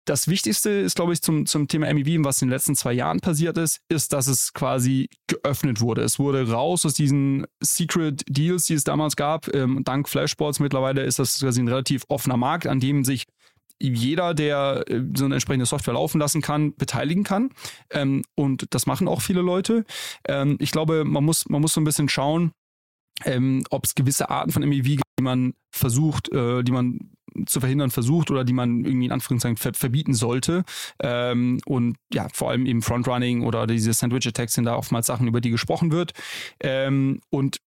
das 0.06 0.28
Wichtigste 0.28 0.70
ist, 0.70 0.96
glaube 0.96 1.13
ich, 1.13 1.22
zum, 1.22 1.46
zum 1.46 1.70
Thema 1.70 1.92
MEV, 1.94 2.26
was 2.26 2.42
in 2.42 2.50
den 2.50 2.54
letzten 2.54 2.76
zwei 2.76 2.92
Jahren 2.92 3.22
passiert 3.22 3.58
ist, 3.58 3.80
ist, 3.88 4.12
dass 4.12 4.28
es 4.28 4.52
quasi 4.52 5.10
geöffnet 5.28 5.80
wurde. 5.80 6.02
Es 6.02 6.20
wurde 6.20 6.50
raus 6.50 6.86
aus 6.86 6.94
diesen 6.94 7.46
Secret 7.62 8.24
Deals, 8.28 8.66
die 8.66 8.74
es 8.74 8.84
damals 8.84 9.16
gab. 9.16 9.54
Ähm, 9.56 9.82
dank 9.86 10.10
Flashboards 10.10 10.60
mittlerweile 10.60 11.04
ist 11.04 11.20
das 11.20 11.39
quasi 11.39 11.62
ein 11.62 11.70
relativ 11.70 12.04
offener 12.10 12.36
Markt, 12.36 12.68
an 12.68 12.82
dem 12.82 13.06
sich 13.06 13.26
jeder, 13.89 14.34
der 14.34 14.84
äh, 14.88 15.02
so 15.15 15.26
eine 15.26 15.36
entsprechende 15.36 15.65
Software 15.65 15.93
laufen 15.93 16.19
lassen 16.19 16.41
kann, 16.41 16.76
beteiligen 16.76 17.24
kann. 17.24 17.50
Ähm, 17.89 18.24
und 18.36 18.74
das 18.74 18.86
machen 18.86 19.08
auch 19.08 19.22
viele 19.22 19.41
Leute. 19.41 19.86
Ähm, 20.28 20.58
ich 20.60 20.72
glaube, 20.72 21.04
man 21.04 21.24
muss, 21.24 21.50
man 21.50 21.62
muss 21.62 21.74
so 21.74 21.82
ein 21.82 21.86
bisschen 21.86 22.10
schauen, 22.10 22.52
ähm, 23.26 23.63
ob 23.69 23.86
es 23.86 23.96
gewisse 23.96 24.30
Arten 24.30 24.52
von 24.52 24.63
MEV 24.63 24.84
gibt, 24.84 25.04
die 25.19 25.24
man 25.24 25.54
versucht, 25.72 26.32
äh, 26.32 26.63
die 26.63 26.72
man 26.72 27.12
zu 27.46 27.60
verhindern 27.60 27.89
versucht 27.89 28.30
oder 28.32 28.43
die 28.43 28.54
man 28.54 28.86
irgendwie 28.86 29.08
in 29.08 29.12
Anführungszeichen 29.12 29.58
ver 29.58 29.74
verbieten 29.74 30.13
sollte. 30.13 30.63
Ähm, 31.00 31.60
und 31.65 31.98
ja, 32.13 32.28
vor 32.32 32.52
allem 32.52 32.65
eben 32.65 32.82
Frontrunning 32.82 33.43
oder 33.43 33.65
diese 33.67 33.93
Sandwich-Attacks 33.93 34.54
sind 34.54 34.65
da 34.65 34.76
oftmals 34.76 35.08
Sachen, 35.08 35.28
über 35.28 35.41
die 35.41 35.50
gesprochen 35.50 35.91
wird. 35.91 36.13
Ähm, 36.60 37.22
und 37.30 37.60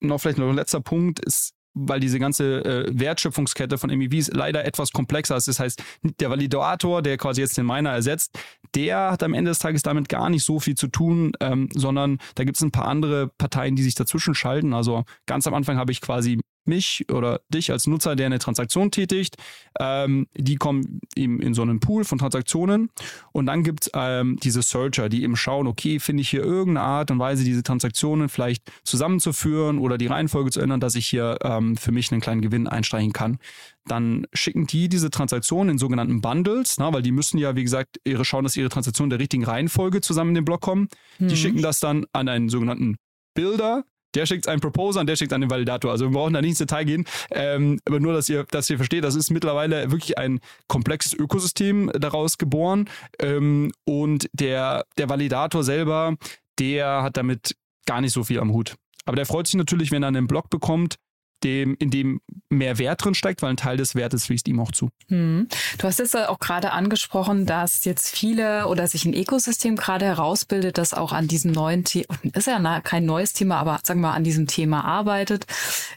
noch 0.00 0.20
vielleicht 0.20 0.38
noch 0.38 0.48
ein 0.48 0.54
letzter 0.54 0.80
Punkt 0.80 1.20
ist, 1.20 1.54
weil 1.86 2.00
diese 2.00 2.18
ganze 2.18 2.64
äh, 2.64 2.86
Wertschöpfungskette 2.92 3.78
von 3.78 3.90
MEVs 3.90 4.30
leider 4.32 4.64
etwas 4.64 4.92
komplexer 4.92 5.36
ist. 5.36 5.48
Das 5.48 5.60
heißt, 5.60 5.82
der 6.20 6.30
Validator, 6.30 7.02
der 7.02 7.16
quasi 7.16 7.40
jetzt 7.40 7.56
den 7.56 7.66
Miner 7.66 7.90
ersetzt, 7.90 8.38
der 8.74 9.12
hat 9.12 9.22
am 9.22 9.34
Ende 9.34 9.50
des 9.50 9.58
Tages 9.58 9.82
damit 9.82 10.08
gar 10.08 10.30
nicht 10.30 10.44
so 10.44 10.60
viel 10.60 10.74
zu 10.74 10.88
tun, 10.88 11.32
ähm, 11.40 11.68
sondern 11.74 12.18
da 12.34 12.44
gibt 12.44 12.56
es 12.56 12.62
ein 12.62 12.70
paar 12.70 12.88
andere 12.88 13.28
Parteien, 13.38 13.76
die 13.76 13.82
sich 13.82 13.94
dazwischen 13.94 14.34
schalten. 14.34 14.74
Also 14.74 15.04
ganz 15.26 15.46
am 15.46 15.54
Anfang 15.54 15.78
habe 15.78 15.92
ich 15.92 16.00
quasi 16.00 16.40
mich 16.68 17.04
oder 17.10 17.40
dich 17.48 17.72
als 17.72 17.86
Nutzer, 17.86 18.16
der 18.16 18.26
eine 18.26 18.38
Transaktion 18.38 18.90
tätigt. 18.90 19.36
Ähm, 19.80 20.26
die 20.36 20.56
kommen 20.56 21.00
eben 21.16 21.40
in 21.40 21.54
so 21.54 21.62
einen 21.62 21.80
Pool 21.80 22.04
von 22.04 22.18
Transaktionen 22.18 22.90
und 23.32 23.46
dann 23.46 23.62
gibt 23.62 23.86
es 23.86 23.90
ähm, 23.94 24.38
diese 24.42 24.62
Searcher, 24.62 25.08
die 25.08 25.22
eben 25.22 25.36
schauen, 25.36 25.66
okay, 25.66 25.98
finde 25.98 26.20
ich 26.20 26.30
hier 26.30 26.42
irgendeine 26.42 26.86
Art 26.86 27.10
und 27.10 27.18
Weise, 27.18 27.44
diese 27.44 27.62
Transaktionen 27.62 28.28
vielleicht 28.28 28.70
zusammenzuführen 28.84 29.78
oder 29.78 29.98
die 29.98 30.06
Reihenfolge 30.06 30.50
zu 30.50 30.60
ändern, 30.60 30.80
dass 30.80 30.94
ich 30.94 31.06
hier 31.06 31.38
ähm, 31.42 31.76
für 31.76 31.92
mich 31.92 32.12
einen 32.12 32.20
kleinen 32.20 32.40
Gewinn 32.40 32.68
einstreichen 32.68 33.12
kann. 33.12 33.38
Dann 33.86 34.26
schicken 34.32 34.66
die 34.66 34.88
diese 34.88 35.10
Transaktionen 35.10 35.72
in 35.72 35.78
sogenannten 35.78 36.20
Bundles, 36.20 36.76
na, 36.78 36.92
weil 36.92 37.02
die 37.02 37.12
müssen 37.12 37.38
ja, 37.38 37.56
wie 37.56 37.64
gesagt, 37.64 37.98
ihre 38.04 38.24
schauen, 38.24 38.44
dass 38.44 38.56
ihre 38.56 38.68
Transaktionen 38.68 39.10
der 39.10 39.18
richtigen 39.18 39.44
Reihenfolge 39.44 40.00
zusammen 40.00 40.30
in 40.30 40.36
den 40.36 40.44
Block 40.44 40.60
kommen. 40.60 40.88
Mhm. 41.18 41.28
Die 41.28 41.36
schicken 41.36 41.62
das 41.62 41.80
dann 41.80 42.06
an 42.12 42.28
einen 42.28 42.48
sogenannten 42.48 42.96
Builder, 43.34 43.84
der 44.14 44.26
schickt 44.26 44.48
einen 44.48 44.60
Proposer 44.60 45.00
und 45.00 45.06
der 45.06 45.16
schickt 45.16 45.32
einen 45.32 45.50
Validator. 45.50 45.90
Also 45.90 46.06
wir 46.06 46.12
brauchen 46.12 46.34
da 46.34 46.40
nicht 46.40 46.50
ins 46.50 46.58
Detail 46.58 46.84
gehen, 46.84 47.04
ähm, 47.30 47.78
aber 47.84 48.00
nur, 48.00 48.12
dass 48.12 48.28
ihr, 48.28 48.44
dass 48.50 48.70
ihr 48.70 48.76
versteht, 48.76 49.04
das 49.04 49.14
ist 49.14 49.30
mittlerweile 49.30 49.90
wirklich 49.90 50.18
ein 50.18 50.40
komplexes 50.66 51.14
Ökosystem 51.14 51.90
daraus 51.94 52.38
geboren 52.38 52.88
ähm, 53.20 53.72
und 53.84 54.28
der, 54.32 54.84
der 54.96 55.08
Validator 55.08 55.64
selber, 55.64 56.16
der 56.58 57.02
hat 57.02 57.16
damit 57.16 57.54
gar 57.86 58.00
nicht 58.00 58.12
so 58.12 58.24
viel 58.24 58.40
am 58.40 58.52
Hut. 58.52 58.74
Aber 59.04 59.16
der 59.16 59.26
freut 59.26 59.46
sich 59.46 59.56
natürlich, 59.56 59.90
wenn 59.90 60.02
er 60.02 60.08
einen 60.08 60.26
Blog 60.26 60.50
bekommt, 60.50 60.96
dem, 61.44 61.76
in 61.78 61.90
dem 61.90 62.20
mehr 62.48 62.78
Wert 62.78 63.04
drin 63.04 63.14
steckt, 63.14 63.42
weil 63.42 63.50
ein 63.50 63.56
Teil 63.56 63.76
des 63.76 63.94
Wertes 63.94 64.26
fließt 64.26 64.48
ihm 64.48 64.60
auch 64.60 64.72
zu. 64.72 64.90
Hm. 65.08 65.48
Du 65.78 65.86
hast 65.86 65.98
jetzt 65.98 66.16
auch 66.16 66.38
gerade 66.38 66.72
angesprochen, 66.72 67.46
dass 67.46 67.84
jetzt 67.84 68.08
viele 68.08 68.66
oder 68.66 68.86
sich 68.86 69.04
ein 69.04 69.14
Ökosystem 69.14 69.76
gerade 69.76 70.06
herausbildet, 70.06 70.78
das 70.78 70.94
auch 70.94 71.12
an 71.12 71.28
diesem 71.28 71.52
neuen 71.52 71.84
Thema, 71.84 72.06
ist 72.32 72.46
ja 72.46 72.80
kein 72.80 73.04
neues 73.04 73.32
Thema, 73.32 73.58
aber 73.58 73.78
sagen 73.82 74.00
wir 74.00 74.08
mal, 74.08 74.14
an 74.14 74.24
diesem 74.24 74.46
Thema 74.46 74.84
arbeitet. 74.84 75.46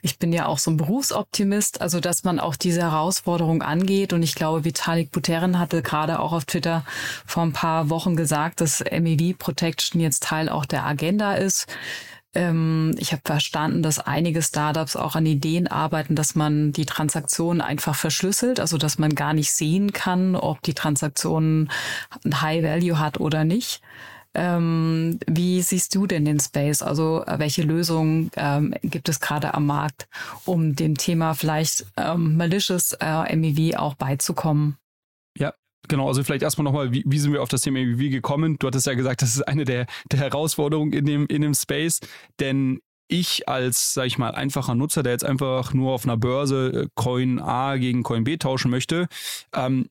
Ich 0.02 0.20
bin 0.20 0.34
ja 0.34 0.46
auch 0.46 0.60
so 0.60 0.72
ein 0.72 0.78
Berufsoptimist, 0.78 1.82
also 1.82 2.00
dass 2.00 2.24
man 2.24 2.40
auch 2.40 2.56
diese 2.56 2.82
Herausforderung 2.82 3.62
angeht. 3.62 4.14
Und 4.14 4.24
ich 4.24 4.36
glaube, 4.36 4.66
Vitalik 4.66 5.12
Buterin 5.12 5.60
hatte 5.60 5.82
gerade 5.82 6.20
auch 6.20 6.34
auf 6.34 6.46
Twitter 6.46 6.86
vor 7.26 7.44
ein 7.44 7.54
paar 7.54 7.90
Wochen 7.90 8.16
gesagt, 8.16 8.62
dass 8.62 8.84
MEV 8.84 9.38
Protection 9.38 10.02
jetzt 10.02 10.24
Teil 10.24 10.50
auch 10.50 10.66
der 10.66 10.86
Agenda 10.86 11.34
ist. 11.34 11.68
Ähm, 12.34 12.96
ich 12.98 13.12
habe 13.12 13.22
verstanden, 13.26 13.84
dass 13.84 14.00
einige 14.00 14.42
Startups 14.42 14.96
auch 14.96 15.16
an 15.16 15.26
Ideen 15.26 15.68
arbeiten, 15.68 16.16
dass 16.16 16.36
man 16.36 16.72
die 16.72 16.86
Transaktionen 16.86 17.62
einfach 17.62 17.96
verschlüsselt, 17.96 18.60
also 18.60 18.78
dass 18.78 18.98
man 18.98 19.16
gar 19.16 19.34
nicht 19.34 19.52
sehen 19.52 19.92
kann, 19.92 20.36
ob 20.36 20.62
die 20.62 20.74
Transaktion 20.74 21.70
ein 22.24 22.42
High 22.42 22.64
Value 22.64 23.00
hat 23.00 23.20
oder 23.20 23.44
nicht. 23.44 23.82
Ähm, 24.34 25.20
wie 25.28 25.62
siehst 25.62 25.94
du 25.94 26.08
denn 26.08 26.24
den 26.24 26.40
Space? 26.40 26.82
Also 26.82 27.26
äh, 27.26 27.38
welche 27.38 27.64
Lösungen 27.64 28.32
ähm, 28.38 28.74
gibt 28.82 29.10
es 29.10 29.20
gerade 29.20 29.54
am 29.54 29.66
Markt, 29.66 30.08
um 30.46 30.74
dem 30.76 30.98
Thema 30.98 31.34
vielleicht 31.34 31.86
ähm, 31.98 32.38
malicious 32.38 32.94
äh, 33.02 33.36
MEV 33.36 33.76
auch 33.78 33.96
beizukommen? 33.96 34.78
Genau, 35.88 36.08
also 36.08 36.24
vielleicht 36.24 36.44
erstmal 36.44 36.64
nochmal, 36.64 36.94
wie, 36.94 37.04
wie 37.06 37.20
sind 37.20 37.34
wir 37.34 37.42
auf 37.42 37.50
das 37.50 37.62
Thema 37.62 37.80
ABV 37.80 38.10
gekommen? 38.10 38.58
Du 38.60 38.68
hattest 38.68 38.88
ja 38.88 38.94
gesagt, 38.94 39.22
das 39.22 39.36
ist 39.36 39.42
eine 39.42 39.66
der, 39.66 39.88
der 40.12 40.20
Herausforderungen 40.20 40.94
in 40.94 41.06
dem, 41.06 41.26
in 41.28 41.42
dem 41.42 41.54
Space, 41.54 42.00
denn 42.40 42.82
ich 43.08 43.50
als, 43.50 43.94
sag 43.94 44.06
ich 44.06 44.18
mal, 44.18 44.32
einfacher 44.32 44.74
Nutzer, 44.74 45.04
der 45.04 45.12
jetzt 45.12 45.26
einfach 45.26 45.74
nur 45.74 45.92
auf 45.92 46.06
einer 46.06 46.18
Börse 46.18 46.84
äh, 46.86 46.88
Coin 46.96 47.40
A 47.40 47.76
gegen 47.76 48.04
Coin 48.04 48.24
B 48.24 48.38
tauschen 48.38 48.72
möchte, 48.72 49.08
ähm, 49.54 49.88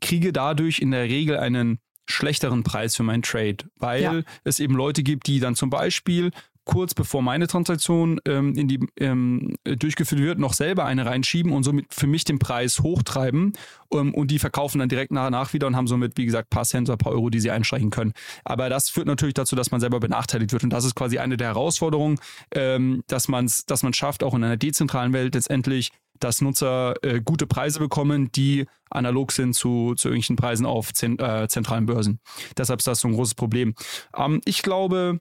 kriege 0.00 0.32
dadurch 0.32 0.80
in 0.80 0.90
der 0.90 1.04
Regel 1.04 1.38
einen 1.38 1.78
schlechteren 2.06 2.62
Preis 2.62 2.96
für 2.96 3.02
meinen 3.02 3.22
Trade, 3.22 3.58
weil 3.76 4.02
ja. 4.02 4.22
es 4.44 4.60
eben 4.60 4.74
Leute 4.74 5.02
gibt, 5.02 5.26
die 5.26 5.40
dann 5.40 5.54
zum 5.54 5.70
Beispiel 5.70 6.32
kurz 6.70 6.94
bevor 6.94 7.20
meine 7.20 7.48
Transaktion 7.48 8.20
ähm, 8.26 8.54
in 8.54 8.68
die, 8.68 8.78
ähm, 8.96 9.56
durchgeführt 9.64 10.20
wird, 10.20 10.38
noch 10.38 10.52
selber 10.52 10.84
eine 10.84 11.04
reinschieben 11.04 11.52
und 11.52 11.64
somit 11.64 11.92
für 11.92 12.06
mich 12.06 12.22
den 12.22 12.38
Preis 12.38 12.78
hochtreiben 12.78 13.54
ähm, 13.92 14.14
und 14.14 14.30
die 14.30 14.38
verkaufen 14.38 14.78
dann 14.78 14.88
direkt 14.88 15.10
nach, 15.10 15.30
nach 15.30 15.52
wieder 15.52 15.66
und 15.66 15.74
haben 15.74 15.88
somit, 15.88 16.16
wie 16.16 16.26
gesagt, 16.26 16.48
paar 16.48 16.64
Cent 16.64 16.88
oder 16.88 16.96
paar 16.96 17.12
Euro, 17.12 17.28
die 17.28 17.40
sie 17.40 17.50
einstreichen 17.50 17.90
können. 17.90 18.12
Aber 18.44 18.68
das 18.68 18.88
führt 18.88 19.08
natürlich 19.08 19.34
dazu, 19.34 19.56
dass 19.56 19.72
man 19.72 19.80
selber 19.80 19.98
benachteiligt 19.98 20.52
wird 20.52 20.62
und 20.62 20.70
das 20.70 20.84
ist 20.84 20.94
quasi 20.94 21.18
eine 21.18 21.36
der 21.36 21.48
Herausforderungen, 21.48 22.20
ähm, 22.54 23.02
dass 23.08 23.26
man 23.26 23.46
es 23.46 23.66
dass 23.66 23.82
schafft, 23.92 24.22
auch 24.22 24.34
in 24.34 24.44
einer 24.44 24.56
dezentralen 24.56 25.12
Welt 25.12 25.34
letztendlich 25.34 25.90
dass 26.20 26.42
Nutzer 26.42 26.94
äh, 27.02 27.20
gute 27.20 27.46
Preise 27.46 27.78
bekommen, 27.78 28.30
die 28.30 28.66
analog 28.90 29.32
sind 29.32 29.54
zu, 29.54 29.94
zu 29.94 30.08
irgendwelchen 30.08 30.36
Preisen 30.36 30.66
auf 30.66 30.92
zent, 30.92 31.20
äh, 31.20 31.48
zentralen 31.48 31.86
Börsen. 31.86 32.20
Deshalb 32.58 32.80
ist 32.80 32.86
das 32.86 33.00
so 33.00 33.08
ein 33.08 33.14
großes 33.14 33.34
Problem. 33.34 33.74
Ähm, 34.14 34.42
ich 34.44 34.62
glaube, 34.62 35.18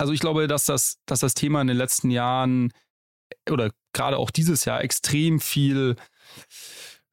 also 0.00 0.14
ich 0.14 0.20
glaube, 0.20 0.46
dass 0.46 0.64
das, 0.64 0.96
dass 1.04 1.20
das 1.20 1.34
Thema 1.34 1.60
in 1.60 1.66
den 1.66 1.76
letzten 1.76 2.10
Jahren 2.10 2.72
oder 3.50 3.70
gerade 3.92 4.16
auch 4.16 4.30
dieses 4.30 4.64
Jahr 4.64 4.82
extrem 4.82 5.40
viel 5.40 5.96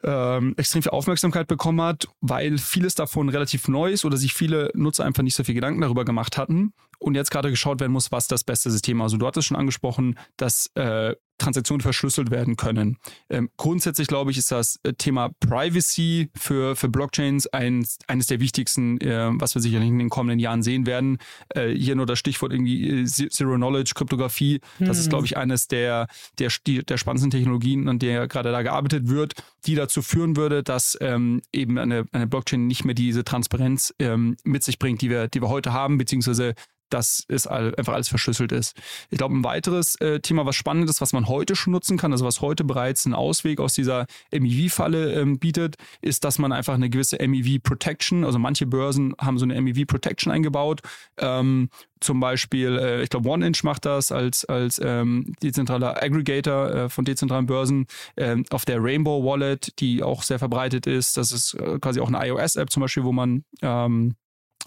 ähm, 0.04 0.54
extrem 0.56 0.84
viel 0.84 0.92
Aufmerksamkeit 0.92 1.48
bekommen 1.48 1.82
hat, 1.82 2.08
weil 2.22 2.58
vieles 2.58 2.96
davon 2.96 3.28
relativ 3.28 3.68
neu 3.68 3.92
ist 3.92 4.06
oder 4.06 4.16
sich 4.16 4.34
viele 4.34 4.72
Nutzer 4.74 5.04
einfach 5.04 5.24
nicht 5.24 5.36
so 5.36 5.44
viel 5.44 5.56
Gedanken 5.56 5.82
darüber 5.82 6.06
gemacht 6.06 6.38
hatten 6.38 6.72
und 7.00 7.16
jetzt 7.16 7.30
gerade 7.30 7.50
geschaut 7.50 7.82
werden 7.82 7.92
muss, 7.92 8.12
was 8.14 8.28
das 8.28 8.46
beste 8.46 8.72
System 8.72 9.00
ist. 9.00 9.04
Also 9.04 9.18
du 9.18 9.28
hattest 9.28 9.50
schon 9.50 9.58
angesprochen, 9.58 10.18
dass 10.38 10.72
äh, 10.76 11.14
Transaktionen 11.38 11.82
verschlüsselt 11.82 12.32
werden 12.32 12.56
können. 12.56 12.98
Ähm, 13.30 13.50
grundsätzlich 13.58 14.08
glaube 14.08 14.32
ich, 14.32 14.38
ist 14.38 14.52
das 14.52 14.80
äh, 14.84 14.94
Thema 14.94 15.30
Privacy 15.40 16.30
für, 16.36 16.76
für 16.76 16.90
Blockchains 16.90 17.48
eins, 17.48 18.00
eines 18.08 18.28
der 18.28 18.40
wichtigsten, 18.40 19.00
äh, 19.02 19.30
was 19.34 19.56
wir 19.56 19.62
sicherlich 19.62 19.90
in 19.90 20.00
den 20.00 20.10
kommenden 20.10 20.40
Jahren 20.40 20.64
sehen 20.64 20.86
werden. 20.86 21.18
Äh, 21.50 21.70
hier 21.70 21.96
nur 21.96 22.06
das 22.06 22.20
Stichwort 22.20 22.52
irgendwie 22.52 23.02
äh, 23.02 23.06
Zero 23.06 23.56
Knowledge, 23.56 23.92
Kryptographie. 23.96 24.62
Das 24.80 24.98
hm. 24.98 25.02
ist, 25.02 25.10
glaube 25.10 25.26
ich, 25.26 25.38
eines 25.38 25.68
der, 25.68 26.08
der, 26.40 26.52
der 26.66 26.98
spannendsten 26.98 27.32
Technologien, 27.32 27.88
an 27.88 28.00
der 28.00 28.28
gerade 28.28 28.52
da 28.52 28.62
gearbeitet 28.62 29.08
wird, 29.08 29.34
die 29.66 29.76
dazu 29.76 30.02
führen 30.02 30.36
würde, 30.36 30.64
dass 30.64 30.98
ähm, 31.02 31.42
eben 31.54 31.78
eine, 31.78 32.06
eine 32.12 32.28
Blockchain 32.28 32.68
nicht 32.68 32.86
mehr 32.86 32.96
diese 32.96 33.24
Transparenz 33.24 33.94
ähm, 34.00 34.38
mit 34.44 34.64
sich 34.64 34.80
bringt, 34.80 35.02
die 35.02 35.10
wir, 35.10 35.28
die 35.28 35.42
wir 35.42 35.50
heute 35.50 35.74
haben, 35.74 35.98
beziehungsweise 35.98 36.56
dass 36.90 37.24
es 37.28 37.48
einfach 37.48 37.94
alles 37.94 38.10
verschlüsselt 38.10 38.52
ist. 38.52 38.76
Ich 39.10 39.18
glaube, 39.18 39.36
ein 39.36 39.44
weiteres 39.44 39.96
äh, 39.96 40.20
Thema, 40.20 40.46
was 40.46 40.56
spannend 40.56 40.90
ist, 40.90 41.02
was 41.02 41.14
man 41.14 41.28
heute 41.28 41.56
schon 41.56 41.74
nutzen 41.74 41.98
kann, 41.98 42.12
also 42.12 42.26
was 42.26 42.42
heute 42.42 42.64
bereits 42.64 43.06
einen 43.06 43.16
Ausweg 43.16 43.60
aus 43.60 43.74
dieser 43.74 44.06
MEV-Falle 44.32 45.14
ähm, 45.14 45.40
bietet, 45.40 45.76
ist, 46.02 46.24
dass 46.24 46.40
man 46.40 46.52
einfach 46.52 46.74
eine 46.74 46.90
gewisse 46.90 47.18
MEV-Protection, 47.26 48.24
also 48.24 48.40
manche 48.40 48.66
Börsen 48.66 49.14
haben 49.20 49.38
so 49.38 49.46
eine 49.46 49.60
MEV-Protection 49.62 50.32
eingebaut. 50.32 50.82
Ähm, 51.18 51.70
zum 52.00 52.20
Beispiel, 52.20 52.78
äh, 52.78 53.04
ich 53.04 53.10
glaube, 53.10 53.30
OneInch 53.30 53.64
macht 53.64 53.86
das 53.86 54.12
als, 54.12 54.46
als 54.46 54.80
ähm, 54.84 55.34
dezentraler 55.42 56.02
Aggregator 56.02 56.70
äh, 56.70 56.90
von 56.90 57.06
dezentralen 57.06 57.46
Börsen 57.48 57.88
ähm, 58.18 58.46
auf 58.52 58.66
der 58.66 58.84
Rainbow 58.84 59.24
Wallet, 59.24 59.80
die 59.80 60.04
auch 60.04 60.24
sehr 60.24 60.40
verbreitet 60.40 60.88
ist. 60.88 61.18
Das 61.18 61.32
ist 61.32 61.56
äh, 61.56 61.80
quasi 61.80 62.00
auch 62.00 62.12
eine 62.12 62.26
iOS-App 62.28 62.70
zum 62.70 62.82
Beispiel, 62.82 63.04
wo 63.04 63.12
man 63.12 63.44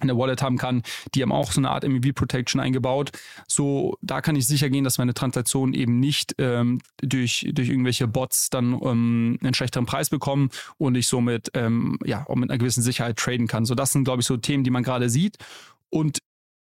ähm, 0.00 0.10
eine 0.10 0.18
Wallet 0.18 0.42
haben 0.42 0.58
kann. 0.58 0.82
Die 1.14 1.22
haben 1.22 1.32
auch 1.32 1.52
so 1.52 1.60
eine 1.60 1.70
Art 1.70 1.86
MEV 1.86 2.14
Protection 2.14 2.60
eingebaut. 2.60 3.10
So, 3.46 3.96
da 4.02 4.20
kann 4.20 4.36
ich 4.36 4.46
sicher 4.46 4.70
gehen, 4.70 4.84
dass 4.84 4.98
meine 4.98 5.14
Transaktionen 5.14 5.74
eben 5.74 6.00
nicht 6.00 6.34
ähm, 6.38 6.80
durch, 7.00 7.48
durch 7.52 7.68
irgendwelche 7.68 8.06
Bots 8.08 8.50
dann 8.50 8.72
ähm, 8.82 9.38
einen 9.42 9.54
schlechteren 9.54 9.86
Preis 9.86 10.10
bekommen 10.10 10.50
und 10.78 10.96
ich 10.96 11.08
somit 11.08 11.50
ähm, 11.54 11.98
ja 12.04 12.26
auch 12.28 12.36
mit 12.36 12.50
einer 12.50 12.58
gewissen 12.58 12.82
Sicherheit 12.82 13.16
traden 13.16 13.46
kann. 13.46 13.64
So, 13.64 13.74
das 13.74 13.92
sind, 13.92 14.04
glaube 14.04 14.20
ich, 14.20 14.26
so 14.26 14.36
Themen, 14.36 14.64
die 14.64 14.70
man 14.70 14.82
gerade 14.82 15.08
sieht. 15.08 15.38
Und 15.90 16.20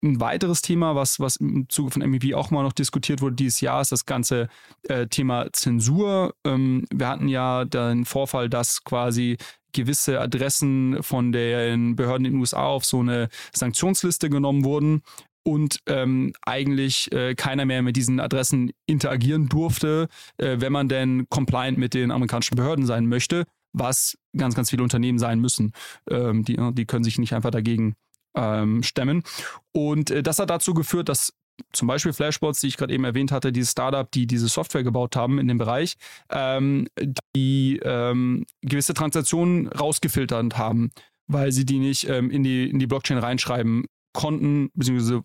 ein 0.04 0.20
weiteres 0.20 0.62
Thema, 0.62 0.96
was, 0.96 1.20
was 1.20 1.36
im 1.38 1.68
Zuge 1.70 1.92
von 1.92 2.10
MEV 2.10 2.34
auch 2.34 2.52
mal 2.52 2.64
noch 2.64 2.74
diskutiert 2.74 3.22
wurde 3.22 3.36
dieses 3.36 3.62
Jahr, 3.62 3.82
ist 3.82 3.92
das 3.92 4.06
ganze 4.06 4.48
äh, 4.88 5.08
Thema 5.08 5.48
Zensur. 5.52 6.34
Ähm, 6.46 6.86
wir 6.94 7.08
hatten 7.08 7.28
ja 7.28 7.66
den 7.66 8.06
Vorfall, 8.06 8.50
dass 8.50 8.84
quasi 8.84 9.38
gewisse 9.74 10.20
Adressen 10.20 11.04
von 11.04 11.32
den 11.32 11.96
Behörden 11.96 12.26
in 12.26 12.34
den 12.34 12.40
USA 12.40 12.64
auf 12.66 12.86
so 12.86 13.00
eine 13.00 13.30
Sanktionsliste 13.54 14.30
genommen 14.30 14.64
wurden 14.64 15.02
und 15.44 15.80
ähm, 15.86 16.34
eigentlich 16.42 17.12
äh, 17.12 17.36
keiner 17.36 17.66
mehr 17.66 17.82
mit 17.82 17.96
diesen 17.96 18.20
Adressen 18.20 18.72
interagieren 18.86 19.48
durfte, 19.48 20.08
äh, 20.38 20.58
wenn 20.60 20.72
man 20.72 20.90
denn 20.90 21.28
compliant 21.30 21.78
mit 21.78 21.94
den 21.94 22.12
amerikanischen 22.12 22.56
Behörden 22.56 22.86
sein 22.86 23.06
möchte, 23.06 23.46
was 23.74 24.18
ganz, 24.36 24.56
ganz 24.56 24.70
viele 24.70 24.84
Unternehmen 24.84 25.20
sein 25.20 25.40
müssen. 25.40 25.74
Ähm, 26.10 26.44
die, 26.44 26.58
die 26.74 26.86
können 26.86 27.04
sich 27.04 27.20
nicht 27.20 27.34
einfach 27.34 27.52
dagegen 27.52 27.96
ähm, 28.36 28.84
stemmen. 28.84 29.24
Und 29.72 30.12
äh, 30.12 30.24
das 30.24 30.40
hat 30.40 30.50
dazu 30.50 30.74
geführt, 30.74 31.10
dass 31.10 31.34
zum 31.74 31.88
Beispiel 31.88 32.14
Flashbots, 32.14 32.62
die 32.62 32.68
ich 32.68 32.78
gerade 32.78 32.94
eben 32.94 33.04
erwähnt 33.04 33.32
hatte, 33.32 33.52
dieses 33.52 33.72
Startup, 33.72 34.10
die 34.10 34.28
diese 34.28 34.48
Software 34.48 34.84
gebaut 34.84 35.16
haben 35.16 35.40
in 35.40 35.48
dem 35.48 35.58
Bereich, 35.58 35.98
ähm, 36.30 36.88
die 37.36 37.80
ähm, 37.84 38.46
gewisse 38.62 38.94
Transaktionen 38.94 39.68
rausgefiltert 39.68 40.58
haben, 40.58 40.92
weil 41.28 41.52
sie 41.52 41.66
die 41.66 41.80
nicht 41.80 42.08
ähm, 42.08 42.32
in, 42.32 42.44
die, 42.44 42.70
in 42.70 42.80
die 42.80 42.88
Blockchain 42.88 43.18
reinschreiben 43.18 43.86
konnten, 44.14 44.70
beziehungsweise 44.74 45.24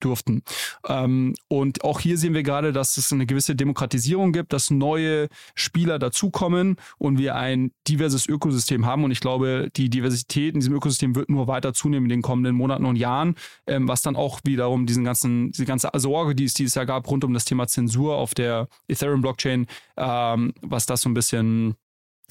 durften. 0.00 0.42
Ähm, 0.86 1.34
und 1.48 1.84
auch 1.84 2.00
hier 2.00 2.18
sehen 2.18 2.34
wir 2.34 2.42
gerade, 2.42 2.72
dass 2.72 2.96
es 2.96 3.12
eine 3.12 3.26
gewisse 3.26 3.54
Demokratisierung 3.54 4.32
gibt, 4.32 4.52
dass 4.52 4.70
neue 4.70 5.28
Spieler 5.54 5.98
dazukommen 5.98 6.76
und 6.98 7.18
wir 7.18 7.34
ein 7.36 7.72
diverses 7.86 8.26
Ökosystem 8.28 8.86
haben. 8.86 9.04
Und 9.04 9.10
ich 9.10 9.20
glaube, 9.20 9.70
die 9.76 9.90
Diversität 9.90 10.54
in 10.54 10.60
diesem 10.60 10.74
Ökosystem 10.74 11.14
wird 11.14 11.28
nur 11.28 11.46
weiter 11.46 11.72
zunehmen 11.72 12.06
in 12.06 12.10
den 12.10 12.22
kommenden 12.22 12.54
Monaten 12.54 12.84
und 12.84 12.96
Jahren, 12.96 13.34
ähm, 13.66 13.88
was 13.88 14.02
dann 14.02 14.16
auch 14.16 14.40
wiederum 14.44 14.86
diesen 14.86 15.04
ganzen, 15.04 15.52
diese 15.52 15.64
ganze 15.64 15.90
Sorge, 15.94 16.34
die 16.34 16.44
es 16.44 16.54
dieses 16.54 16.74
Jahr 16.74 16.86
gab, 16.86 17.08
rund 17.10 17.24
um 17.24 17.34
das 17.34 17.44
Thema 17.44 17.66
Zensur 17.66 18.16
auf 18.16 18.34
der 18.34 18.68
Ethereum-Blockchain, 18.88 19.66
ähm, 19.96 20.52
was 20.60 20.86
das 20.86 21.02
so 21.02 21.08
ein 21.08 21.14
bisschen 21.14 21.74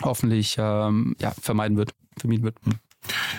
hoffentlich 0.03 0.57
ähm, 0.59 1.15
ja, 1.19 1.31
vermeiden 1.31 1.77
wird, 1.77 1.93
vermieden 2.17 2.43
wird. 2.43 2.57
Hm. 2.63 2.73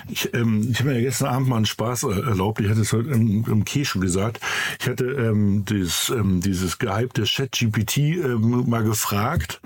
Ich, 0.09 0.33
ähm, 0.33 0.67
ich 0.71 0.79
habe 0.79 0.89
mir 0.89 0.95
ja 0.95 1.01
gestern 1.01 1.27
Abend 1.27 1.49
mal 1.49 1.57
einen 1.57 1.65
Spaß 1.65 2.03
erlaubt. 2.03 2.59
Ich 2.61 2.69
hatte 2.69 2.81
es 2.81 2.93
heute 2.93 3.09
im, 3.09 3.45
im 3.45 3.65
Key 3.65 3.85
schon 3.85 4.01
gesagt. 4.01 4.39
Ich 4.79 4.87
hatte 4.87 5.05
ähm, 5.05 5.65
dieses, 5.65 6.09
ähm, 6.09 6.41
dieses 6.41 6.79
gehypte 6.79 7.23
Chat-GPT 7.23 7.97
ähm, 7.97 8.69
mal 8.69 8.83
gefragt, 8.83 9.61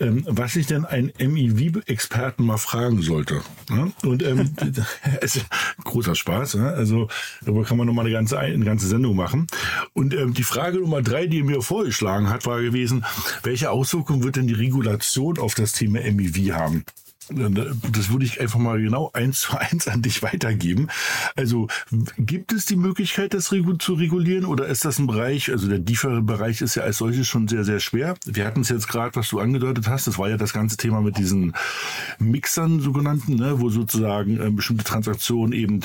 ähm, 0.00 0.24
was 0.28 0.56
ich 0.56 0.66
denn 0.66 0.84
einen 0.84 1.12
MEV-Experten 1.18 2.44
mal 2.44 2.58
fragen 2.58 3.02
sollte. 3.02 3.42
Ja? 3.70 3.88
Und 4.02 4.22
ähm, 4.22 4.54
es 5.20 5.36
ist 5.36 5.46
großer 5.84 6.14
Spaß. 6.14 6.54
Ja? 6.54 6.68
Also 6.68 7.08
darüber 7.42 7.64
kann 7.64 7.76
man 7.76 7.86
nochmal 7.86 8.04
eine 8.04 8.14
ganze, 8.14 8.38
eine 8.38 8.64
ganze 8.64 8.86
Sendung 8.86 9.16
machen. 9.16 9.46
Und 9.92 10.14
ähm, 10.14 10.34
die 10.34 10.44
Frage 10.44 10.78
Nummer 10.78 11.02
drei, 11.02 11.26
die 11.26 11.40
er 11.40 11.44
mir 11.44 11.62
vorgeschlagen 11.62 12.30
hat, 12.30 12.46
war 12.46 12.60
gewesen, 12.60 13.04
welche 13.42 13.70
Auswirkungen 13.70 14.22
wird 14.22 14.36
denn 14.36 14.46
die 14.46 14.54
Regulation 14.54 15.38
auf 15.38 15.54
das 15.54 15.72
Thema 15.72 16.00
MEV 16.00 16.52
haben? 16.52 16.84
Das 17.30 18.10
würde 18.10 18.24
ich 18.24 18.40
einfach 18.40 18.58
mal 18.58 18.80
genau 18.80 19.10
eins 19.12 19.40
zu 19.40 19.56
eins 19.56 19.88
an 19.88 20.02
dich 20.02 20.22
weitergeben. 20.22 20.88
Also 21.36 21.68
gibt 22.16 22.52
es 22.52 22.64
die 22.66 22.76
Möglichkeit, 22.76 23.34
das 23.34 23.52
zu 23.78 23.94
regulieren 23.94 24.44
oder 24.44 24.66
ist 24.66 24.84
das 24.84 24.98
ein 24.98 25.06
Bereich, 25.06 25.50
also 25.50 25.68
der 25.68 25.78
DeFi-Bereich 25.78 26.60
ist 26.60 26.74
ja 26.74 26.82
als 26.82 26.98
solches 26.98 27.26
schon 27.26 27.48
sehr, 27.48 27.64
sehr 27.64 27.80
schwer. 27.80 28.14
Wir 28.24 28.46
hatten 28.46 28.60
es 28.60 28.68
jetzt 28.68 28.88
gerade, 28.88 29.16
was 29.16 29.28
du 29.28 29.40
angedeutet 29.40 29.88
hast, 29.88 30.06
das 30.06 30.18
war 30.18 30.28
ja 30.28 30.36
das 30.36 30.52
ganze 30.52 30.76
Thema 30.76 31.00
mit 31.00 31.18
diesen 31.18 31.54
Mixern 32.18 32.80
sogenannten, 32.80 33.36
ne, 33.36 33.60
wo 33.60 33.70
sozusagen 33.70 34.40
äh, 34.40 34.50
bestimmte 34.50 34.84
Transaktionen 34.84 35.52
eben 35.52 35.80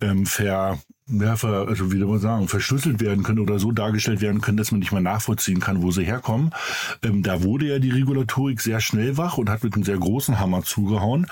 ähm, 0.00 0.26
ver, 0.26 0.78
ja, 1.08 1.32
also 1.32 1.92
wie 1.92 1.98
soll 1.98 2.08
man 2.08 2.18
sagen, 2.20 2.48
verschlüsselt 2.48 3.00
werden 3.00 3.24
können 3.24 3.40
oder 3.40 3.58
so 3.58 3.72
dargestellt 3.72 4.20
werden 4.20 4.40
können, 4.40 4.56
dass 4.56 4.70
man 4.70 4.78
nicht 4.78 4.92
mehr 4.92 5.00
nachvollziehen 5.00 5.58
kann, 5.58 5.82
wo 5.82 5.90
sie 5.90 6.04
herkommen. 6.04 6.50
Ähm, 7.02 7.22
da 7.22 7.42
wurde 7.42 7.66
ja 7.66 7.78
die 7.80 7.90
Regulatorik 7.90 8.60
sehr 8.60 8.80
schnell 8.80 9.16
wach 9.16 9.36
und 9.36 9.50
hat 9.50 9.64
mit 9.64 9.74
einem 9.74 9.84
sehr 9.84 9.98
großen 9.98 10.38
Hammer 10.38 10.62
zugehauen. 10.62 11.26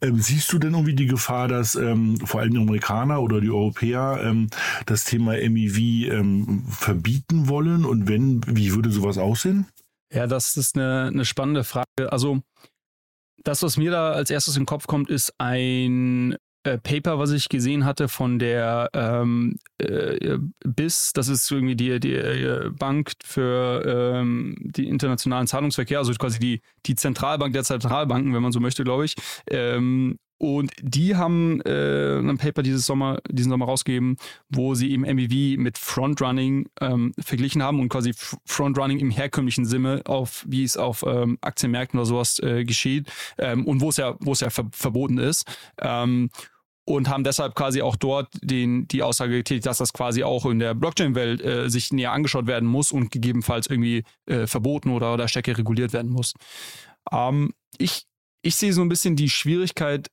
Ähm, 0.00 0.20
siehst 0.20 0.52
du 0.52 0.58
denn 0.58 0.74
irgendwie 0.74 0.94
die 0.94 1.06
Gefahr, 1.06 1.48
dass 1.48 1.74
ähm, 1.74 2.18
vor 2.18 2.40
allem 2.40 2.52
die 2.52 2.60
Amerikaner 2.60 3.20
oder 3.20 3.40
die 3.40 3.50
Europäer 3.50 4.20
ähm, 4.22 4.48
das 4.86 5.04
Thema 5.04 5.32
MEV 5.32 5.78
ähm, 6.12 6.64
verbieten 6.68 7.48
wollen? 7.48 7.84
Und 7.84 8.08
wenn, 8.08 8.42
wie 8.46 8.74
würde 8.74 8.90
sowas 8.90 9.18
aussehen? 9.18 9.66
Ja, 10.12 10.28
das 10.28 10.56
ist 10.56 10.76
eine, 10.76 11.10
eine 11.12 11.24
spannende 11.24 11.64
Frage. 11.64 12.12
Also 12.12 12.42
das, 13.42 13.62
was 13.62 13.76
mir 13.76 13.90
da 13.90 14.12
als 14.12 14.30
erstes 14.30 14.56
in 14.56 14.62
den 14.62 14.66
Kopf 14.66 14.86
kommt, 14.86 15.10
ist 15.10 15.34
ein 15.38 16.36
äh, 16.66 16.78
Paper, 16.78 17.18
was 17.18 17.30
ich 17.30 17.48
gesehen 17.48 17.84
hatte 17.84 18.08
von 18.08 18.38
der 18.38 18.90
ähm, 18.92 19.58
äh, 19.78 20.38
BIS, 20.64 21.12
das 21.12 21.28
ist 21.28 21.50
irgendwie 21.50 21.76
die, 21.76 22.00
die 22.00 22.14
äh, 22.14 22.70
Bank 22.70 23.12
für 23.24 23.82
ähm, 23.86 24.56
die 24.58 24.88
internationalen 24.88 25.46
Zahlungsverkehr, 25.46 25.98
also 25.98 26.12
quasi 26.14 26.38
die, 26.40 26.60
die 26.86 26.96
Zentralbank 26.96 27.52
der 27.52 27.62
Zentralbanken, 27.62 28.34
wenn 28.34 28.42
man 28.42 28.52
so 28.52 28.60
möchte, 28.60 28.82
glaube 28.82 29.04
ich. 29.04 29.14
Ähm, 29.48 30.18
und 30.38 30.72
die 30.82 31.16
haben 31.16 31.62
äh, 31.62 32.18
ein 32.18 32.36
Paper 32.36 32.62
dieses 32.62 32.84
Sommer, 32.84 33.20
diesen 33.30 33.50
Sommer 33.50 33.66
rausgegeben, 33.66 34.16
wo 34.50 34.74
sie 34.74 34.90
eben 34.90 35.02
MEV 35.02 35.56
mit 35.58 35.78
Frontrunning 35.78 36.68
ähm, 36.80 37.14
verglichen 37.18 37.62
haben 37.62 37.80
und 37.80 37.88
quasi 37.88 38.12
Frontrunning 38.44 38.98
im 38.98 39.10
herkömmlichen 39.10 39.64
Sinne 39.64 40.02
auf, 40.04 40.44
wie 40.46 40.64
es 40.64 40.76
auf 40.76 41.04
ähm, 41.06 41.38
Aktienmärkten 41.40 41.98
oder 41.98 42.06
sowas 42.06 42.38
äh, 42.40 42.64
geschieht 42.64 43.10
ähm, 43.38 43.64
und 43.64 43.80
wo 43.80 43.88
es 43.88 43.96
ja, 43.96 44.16
wo 44.20 44.32
es 44.32 44.40
ja 44.40 44.50
ver 44.50 44.66
verboten 44.72 45.18
ist. 45.18 45.46
Ähm, 45.80 46.28
und 46.86 47.08
haben 47.08 47.24
deshalb 47.24 47.54
quasi 47.54 47.82
auch 47.82 47.96
dort 47.96 48.28
den, 48.40 48.86
die 48.88 49.02
Aussage 49.02 49.32
getätigt, 49.32 49.66
dass 49.66 49.78
das 49.78 49.92
quasi 49.92 50.22
auch 50.22 50.46
in 50.46 50.60
der 50.60 50.74
Blockchain-Welt 50.74 51.42
äh, 51.42 51.68
sich 51.68 51.92
näher 51.92 52.12
angeschaut 52.12 52.46
werden 52.46 52.68
muss 52.68 52.92
und 52.92 53.10
gegebenenfalls 53.10 53.66
irgendwie 53.66 54.04
äh, 54.26 54.46
verboten 54.46 54.90
oder, 54.90 55.12
oder 55.12 55.26
stärker 55.26 55.58
reguliert 55.58 55.92
werden 55.92 56.12
muss. 56.12 56.32
Ähm, 57.10 57.52
ich, 57.76 58.04
ich 58.42 58.54
sehe 58.54 58.72
so 58.72 58.82
ein 58.82 58.88
bisschen 58.88 59.16
die 59.16 59.28
Schwierigkeit 59.28 60.08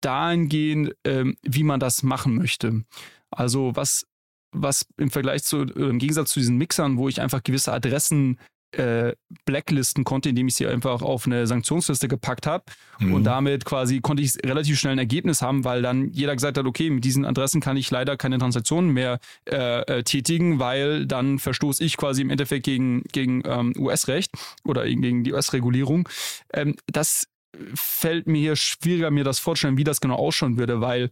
dahingehend, 0.00 0.94
ähm, 1.04 1.36
wie 1.42 1.64
man 1.64 1.80
das 1.80 2.04
machen 2.04 2.36
möchte. 2.36 2.84
Also 3.30 3.74
was, 3.74 4.06
was 4.52 4.86
im 4.98 5.10
Vergleich 5.10 5.42
zu, 5.42 5.62
im 5.62 5.98
Gegensatz 5.98 6.30
zu 6.30 6.38
diesen 6.38 6.58
Mixern, 6.58 6.96
wo 6.96 7.08
ich 7.08 7.20
einfach 7.20 7.42
gewisse 7.42 7.72
Adressen 7.72 8.38
äh, 8.72 9.14
blacklisten 9.44 10.04
konnte, 10.04 10.28
indem 10.28 10.48
ich 10.48 10.54
sie 10.54 10.66
einfach 10.66 11.02
auf 11.02 11.26
eine 11.26 11.46
Sanktionsliste 11.46 12.08
gepackt 12.08 12.46
habe. 12.46 12.64
Mhm. 12.98 13.14
Und 13.14 13.24
damit 13.24 13.64
quasi 13.64 14.00
konnte 14.00 14.22
ich 14.22 14.34
relativ 14.44 14.78
schnell 14.78 14.92
ein 14.92 14.98
Ergebnis 14.98 15.42
haben, 15.42 15.64
weil 15.64 15.82
dann 15.82 16.10
jeder 16.10 16.34
gesagt 16.34 16.58
hat, 16.58 16.66
okay, 16.66 16.90
mit 16.90 17.04
diesen 17.04 17.24
Adressen 17.24 17.60
kann 17.60 17.76
ich 17.76 17.90
leider 17.90 18.16
keine 18.16 18.38
Transaktionen 18.38 18.90
mehr 18.92 19.18
äh, 19.48 19.80
äh, 19.82 20.02
tätigen, 20.02 20.58
weil 20.58 21.06
dann 21.06 21.38
verstoße 21.38 21.84
ich 21.84 21.96
quasi 21.96 22.22
im 22.22 22.30
Endeffekt 22.30 22.64
gegen, 22.64 23.02
gegen 23.12 23.42
ähm, 23.44 23.72
US-Recht 23.78 24.32
oder 24.64 24.84
gegen 24.86 25.24
die 25.24 25.32
US-Regulierung. 25.32 26.08
Ähm, 26.52 26.76
das 26.86 27.28
fällt 27.74 28.26
mir 28.26 28.38
hier 28.38 28.56
schwieriger, 28.56 29.10
mir 29.10 29.24
das 29.24 29.38
vorzustellen, 29.38 29.76
wie 29.76 29.84
das 29.84 30.00
genau 30.00 30.16
ausschauen 30.16 30.56
würde, 30.56 30.80
weil 30.80 31.10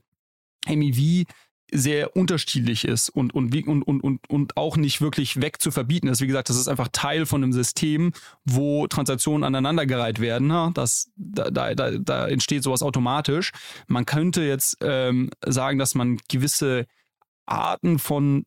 MEV 0.67 1.27
sehr 1.73 2.17
unterschiedlich 2.17 2.85
ist 2.85 3.09
und, 3.09 3.35
und, 3.35 3.55
und, 3.67 3.83
und, 3.83 4.01
und, 4.03 4.31
und 4.31 4.57
auch 4.57 4.77
nicht 4.77 5.01
wirklich 5.01 5.41
weg 5.41 5.61
zu 5.61 5.71
verbieten 5.71 6.09
ist. 6.09 6.21
Wie 6.21 6.27
gesagt, 6.27 6.49
das 6.49 6.57
ist 6.57 6.69
einfach 6.69 6.89
Teil 6.93 7.27
von 7.27 7.43
einem 7.43 7.53
System, 7.53 8.13
wo 8.45 8.87
Transaktionen 8.87 9.45
aneinandergereiht 9.45 10.21
werden. 10.21 10.73
Das, 10.75 11.11
da, 11.17 11.51
da, 11.51 11.75
da 11.75 12.29
entsteht 12.29 12.63
sowas 12.63 12.83
automatisch. 12.83 13.53
Man 13.87 14.07
könnte 14.07 14.43
jetzt 14.43 14.79
ähm, 14.81 15.31
sagen, 15.45 15.79
dass 15.79 15.95
man 15.95 16.19
gewisse 16.29 16.87
Arten 17.47 17.99
von 17.99 18.45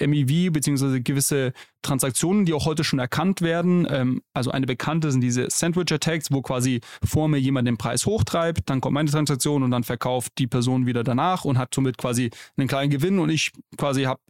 MEV 0.00 0.52
beziehungsweise 0.52 1.00
gewisse 1.00 1.52
Transaktionen, 1.82 2.44
die 2.44 2.52
auch 2.52 2.66
heute 2.66 2.84
schon 2.84 2.98
erkannt 2.98 3.40
werden. 3.40 3.86
Ähm, 3.90 4.22
also 4.34 4.50
eine 4.50 4.66
bekannte 4.66 5.10
sind 5.10 5.20
diese 5.20 5.48
Sandwich 5.50 5.92
Attacks, 5.92 6.30
wo 6.30 6.42
quasi 6.42 6.80
vor 7.04 7.28
mir 7.28 7.38
jemand 7.38 7.68
den 7.68 7.78
Preis 7.78 8.06
hochtreibt, 8.06 8.68
dann 8.68 8.80
kommt 8.80 8.94
meine 8.94 9.10
Transaktion 9.10 9.62
und 9.62 9.70
dann 9.70 9.84
verkauft 9.84 10.32
die 10.38 10.46
Person 10.46 10.86
wieder 10.86 11.04
danach 11.04 11.44
und 11.44 11.58
hat 11.58 11.74
somit 11.74 11.98
quasi 11.98 12.30
einen 12.56 12.68
kleinen 12.68 12.90
Gewinn 12.90 13.18
und 13.18 13.30
ich 13.30 13.52
quasi 13.76 14.04
habe 14.04 14.20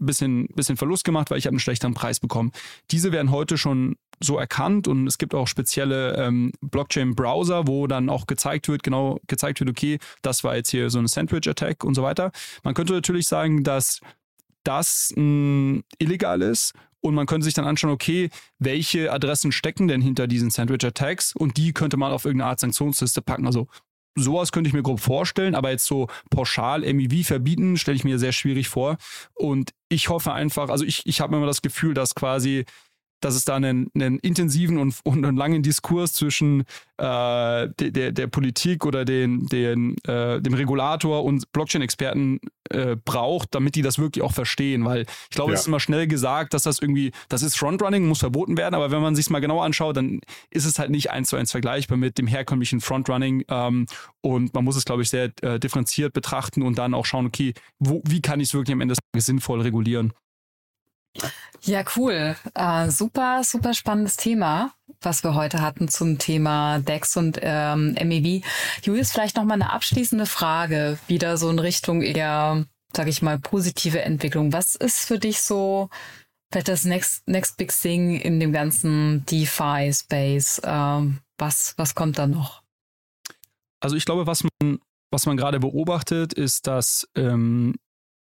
ein 0.00 0.06
bisschen, 0.06 0.46
bisschen 0.54 0.76
Verlust 0.76 1.04
gemacht, 1.04 1.30
weil 1.30 1.38
ich 1.38 1.46
habe 1.46 1.54
einen 1.54 1.60
schlechteren 1.60 1.94
Preis 1.94 2.20
bekommen. 2.20 2.52
Diese 2.90 3.12
werden 3.12 3.30
heute 3.30 3.58
schon 3.58 3.96
so 4.20 4.38
erkannt 4.38 4.88
und 4.88 5.06
es 5.06 5.18
gibt 5.18 5.34
auch 5.34 5.46
spezielle 5.46 6.16
ähm, 6.16 6.52
Blockchain-Browser, 6.60 7.66
wo 7.66 7.86
dann 7.86 8.08
auch 8.08 8.26
gezeigt 8.26 8.68
wird, 8.68 8.82
genau 8.82 9.18
gezeigt 9.26 9.60
wird, 9.60 9.70
okay, 9.70 9.98
das 10.22 10.44
war 10.44 10.56
jetzt 10.56 10.70
hier 10.70 10.90
so 10.90 10.98
eine 10.98 11.08
Sandwich-Attack 11.08 11.84
und 11.84 11.94
so 11.94 12.02
weiter. 12.02 12.32
Man 12.64 12.74
könnte 12.74 12.92
natürlich 12.92 13.26
sagen, 13.28 13.62
dass 13.64 14.00
das 14.64 15.12
mh, 15.16 15.22
hm, 15.22 15.84
illegal 15.98 16.42
ist. 16.42 16.72
Und 17.00 17.14
man 17.14 17.26
könnte 17.26 17.44
sich 17.44 17.54
dann 17.54 17.64
anschauen, 17.64 17.92
okay, 17.92 18.28
welche 18.58 19.12
Adressen 19.12 19.52
stecken 19.52 19.86
denn 19.86 20.00
hinter 20.00 20.26
diesen 20.26 20.50
Sandwich-Attacks 20.50 21.34
und 21.34 21.56
die 21.56 21.72
könnte 21.72 21.96
man 21.96 22.10
auf 22.10 22.24
irgendeine 22.24 22.50
Art 22.50 22.60
Sanktionsliste 22.60 23.22
packen. 23.22 23.46
Also 23.46 23.68
sowas 24.16 24.52
könnte 24.52 24.68
ich 24.68 24.74
mir 24.74 24.82
grob 24.82 25.00
vorstellen, 25.00 25.54
aber 25.54 25.70
jetzt 25.70 25.86
so 25.86 26.08
pauschal 26.30 26.80
MEV 26.80 27.26
verbieten, 27.26 27.76
stelle 27.76 27.96
ich 27.96 28.04
mir 28.04 28.18
sehr 28.18 28.32
schwierig 28.32 28.68
vor. 28.68 28.96
Und 29.34 29.72
ich 29.88 30.08
hoffe 30.08 30.32
einfach, 30.32 30.70
also 30.70 30.84
ich, 30.84 31.06
ich 31.06 31.20
habe 31.20 31.36
immer 31.36 31.46
das 31.46 31.62
Gefühl, 31.62 31.94
dass 31.94 32.14
quasi 32.14 32.64
dass 33.20 33.34
es 33.34 33.44
da 33.44 33.56
einen, 33.56 33.90
einen 33.94 34.18
intensiven 34.18 34.78
und, 34.78 34.94
und 35.04 35.24
einen 35.24 35.36
langen 35.36 35.62
Diskurs 35.62 36.12
zwischen 36.12 36.64
äh, 36.98 37.68
de, 37.80 37.90
der, 37.90 38.12
der 38.12 38.26
Politik 38.26 38.84
oder 38.84 39.04
den, 39.04 39.46
den, 39.46 39.96
äh, 40.04 40.40
dem 40.40 40.54
Regulator 40.54 41.24
und 41.24 41.50
Blockchain-Experten 41.52 42.40
äh, 42.70 42.96
braucht, 42.96 43.54
damit 43.54 43.74
die 43.74 43.82
das 43.82 43.98
wirklich 43.98 44.24
auch 44.24 44.32
verstehen. 44.32 44.84
Weil 44.84 45.02
ich 45.02 45.36
glaube, 45.36 45.52
ja. 45.52 45.54
es 45.54 45.62
ist 45.62 45.68
immer 45.68 45.80
schnell 45.80 46.06
gesagt, 46.06 46.54
dass 46.54 46.62
das 46.62 46.80
irgendwie, 46.80 47.12
das 47.28 47.42
ist 47.42 47.56
Frontrunning, 47.56 48.06
muss 48.06 48.20
verboten 48.20 48.56
werden, 48.56 48.74
aber 48.74 48.90
wenn 48.90 49.02
man 49.02 49.14
sich 49.14 49.30
mal 49.30 49.40
genau 49.40 49.60
anschaut, 49.60 49.96
dann 49.96 50.20
ist 50.50 50.64
es 50.64 50.78
halt 50.78 50.90
nicht 50.90 51.10
eins 51.10 51.28
zu 51.28 51.36
eins 51.36 51.50
vergleichbar 51.50 51.98
mit 51.98 52.18
dem 52.18 52.26
herkömmlichen 52.26 52.80
Frontrunning. 52.80 53.44
Ähm, 53.48 53.86
und 54.20 54.54
man 54.54 54.64
muss 54.64 54.76
es, 54.76 54.84
glaube 54.84 55.02
ich, 55.02 55.10
sehr 55.10 55.32
äh, 55.42 55.58
differenziert 55.58 56.12
betrachten 56.12 56.62
und 56.62 56.78
dann 56.78 56.94
auch 56.94 57.06
schauen, 57.06 57.26
okay, 57.26 57.54
wo, 57.78 58.02
wie 58.06 58.20
kann 58.20 58.40
ich 58.40 58.48
es 58.48 58.54
wirklich 58.54 58.72
am 58.74 58.80
Ende 58.80 58.94
sinnvoll 59.16 59.60
regulieren. 59.60 60.12
Ja, 61.62 61.84
cool. 61.96 62.36
Äh, 62.54 62.90
super, 62.90 63.42
super 63.44 63.74
spannendes 63.74 64.16
Thema, 64.16 64.72
was 65.00 65.24
wir 65.24 65.34
heute 65.34 65.60
hatten 65.60 65.88
zum 65.88 66.18
Thema 66.18 66.78
DEX 66.78 67.16
und 67.16 67.38
ähm, 67.42 67.94
MEV. 68.02 68.44
Julius, 68.82 69.10
vielleicht 69.10 69.36
noch 69.36 69.44
mal 69.44 69.54
eine 69.54 69.72
abschließende 69.72 70.26
Frage, 70.26 70.98
wieder 71.08 71.36
so 71.36 71.50
in 71.50 71.58
Richtung 71.58 72.02
eher, 72.02 72.64
sage 72.94 73.10
ich 73.10 73.22
mal, 73.22 73.38
positive 73.38 74.00
Entwicklung. 74.00 74.52
Was 74.52 74.76
ist 74.76 75.00
für 75.00 75.18
dich 75.18 75.40
so 75.40 75.90
vielleicht 76.50 76.68
das 76.68 76.84
next, 76.84 77.26
next 77.28 77.56
big 77.56 77.72
thing 77.72 78.18
in 78.18 78.40
dem 78.40 78.52
ganzen 78.52 79.26
DeFi-Space? 79.26 80.62
Ähm, 80.64 81.18
was, 81.36 81.74
was 81.76 81.94
kommt 81.94 82.18
da 82.18 82.26
noch? 82.26 82.62
Also 83.80 83.96
ich 83.96 84.04
glaube, 84.04 84.26
was 84.26 84.44
man, 84.44 84.78
was 85.10 85.26
man 85.26 85.36
gerade 85.36 85.60
beobachtet, 85.60 86.32
ist, 86.32 86.66
dass 86.66 87.08
ähm, 87.14 87.74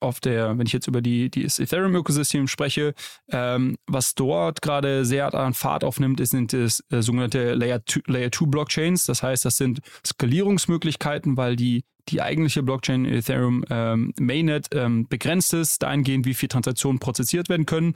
auf 0.01 0.21
der, 0.21 0.59
wenn 0.59 0.67
ich 0.67 0.73
jetzt 0.73 0.87
über 0.87 1.01
die, 1.01 1.31
die 1.31 1.45
Ethereum-Ökosystem 1.45 2.49
spreche, 2.49 2.95
ähm, 3.31 3.77
was 3.87 4.15
dort 4.15 4.63
gerade 4.63 5.05
sehr 5.05 5.33
an 5.35 5.55
Fahrt 5.55 5.85
aufnimmt, 5.85 6.27
sind 6.27 6.53
das 6.53 6.85
äh, 6.91 7.03
sogenannte 7.03 7.55
Layer 7.55 7.81
2 7.85 8.03
Layer 8.07 8.31
Blockchains. 8.31 9.07
Das 9.07 9.23
heißt, 9.23 9.45
das 9.45 9.57
sind 9.57 9.81
Skalierungsmöglichkeiten, 10.05 11.37
weil 11.37 11.57
die 11.57 11.85
die 12.09 12.23
eigentliche 12.23 12.63
Blockchain 12.63 13.05
Ethereum 13.05 13.65
ähm, 13.71 14.13
Mainnet 14.19 14.69
ähm, 14.73 15.07
begrenzt 15.09 15.55
ist, 15.55 15.83
dahingehend, 15.83 16.27
wie 16.27 16.35
viele 16.35 16.49
Transaktionen 16.49 16.99
prozessiert 16.99 17.49
werden 17.49 17.67
können. 17.67 17.95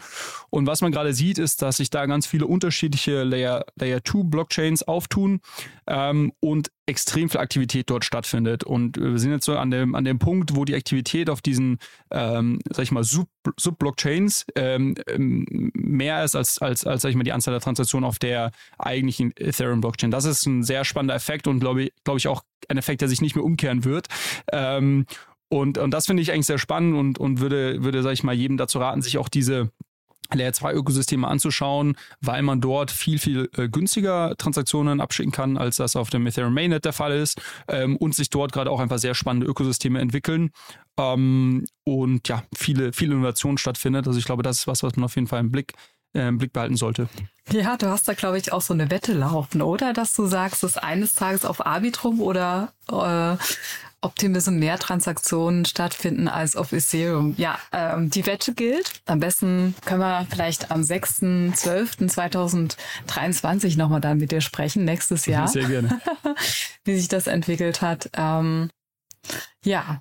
Und 0.51 0.67
was 0.67 0.81
man 0.83 0.93
gerade 0.93 1.15
sieht, 1.15 1.39
ist, 1.39 1.63
dass 1.63 1.79
sich 1.79 1.91
da 1.91 2.07
ganz 2.07 2.27
viele 2.27 2.47
unterschiedliche 2.47 3.23
Layer, 3.23 3.65
Layer 3.77 4.03
2 4.05 4.25
Blockchains 4.25 4.83
auftun 4.83 5.41
ähm, 5.87 6.33
und 6.41 6.71
extrem 6.87 7.31
viel 7.31 7.41
Aktivität 7.41 7.89
dort 7.89 8.05
stattfindet. 8.05 8.65
Und 8.65 8.97
wir 8.97 9.19
sind 9.19 9.31
jetzt 9.31 9.45
so 9.45 9.57
an 9.57 9.71
dem, 9.71 9.95
an 9.95 10.05
dem 10.05 10.19
Punkt, 10.19 10.57
wo 10.57 10.65
die 10.65 10.75
Aktivität 10.75 11.31
auf 11.31 11.41
diesen, 11.41 11.79
ähm, 12.11 12.59
sag 12.69 12.83
ich 12.83 12.91
mal, 12.91 13.05
Sub-Blockchains 13.05 14.41
Sub 14.41 14.57
ähm, 14.57 14.97
mehr 15.73 16.25
ist 16.25 16.35
als, 16.35 16.59
als, 16.59 16.85
als, 16.85 17.03
sag 17.03 17.11
ich 17.11 17.17
mal, 17.17 17.23
die 17.23 17.33
Anzahl 17.33 17.55
der 17.55 17.61
Transaktionen 17.61 18.07
auf 18.07 18.19
der 18.19 18.51
eigentlichen 18.79 19.33
Ethereum-Blockchain. 19.37 20.11
Das 20.11 20.25
ist 20.25 20.45
ein 20.47 20.65
sehr 20.65 20.85
spannender 20.85 21.15
Effekt 21.15 21.47
und 21.47 21.61
glaube 21.61 21.85
ich, 21.85 21.93
glaube 22.05 22.19
ich 22.19 22.27
auch 22.27 22.43
ein 22.69 22.79
Effekt, 22.79 23.01
der 23.01 23.09
sich 23.09 23.21
nicht 23.21 23.37
mehr 23.37 23.45
umkehren 23.45 23.85
wird. 23.85 24.09
Ähm, 24.53 25.07
und, 25.49 25.79
und 25.79 25.91
das 25.91 26.07
finde 26.07 26.23
ich 26.23 26.33
eigentlich 26.33 26.47
sehr 26.47 26.59
spannend 26.59 26.97
und, 26.97 27.19
und 27.19 27.41
würde, 27.41 27.83
würde, 27.83 28.03
sag 28.03 28.13
ich 28.13 28.23
mal, 28.23 28.35
jedem 28.35 28.57
dazu 28.57 28.79
raten, 28.79 29.03
sich 29.03 29.19
auch 29.19 29.29
diese 29.29 29.71
Layer 30.33 30.53
2 30.53 30.75
Ökosysteme 30.75 31.27
anzuschauen, 31.27 31.97
weil 32.21 32.43
man 32.43 32.61
dort 32.61 32.91
viel, 32.91 33.19
viel 33.19 33.51
äh, 33.57 33.69
günstiger 33.69 34.37
Transaktionen 34.39 35.01
abschicken 35.01 35.33
kann, 35.33 35.57
als 35.57 35.77
das 35.77 35.97
auf 35.97 36.11
dem 36.11 36.27
Ethereum 36.27 36.55
Mainnet 36.55 36.85
der 36.85 36.93
Fall 36.93 37.13
ist 37.13 37.41
ähm, 37.69 37.97
und 37.97 38.15
sich 38.15 38.31
dort 38.31 38.53
gerade 38.53 38.71
auch 38.71 38.81
einfach 38.81 38.99
sehr 38.99 39.15
spannende 39.15 39.47
Ökosysteme 39.47 39.99
entwickeln 40.01 40.51
ähm, 40.99 41.65
und 41.85 42.29
ja, 42.29 42.45
viele, 42.55 42.93
viele 42.93 43.15
Innovationen 43.15 43.59
stattfindet. 43.59 44.07
Also 44.07 44.19
ich 44.19 44.25
glaube, 44.25 44.43
das 44.43 44.61
ist 44.61 44.67
was, 44.67 44.83
was 44.83 44.97
man 44.97 45.05
auf 45.05 45.17
jeden 45.17 45.27
Fall 45.27 45.41
im 45.41 45.51
Blick 45.51 45.73
im 46.13 46.39
Blick 46.39 46.53
behalten 46.53 46.77
sollte. 46.77 47.09
Ja, 47.51 47.77
du 47.77 47.89
hast 47.89 48.09
da, 48.09 48.15
glaube 48.15 48.39
ich, 48.39 48.53
auch 48.53 48.63
so 48.63 48.75
eine 48.75 48.91
Wette 48.91 49.13
laufen, 49.13 49.63
oder? 49.63 49.93
Dass 49.93 50.15
du 50.15 50.27
sagst, 50.27 50.63
dass 50.63 50.77
eines 50.77 51.15
Tages 51.15 51.45
auf 51.45 51.67
Arbitrum 51.67 52.21
oder 52.21 52.73
äh, 52.91 53.37
Optimism 54.03 54.55
mehr 54.55 54.79
Transaktionen 54.79 55.67
stattfinden 55.67 56.29
als 56.29 56.57
auf 56.57 56.73
Ethereum. 56.73 57.35
Ja, 57.37 57.59
ähm, 57.73 58.09
die 58.09 58.25
Wette 58.27 58.55
gilt. 58.55 59.03
Am 59.07 59.21
besten 59.21 59.75
können 59.85 60.01
wir 60.01 60.27
vielleicht 60.31 60.71
am 60.71 60.81
6.12.2023 60.81 63.77
nochmal 63.77 64.01
dann 64.01 64.17
mit 64.19 64.33
dir 64.33 64.41
sprechen, 64.41 64.87
nächstes 64.87 65.27
Jahr. 65.27 65.49
Sehr 65.49 65.69
gerne. 65.69 66.01
Wie 66.85 66.97
sich 66.97 67.09
das 67.09 67.27
entwickelt 67.27 67.83
hat. 67.83 68.09
Ähm, 68.15 68.71
ja, 69.65 70.01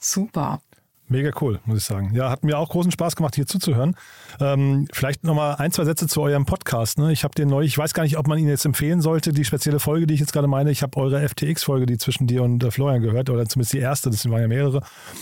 super. 0.00 0.62
Mega 1.06 1.32
cool, 1.42 1.60
muss 1.66 1.78
ich 1.78 1.84
sagen. 1.84 2.14
Ja, 2.14 2.30
hat 2.30 2.44
mir 2.44 2.58
auch 2.58 2.70
großen 2.70 2.90
Spaß 2.90 3.14
gemacht, 3.14 3.34
hier 3.34 3.46
zuzuhören. 3.46 3.94
Ähm, 4.40 4.88
vielleicht 4.90 5.22
nochmal 5.22 5.56
ein, 5.56 5.70
zwei 5.70 5.84
Sätze 5.84 6.06
zu 6.06 6.22
eurem 6.22 6.46
Podcast. 6.46 6.98
Ne? 6.98 7.12
Ich 7.12 7.24
habe 7.24 7.34
den 7.34 7.48
neulich, 7.48 7.72
ich 7.72 7.78
weiß 7.78 7.92
gar 7.92 8.04
nicht, 8.04 8.16
ob 8.16 8.26
man 8.26 8.38
ihn 8.38 8.48
jetzt 8.48 8.64
empfehlen 8.64 9.02
sollte, 9.02 9.32
die 9.32 9.44
spezielle 9.44 9.80
Folge, 9.80 10.06
die 10.06 10.14
ich 10.14 10.20
jetzt 10.20 10.32
gerade 10.32 10.48
meine. 10.48 10.70
Ich 10.70 10.82
habe 10.82 10.96
eure 10.98 11.28
FTX-Folge, 11.28 11.84
die 11.84 11.98
zwischen 11.98 12.26
dir 12.26 12.42
und 12.42 12.64
äh, 12.64 12.70
Florian 12.70 13.02
gehört, 13.02 13.28
oder 13.28 13.44
zumindest 13.46 13.74
die 13.74 13.80
erste, 13.80 14.08
das 14.08 14.28
waren 14.30 14.40
ja 14.40 14.48
mehrere. 14.48 14.80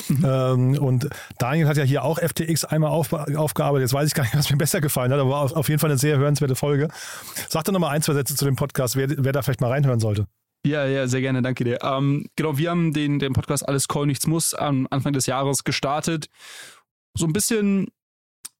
Mhm. 0.08 0.24
Ähm, 0.24 0.78
und 0.78 1.08
Daniel 1.38 1.66
hat 1.66 1.76
ja 1.76 1.84
hier 1.84 2.04
auch 2.04 2.20
FTX 2.20 2.64
einmal 2.64 2.90
auf, 2.90 3.12
aufgearbeitet. 3.12 3.88
Jetzt 3.88 3.94
weiß 3.94 4.06
ich 4.06 4.14
gar 4.14 4.22
nicht, 4.22 4.34
was 4.38 4.50
mir 4.50 4.58
besser 4.58 4.80
gefallen 4.80 5.12
hat, 5.12 5.18
aber 5.18 5.40
auf, 5.40 5.52
auf 5.52 5.68
jeden 5.68 5.80
Fall 5.80 5.90
eine 5.90 5.98
sehr 5.98 6.16
hörenswerte 6.16 6.54
Folge. 6.54 6.88
Sag 7.48 7.64
doch 7.64 7.72
nochmal 7.72 7.90
ein, 7.90 8.02
zwei 8.02 8.14
Sätze 8.14 8.36
zu 8.36 8.44
dem 8.44 8.54
Podcast, 8.54 8.94
wer, 8.94 9.08
wer 9.08 9.32
da 9.32 9.42
vielleicht 9.42 9.60
mal 9.60 9.70
reinhören 9.70 9.98
sollte. 9.98 10.26
Ja, 10.64 10.86
ja, 10.86 11.08
sehr 11.08 11.20
gerne, 11.20 11.42
danke 11.42 11.64
dir. 11.64 11.78
Ähm, 11.82 12.26
genau, 12.36 12.56
wir 12.56 12.70
haben 12.70 12.92
den, 12.92 13.18
den 13.18 13.32
Podcast 13.32 13.66
Alles 13.66 13.88
Call, 13.88 14.06
Nichts 14.06 14.28
Muss 14.28 14.54
am 14.54 14.86
Anfang 14.90 15.12
des 15.12 15.26
Jahres 15.26 15.64
gestartet. 15.64 16.26
So 17.14 17.26
ein 17.26 17.32
bisschen 17.32 17.88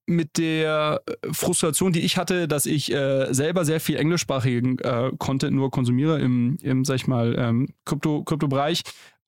mit 0.06 0.36
der 0.36 1.00
äh, 1.06 1.32
Frustration, 1.32 1.92
die 1.92 2.00
ich 2.00 2.16
hatte, 2.16 2.48
dass 2.48 2.66
ich 2.66 2.92
äh, 2.92 3.32
selber 3.32 3.64
sehr 3.64 3.78
viel 3.78 3.96
englischsprachigen 3.96 4.78
äh, 4.80 5.12
Content 5.18 5.54
nur 5.54 5.70
konsumiere 5.70 6.20
im, 6.20 6.58
im 6.60 6.84
sag 6.84 6.96
ich 6.96 7.06
mal, 7.06 7.36
ähm, 7.38 7.68
Krypto, 7.84 8.24
Krypto-Bereich 8.24 8.82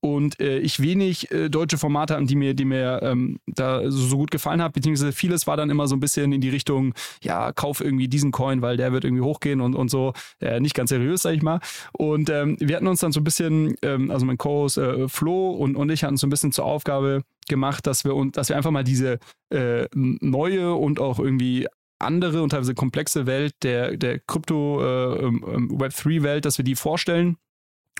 und 0.04 0.38
äh, 0.38 0.58
ich 0.58 0.82
wenig 0.82 1.30
äh, 1.30 1.48
deutsche 1.48 1.78
Formate 1.78 2.14
haben, 2.14 2.26
die 2.26 2.36
mir, 2.36 2.52
die 2.52 2.66
mir 2.66 3.00
ähm, 3.02 3.40
da 3.46 3.90
so, 3.90 4.06
so, 4.06 4.18
gut 4.18 4.30
gefallen 4.30 4.60
haben, 4.60 4.72
beziehungsweise 4.72 5.12
vieles 5.12 5.46
war 5.46 5.56
dann 5.56 5.70
immer 5.70 5.88
so 5.88 5.96
ein 5.96 6.00
bisschen 6.00 6.30
in 6.34 6.42
die 6.42 6.50
Richtung, 6.50 6.92
ja, 7.22 7.54
kauf 7.54 7.80
irgendwie 7.80 8.06
diesen 8.06 8.30
Coin, 8.30 8.60
weil 8.60 8.76
der 8.76 8.92
wird 8.92 9.04
irgendwie 9.04 9.22
hochgehen 9.22 9.62
und, 9.62 9.74
und 9.74 9.90
so, 9.90 10.12
äh, 10.40 10.60
nicht 10.60 10.74
ganz 10.74 10.90
seriös, 10.90 11.22
sag 11.22 11.32
ich 11.32 11.40
mal. 11.40 11.58
Und 11.92 12.28
ähm, 12.28 12.58
wir 12.60 12.76
hatten 12.76 12.86
uns 12.86 13.00
dann 13.00 13.12
so 13.12 13.20
ein 13.20 13.24
bisschen, 13.24 13.76
ähm, 13.80 14.10
also 14.10 14.26
mein 14.26 14.36
Co-Host 14.36 14.76
äh, 14.76 15.08
Flo 15.08 15.52
und, 15.52 15.74
und 15.74 15.90
ich 15.90 16.04
hatten 16.04 16.18
so 16.18 16.26
ein 16.26 16.30
bisschen 16.30 16.52
zur 16.52 16.66
Aufgabe 16.66 17.22
gemacht, 17.48 17.86
dass 17.86 18.04
wir, 18.04 18.12
dass 18.30 18.50
wir 18.50 18.58
einfach 18.58 18.72
mal 18.72 18.84
diese 18.84 19.18
äh, 19.48 19.86
neue 19.94 20.74
und 20.74 21.00
auch 21.00 21.18
irgendwie 21.18 21.66
andere 21.98 22.42
und 22.42 22.50
teilweise 22.50 22.74
komplexe 22.74 23.24
Welt 23.24 23.54
der, 23.62 23.96
der 23.96 24.18
Krypto 24.18 24.82
äh, 24.82 25.24
ähm, 25.24 25.44
ähm, 25.48 25.78
Web3-Welt, 25.78 26.44
dass 26.44 26.58
wir 26.58 26.64
die 26.66 26.74
vorstellen 26.74 27.38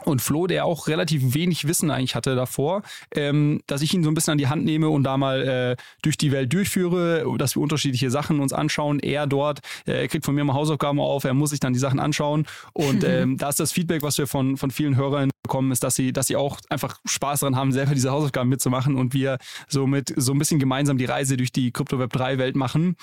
und 0.04 0.22
Flo, 0.22 0.46
der 0.46 0.64
auch 0.64 0.88
relativ 0.88 1.34
wenig 1.34 1.66
Wissen 1.66 1.90
eigentlich 1.90 2.14
hatte 2.14 2.34
davor, 2.34 2.82
ähm, 3.14 3.60
dass 3.66 3.82
ich 3.82 3.94
ihn 3.94 4.04
so 4.04 4.10
ein 4.10 4.14
bisschen 4.14 4.32
an 4.32 4.38
die 4.38 4.48
Hand 4.48 4.64
nehme 4.64 4.88
und 4.88 5.04
da 5.04 5.16
mal 5.16 5.42
äh, 5.42 5.76
durch 6.02 6.16
die 6.16 6.32
Welt 6.32 6.52
durchführe, 6.52 7.24
dass 7.38 7.56
wir 7.56 7.62
unterschiedliche 7.62 8.10
Sachen 8.10 8.40
uns 8.40 8.52
anschauen. 8.52 9.00
Er 9.00 9.26
dort, 9.26 9.60
äh, 9.86 9.92
er 9.92 10.08
kriegt 10.08 10.24
von 10.24 10.34
mir 10.34 10.44
mal 10.44 10.54
Hausaufgaben 10.54 11.00
auf, 11.00 11.24
er 11.24 11.34
muss 11.34 11.50
sich 11.50 11.60
dann 11.60 11.72
die 11.72 11.78
Sachen 11.78 12.00
anschauen 12.00 12.46
und 12.72 13.04
ähm, 13.04 13.38
da 13.38 13.48
ist 13.48 13.60
das 13.60 13.72
Feedback, 13.72 14.02
was 14.02 14.18
wir 14.18 14.26
von, 14.26 14.56
von 14.56 14.70
vielen 14.70 14.96
Hörern 14.96 15.30
bekommen, 15.44 15.70
ist, 15.70 15.84
dass 15.84 15.94
sie, 15.94 16.12
dass 16.12 16.26
sie 16.26 16.36
auch 16.36 16.58
einfach 16.70 16.98
Spaß 17.04 17.40
daran 17.40 17.56
haben, 17.56 17.72
selber 17.72 17.94
diese 17.94 18.10
Hausaufgaben 18.10 18.48
mitzumachen 18.48 18.96
und 18.96 19.14
wir 19.14 19.38
so 19.68 19.86
mit 19.86 20.12
so 20.16 20.32
ein 20.32 20.38
bisschen 20.38 20.58
gemeinsam 20.58 20.98
die 20.98 21.04
Reise 21.04 21.36
durch 21.36 21.52
die 21.52 21.70
Crypto 21.70 21.98
Web 21.98 22.12
3 22.12 22.38
Welt 22.38 22.56
machen. 22.56 22.96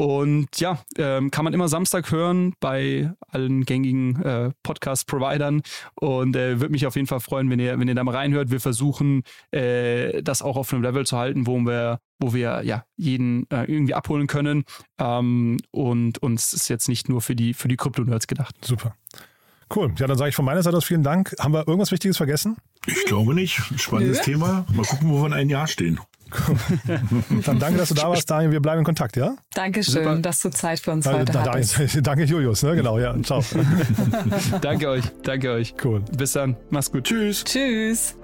Und 0.00 0.58
ja, 0.58 0.82
ähm, 0.96 1.30
kann 1.30 1.44
man 1.44 1.52
immer 1.52 1.68
Samstag 1.68 2.10
hören 2.10 2.54
bei 2.58 3.12
allen 3.28 3.66
gängigen 3.66 4.22
äh, 4.22 4.50
Podcast-Providern. 4.62 5.60
Und 5.94 6.34
äh, 6.36 6.58
würde 6.58 6.72
mich 6.72 6.86
auf 6.86 6.96
jeden 6.96 7.06
Fall 7.06 7.20
freuen, 7.20 7.50
wenn 7.50 7.60
ihr, 7.60 7.78
wenn 7.78 7.86
ihr 7.86 7.94
da 7.94 8.02
mal 8.02 8.14
reinhört. 8.14 8.50
Wir 8.50 8.60
versuchen, 8.60 9.24
äh, 9.50 10.22
das 10.22 10.40
auch 10.40 10.56
auf 10.56 10.72
einem 10.72 10.82
Level 10.82 11.04
zu 11.04 11.18
halten, 11.18 11.46
wo 11.46 11.58
wir, 11.58 11.98
wo 12.18 12.32
wir 12.32 12.62
ja 12.64 12.84
jeden 12.96 13.42
äh, 13.50 13.70
irgendwie 13.70 13.92
abholen 13.92 14.26
können. 14.26 14.64
Ähm, 14.98 15.58
und 15.70 16.22
uns 16.22 16.54
ist 16.54 16.70
jetzt 16.70 16.88
nicht 16.88 17.10
nur 17.10 17.20
für 17.20 17.36
die, 17.36 17.52
für 17.52 17.68
die 17.68 17.76
Krypto-Nerds 17.76 18.26
gedacht. 18.26 18.54
Super. 18.64 18.94
Cool. 19.76 19.92
Ja, 19.98 20.06
dann 20.06 20.16
sage 20.16 20.30
ich 20.30 20.34
von 20.34 20.46
meiner 20.46 20.62
Seite 20.62 20.78
aus 20.78 20.86
vielen 20.86 21.02
Dank. 21.02 21.36
Haben 21.38 21.52
wir 21.52 21.68
irgendwas 21.68 21.92
Wichtiges 21.92 22.16
vergessen? 22.16 22.56
Ich 22.86 23.04
glaube 23.04 23.34
nicht. 23.34 23.60
Spannendes 23.76 24.20
Nö. 24.20 24.24
Thema. 24.24 24.64
Mal 24.72 24.86
gucken, 24.86 25.10
wo 25.10 25.20
wir 25.20 25.26
in 25.26 25.34
einem 25.34 25.50
Jahr 25.50 25.66
stehen. 25.66 26.00
Dann 27.44 27.58
danke, 27.58 27.78
dass 27.78 27.88
du 27.90 27.94
da 27.94 28.08
warst, 28.08 28.30
Daniel. 28.30 28.52
Wir 28.52 28.60
bleiben 28.60 28.78
in 28.80 28.84
Kontakt, 28.84 29.16
ja? 29.16 29.36
Dankeschön, 29.54 29.94
Super. 30.04 30.16
dass 30.16 30.40
du 30.40 30.50
Zeit 30.50 30.80
für 30.80 30.92
uns 30.92 31.04
Da- 31.04 31.12
heute 31.12 31.32
da- 31.32 31.44
hattest. 31.44 31.78
danke, 31.78 32.02
danke, 32.02 32.24
Julius. 32.24 32.62
Ne? 32.62 32.76
Genau, 32.76 32.98
ja. 32.98 33.14
Ciao. 33.22 33.42
danke 34.60 34.88
euch, 34.88 35.04
danke 35.22 35.50
euch. 35.52 35.74
Cool. 35.82 36.00
Bis 36.16 36.32
dann. 36.32 36.56
Mach's 36.70 36.90
gut. 36.90 37.04
Tschüss. 37.04 37.44
Tschüss. 37.44 38.16